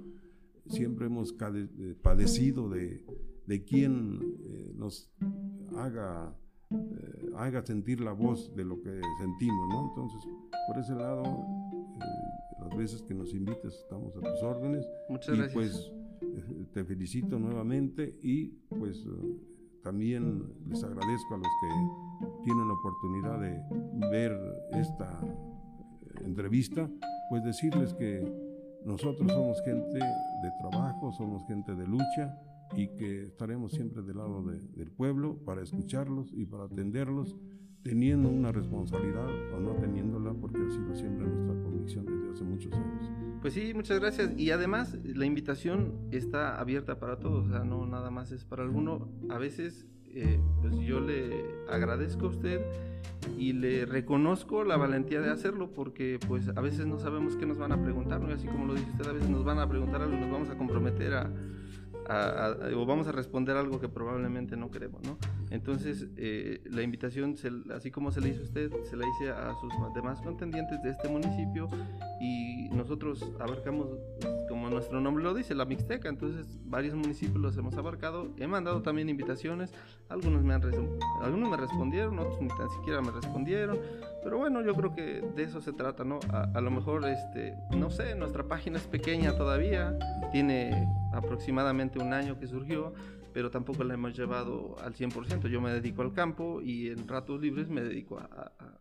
siempre 0.66 1.06
hemos 1.06 1.34
eh, 1.40 1.96
padecido 2.00 2.68
de, 2.68 3.04
de 3.46 3.64
quien 3.64 4.20
eh, 4.44 4.72
nos 4.76 5.10
haga, 5.76 6.36
eh, 6.70 7.30
haga 7.36 7.62
sentir 7.62 8.00
la 8.00 8.12
voz 8.12 8.54
de 8.54 8.64
lo 8.64 8.80
que 8.80 9.00
sentimos, 9.18 9.68
¿no? 9.68 9.88
Entonces, 9.88 10.22
por 10.68 10.78
ese 10.78 10.94
lado, 10.94 11.24
las 12.68 12.76
veces 12.78 13.02
que 13.02 13.14
nos 13.14 13.32
invites 13.34 13.74
estamos 13.74 14.16
a 14.16 14.20
tus 14.20 14.42
órdenes. 14.42 14.86
Muchas 15.08 15.34
y 15.34 15.38
gracias. 15.38 15.54
pues 15.54 15.92
eh, 16.22 16.66
te 16.72 16.84
felicito 16.84 17.38
nuevamente 17.38 18.18
y 18.22 18.48
pues 18.78 19.04
eh, 19.06 19.36
también 19.82 20.44
les 20.68 20.82
agradezco 20.84 21.34
a 21.34 21.38
los 21.38 21.48
que 21.60 22.42
tienen 22.44 22.66
la 22.68 22.74
oportunidad 22.74 23.40
de 23.40 24.08
ver 24.10 24.32
esta 24.72 25.18
eh, 25.22 26.24
entrevista, 26.24 26.90
pues 27.30 27.44
decirles 27.44 27.94
que 27.94 28.26
nosotros 28.84 29.30
somos 29.30 29.60
gente 29.62 29.98
de 29.98 30.50
trabajo, 30.60 31.12
somos 31.12 31.44
gente 31.46 31.74
de 31.74 31.86
lucha 31.86 32.38
y 32.76 32.88
que 32.96 33.22
estaremos 33.22 33.72
siempre 33.72 34.02
del 34.02 34.16
lado 34.18 34.42
de- 34.42 34.60
del 34.76 34.90
pueblo 34.90 35.38
para 35.44 35.62
escucharlos 35.62 36.32
y 36.34 36.44
para 36.44 36.64
atenderlos, 36.64 37.36
teniendo 37.88 38.28
una 38.28 38.52
responsabilidad 38.52 39.26
o 39.54 39.60
no 39.60 39.72
teniéndola, 39.76 40.32
porque 40.34 40.58
ha 40.58 40.70
sido 40.70 40.94
siempre 40.94 41.26
nuestra 41.26 41.54
convicción 41.62 42.04
desde 42.04 42.30
hace 42.30 42.44
muchos 42.44 42.72
años. 42.74 43.10
Pues 43.40 43.54
sí, 43.54 43.72
muchas 43.74 43.98
gracias. 43.98 44.30
Y 44.36 44.50
además, 44.50 44.98
la 45.04 45.24
invitación 45.24 45.94
está 46.10 46.60
abierta 46.60 46.98
para 46.98 47.18
todos, 47.18 47.46
o 47.46 47.50
sea, 47.50 47.64
no 47.64 47.86
nada 47.86 48.10
más 48.10 48.30
es 48.30 48.44
para 48.44 48.62
alguno. 48.62 49.08
A 49.30 49.38
veces, 49.38 49.86
eh, 50.06 50.38
pues 50.60 50.76
yo 50.80 51.00
le 51.00 51.44
agradezco 51.70 52.26
a 52.26 52.28
usted 52.28 52.60
y 53.38 53.54
le 53.54 53.86
reconozco 53.86 54.64
la 54.64 54.76
valentía 54.76 55.20
de 55.20 55.30
hacerlo, 55.30 55.72
porque 55.72 56.18
pues 56.28 56.48
a 56.48 56.60
veces 56.60 56.86
no 56.86 56.98
sabemos 56.98 57.36
qué 57.36 57.46
nos 57.46 57.58
van 57.58 57.72
a 57.72 57.82
preguntar, 57.82 58.20
¿no? 58.20 58.28
Y 58.30 58.34
así 58.34 58.46
como 58.46 58.66
lo 58.66 58.74
dice 58.74 58.90
usted, 58.90 59.06
a 59.06 59.12
veces 59.12 59.30
nos 59.30 59.44
van 59.44 59.58
a 59.60 59.68
preguntar 59.68 60.02
algo 60.02 60.14
y 60.14 60.20
nos 60.20 60.30
vamos 60.30 60.50
a 60.50 60.58
comprometer 60.58 61.14
a, 61.14 61.30
a- 62.08 62.46
a- 62.46 62.76
o 62.76 62.86
vamos 62.86 63.06
a 63.08 63.12
responder 63.12 63.56
algo 63.56 63.80
que 63.80 63.88
probablemente 63.88 64.56
no 64.56 64.70
queremos, 64.70 65.02
¿no? 65.02 65.18
Entonces, 65.50 66.06
eh, 66.16 66.60
la 66.70 66.82
invitación, 66.82 67.36
se- 67.36 67.50
así 67.74 67.90
como 67.90 68.10
se 68.10 68.20
le 68.20 68.28
hizo 68.30 68.40
a 68.40 68.44
usted, 68.44 68.70
se 68.84 68.96
la 68.96 69.04
hice 69.06 69.30
a 69.30 69.54
sus 69.60 69.72
demás 69.94 70.20
contendientes 70.22 70.82
de 70.82 70.90
este 70.90 71.08
municipio 71.08 71.68
y 72.20 72.68
nosotros 72.70 73.24
abarcamos, 73.38 73.88
como 74.48 74.68
nuestro 74.70 75.00
nombre 75.00 75.22
lo 75.24 75.34
dice, 75.34 75.54
la 75.54 75.64
Mixteca, 75.64 76.08
entonces 76.08 76.58
varios 76.64 76.94
municipios 76.94 77.36
los 77.38 77.56
hemos 77.56 77.74
abarcado, 77.76 78.28
he 78.38 78.46
mandado 78.46 78.82
también 78.82 79.08
invitaciones, 79.08 79.72
algunos 80.08 80.42
me, 80.42 80.54
han 80.54 80.62
algunos 81.22 81.50
me 81.50 81.56
respondieron, 81.56 82.18
otros 82.18 82.40
ni 82.40 82.48
tan 82.48 82.68
siquiera 82.70 83.00
me 83.00 83.10
respondieron, 83.10 83.78
pero 84.22 84.38
bueno, 84.38 84.62
yo 84.62 84.74
creo 84.74 84.94
que 84.94 85.22
de 85.36 85.42
eso 85.42 85.60
se 85.60 85.72
trata, 85.72 86.04
¿no? 86.04 86.18
A, 86.30 86.42
a 86.54 86.60
lo 86.60 86.70
mejor, 86.70 87.04
este, 87.06 87.54
no 87.76 87.90
sé, 87.90 88.14
nuestra 88.14 88.44
página 88.44 88.76
es 88.78 88.86
pequeña 88.86 89.36
todavía, 89.36 89.96
tiene 90.32 90.86
aproximadamente 91.18 91.98
un 91.98 92.12
año 92.12 92.38
que 92.38 92.46
surgió, 92.46 92.92
pero 93.32 93.50
tampoco 93.50 93.84
la 93.84 93.94
hemos 93.94 94.16
llevado 94.16 94.76
al 94.82 94.94
100%. 94.94 95.48
Yo 95.48 95.60
me 95.60 95.70
dedico 95.72 96.02
al 96.02 96.12
campo 96.12 96.60
y 96.62 96.88
en 96.88 97.06
ratos 97.06 97.40
libres 97.40 97.68
me 97.68 97.82
dedico 97.82 98.18
a, 98.18 98.24
a- 98.58 98.78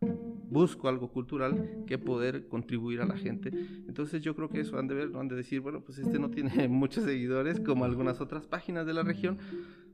busco 0.49 0.88
algo 0.88 1.11
cultural 1.11 1.83
que 1.85 1.97
poder 1.97 2.47
contribuir 2.47 3.01
a 3.01 3.05
la 3.05 3.17
gente. 3.17 3.49
Entonces 3.88 4.21
yo 4.21 4.33
creo 4.35 4.47
que 4.49 4.61
eso 4.61 4.79
han 4.79 4.88
de 4.88 4.95
ver, 4.95 5.09
¿no? 5.11 5.19
han 5.19 5.27
de 5.27 5.35
decir, 5.35 5.59
bueno, 5.59 5.81
pues 5.81 5.97
este 5.99 6.17
no 6.19 6.29
tiene 6.31 6.67
muchos 6.69 7.03
seguidores 7.03 7.59
como 7.59 7.83
algunas 7.83 8.21
otras 8.21 8.47
páginas 8.47 8.85
de 8.85 8.93
la 8.93 9.03
región, 9.03 9.38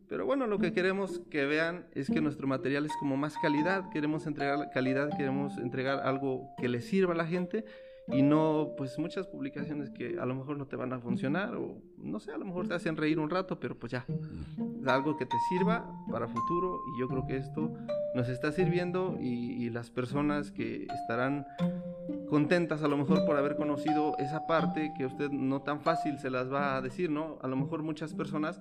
pero 0.07 0.25
bueno, 0.27 0.45
lo 0.45 0.59
que 0.59 0.71
queremos 0.71 1.21
que 1.31 1.45
vean 1.45 1.87
es 1.93 2.07
que 2.11 2.21
nuestro 2.21 2.45
material 2.45 2.85
es 2.85 2.91
como 2.99 3.17
más 3.17 3.35
calidad, 3.41 3.89
queremos 3.91 4.27
entregar 4.27 4.69
calidad, 4.71 5.09
queremos 5.17 5.57
entregar 5.57 6.01
algo 6.01 6.49
que 6.59 6.69
le 6.69 6.81
sirva 6.81 7.13
a 7.13 7.17
la 7.17 7.25
gente 7.25 7.65
y 8.07 8.21
no 8.21 8.73
pues 8.77 8.97
muchas 8.99 9.27
publicaciones 9.27 9.89
que 9.89 10.19
a 10.19 10.25
lo 10.25 10.35
mejor 10.35 10.57
no 10.57 10.67
te 10.67 10.75
van 10.75 10.91
a 10.93 10.99
funcionar 10.99 11.55
o 11.55 11.81
no 11.97 12.19
sé, 12.19 12.31
a 12.31 12.37
lo 12.37 12.45
mejor 12.45 12.67
te 12.67 12.73
hacen 12.73 12.97
reír 12.97 13.19
un 13.19 13.29
rato, 13.29 13.59
pero 13.59 13.77
pues 13.77 13.91
ya, 13.91 14.05
algo 14.85 15.15
que 15.17 15.25
te 15.25 15.37
sirva 15.49 15.89
para 16.11 16.27
futuro 16.27 16.79
y 16.93 16.99
yo 16.99 17.07
creo 17.07 17.25
que 17.25 17.37
esto 17.37 17.73
nos 18.13 18.27
está 18.29 18.51
sirviendo 18.51 19.17
y, 19.19 19.63
y 19.63 19.69
las 19.69 19.89
personas 19.89 20.51
que 20.51 20.85
estarán 21.01 21.45
contentas 22.29 22.83
a 22.83 22.87
lo 22.87 22.97
mejor 22.97 23.25
por 23.25 23.37
haber 23.37 23.55
conocido 23.55 24.17
esa 24.17 24.45
parte 24.47 24.93
que 24.97 25.05
usted 25.05 25.29
no 25.29 25.61
tan 25.61 25.81
fácil 25.81 26.19
se 26.19 26.29
las 26.29 26.51
va 26.51 26.75
a 26.75 26.81
decir, 26.81 27.09
¿no? 27.09 27.37
A 27.41 27.47
lo 27.47 27.55
mejor 27.55 27.83
muchas 27.83 28.13
personas 28.13 28.59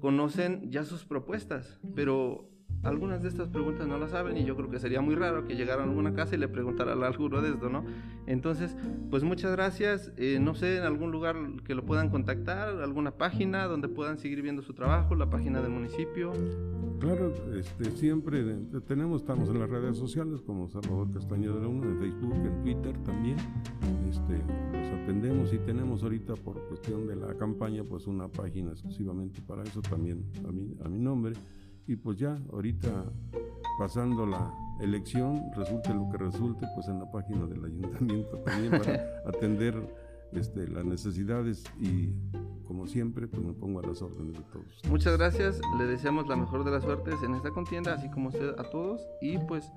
conocen 0.00 0.70
ya 0.70 0.84
sus 0.84 1.04
propuestas, 1.04 1.80
pero 1.94 2.48
algunas 2.82 3.22
de 3.22 3.28
estas 3.28 3.48
preguntas 3.48 3.86
no 3.86 3.98
las 3.98 4.12
saben 4.12 4.36
y 4.36 4.44
yo 4.44 4.56
creo 4.56 4.70
que 4.70 4.78
sería 4.78 5.00
muy 5.00 5.14
raro 5.14 5.46
que 5.46 5.54
llegaran 5.56 5.86
a 5.86 5.90
alguna 5.90 6.14
casa 6.14 6.34
y 6.34 6.38
le 6.38 6.48
preguntaran 6.48 7.02
alguno 7.02 7.42
de 7.42 7.50
esto, 7.50 7.68
¿no? 7.68 7.84
Entonces, 8.26 8.76
pues 9.10 9.24
muchas 9.24 9.52
gracias. 9.52 10.12
Eh, 10.16 10.38
no 10.40 10.54
sé, 10.54 10.78
en 10.78 10.84
algún 10.84 11.10
lugar 11.10 11.36
que 11.64 11.74
lo 11.74 11.84
puedan 11.84 12.10
contactar, 12.10 12.80
alguna 12.80 13.12
página 13.12 13.66
donde 13.66 13.88
puedan 13.88 14.18
seguir 14.18 14.42
viendo 14.42 14.62
su 14.62 14.74
trabajo, 14.74 15.14
la 15.14 15.28
página 15.28 15.60
del 15.60 15.70
municipio. 15.70 16.32
Claro, 17.00 17.32
este, 17.54 17.90
siempre 17.92 18.42
tenemos, 18.86 19.22
estamos 19.22 19.48
en 19.48 19.60
las 19.60 19.70
redes 19.70 19.96
sociales 19.96 20.40
como 20.42 20.68
Salvador 20.68 21.12
Castañeda 21.12 21.54
de 21.54 21.60
la 21.62 21.68
Uno, 21.68 21.88
en 21.88 21.98
Facebook, 21.98 22.34
en 22.34 22.62
Twitter 22.62 22.96
también. 23.04 23.36
Este, 24.08 24.42
los 24.72 25.02
atendemos 25.02 25.52
y 25.52 25.58
tenemos 25.58 26.02
ahorita 26.02 26.34
por 26.34 26.60
cuestión 26.68 27.06
de 27.06 27.16
la 27.16 27.34
campaña 27.34 27.84
pues 27.84 28.06
una 28.06 28.28
página 28.28 28.70
exclusivamente 28.70 29.40
para 29.42 29.62
eso 29.62 29.80
también 29.82 30.24
a 30.46 30.52
mi, 30.52 30.74
a 30.84 30.88
mi 30.88 30.98
nombre. 30.98 31.34
Y 31.88 31.96
pues 31.96 32.18
ya, 32.18 32.38
ahorita 32.52 33.06
pasando 33.78 34.26
la 34.26 34.52
elección, 34.78 35.50
resulte 35.56 35.94
lo 35.94 36.06
que 36.10 36.18
resulte, 36.18 36.66
pues 36.74 36.86
en 36.86 36.98
la 36.98 37.10
página 37.10 37.46
del 37.46 37.64
ayuntamiento 37.64 38.36
también 38.44 38.78
para 38.78 39.22
atender 39.26 39.74
este, 40.32 40.68
las 40.68 40.84
necesidades 40.84 41.64
y 41.80 42.10
como 42.66 42.86
siempre 42.86 43.26
pues 43.26 43.42
me 43.42 43.54
pongo 43.54 43.80
a 43.80 43.86
las 43.86 44.02
órdenes 44.02 44.34
de 44.34 44.44
todos. 44.52 44.82
Muchas 44.90 45.16
gracias, 45.16 45.62
le 45.78 45.86
deseamos 45.86 46.28
la 46.28 46.36
mejor 46.36 46.62
de 46.62 46.72
las 46.72 46.84
suertes 46.84 47.14
en 47.22 47.34
esta 47.34 47.52
contienda, 47.52 47.94
así 47.94 48.10
como 48.10 48.28
usted 48.28 48.50
a 48.58 48.64
todos. 48.64 49.00
Y 49.22 49.38
pues, 49.38 49.72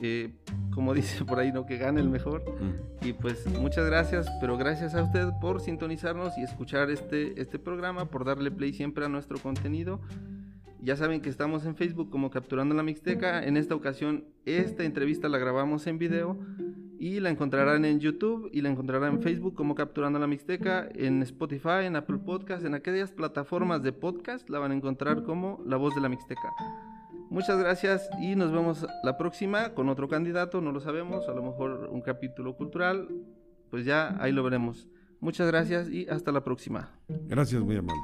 eh, 0.00 0.34
como 0.74 0.94
dice 0.94 1.22
por 1.26 1.38
ahí, 1.38 1.52
¿no? 1.52 1.66
Que 1.66 1.76
gane 1.76 2.00
el 2.00 2.08
mejor. 2.08 2.42
Mm. 2.48 3.06
Y 3.06 3.12
pues 3.12 3.46
muchas 3.60 3.84
gracias, 3.84 4.26
pero 4.40 4.56
gracias 4.56 4.94
a 4.94 5.02
usted 5.02 5.28
por 5.42 5.60
sintonizarnos 5.60 6.32
y 6.38 6.44
escuchar 6.44 6.90
este, 6.90 7.38
este 7.38 7.58
programa, 7.58 8.06
por 8.06 8.24
darle 8.24 8.50
play 8.50 8.72
siempre 8.72 9.04
a 9.04 9.10
nuestro 9.10 9.38
contenido. 9.38 10.00
Ya 10.82 10.96
saben 10.96 11.20
que 11.20 11.28
estamos 11.28 11.64
en 11.64 11.76
Facebook 11.76 12.10
como 12.10 12.30
Capturando 12.30 12.74
la 12.74 12.82
Mixteca. 12.82 13.44
En 13.44 13.56
esta 13.56 13.76
ocasión, 13.76 14.24
esta 14.44 14.82
entrevista 14.82 15.28
la 15.28 15.38
grabamos 15.38 15.86
en 15.86 15.96
video 15.96 16.36
y 16.98 17.20
la 17.20 17.30
encontrarán 17.30 17.84
en 17.84 18.00
YouTube 18.00 18.50
y 18.52 18.62
la 18.62 18.68
encontrarán 18.68 19.14
en 19.14 19.22
Facebook 19.22 19.54
como 19.54 19.76
Capturando 19.76 20.18
la 20.18 20.26
Mixteca, 20.26 20.88
en 20.92 21.22
Spotify, 21.22 21.84
en 21.84 21.94
Apple 21.94 22.18
Podcast, 22.18 22.64
en 22.64 22.74
aquellas 22.74 23.12
plataformas 23.12 23.84
de 23.84 23.92
podcast 23.92 24.50
la 24.50 24.58
van 24.58 24.72
a 24.72 24.74
encontrar 24.74 25.22
como 25.22 25.62
La 25.64 25.76
Voz 25.76 25.94
de 25.94 26.00
la 26.00 26.08
Mixteca. 26.08 26.52
Muchas 27.30 27.60
gracias 27.60 28.10
y 28.20 28.34
nos 28.34 28.50
vemos 28.50 28.84
la 29.04 29.16
próxima 29.16 29.74
con 29.74 29.88
otro 29.88 30.08
candidato, 30.08 30.60
no 30.60 30.72
lo 30.72 30.80
sabemos, 30.80 31.28
a 31.28 31.32
lo 31.32 31.44
mejor 31.44 31.90
un 31.92 32.02
capítulo 32.02 32.56
cultural, 32.56 33.08
pues 33.70 33.84
ya 33.84 34.20
ahí 34.20 34.32
lo 34.32 34.42
veremos. 34.42 34.88
Muchas 35.20 35.46
gracias 35.46 35.88
y 35.88 36.08
hasta 36.08 36.32
la 36.32 36.42
próxima. 36.42 36.90
Gracias, 37.28 37.62
muy 37.62 37.76
amable. 37.76 38.02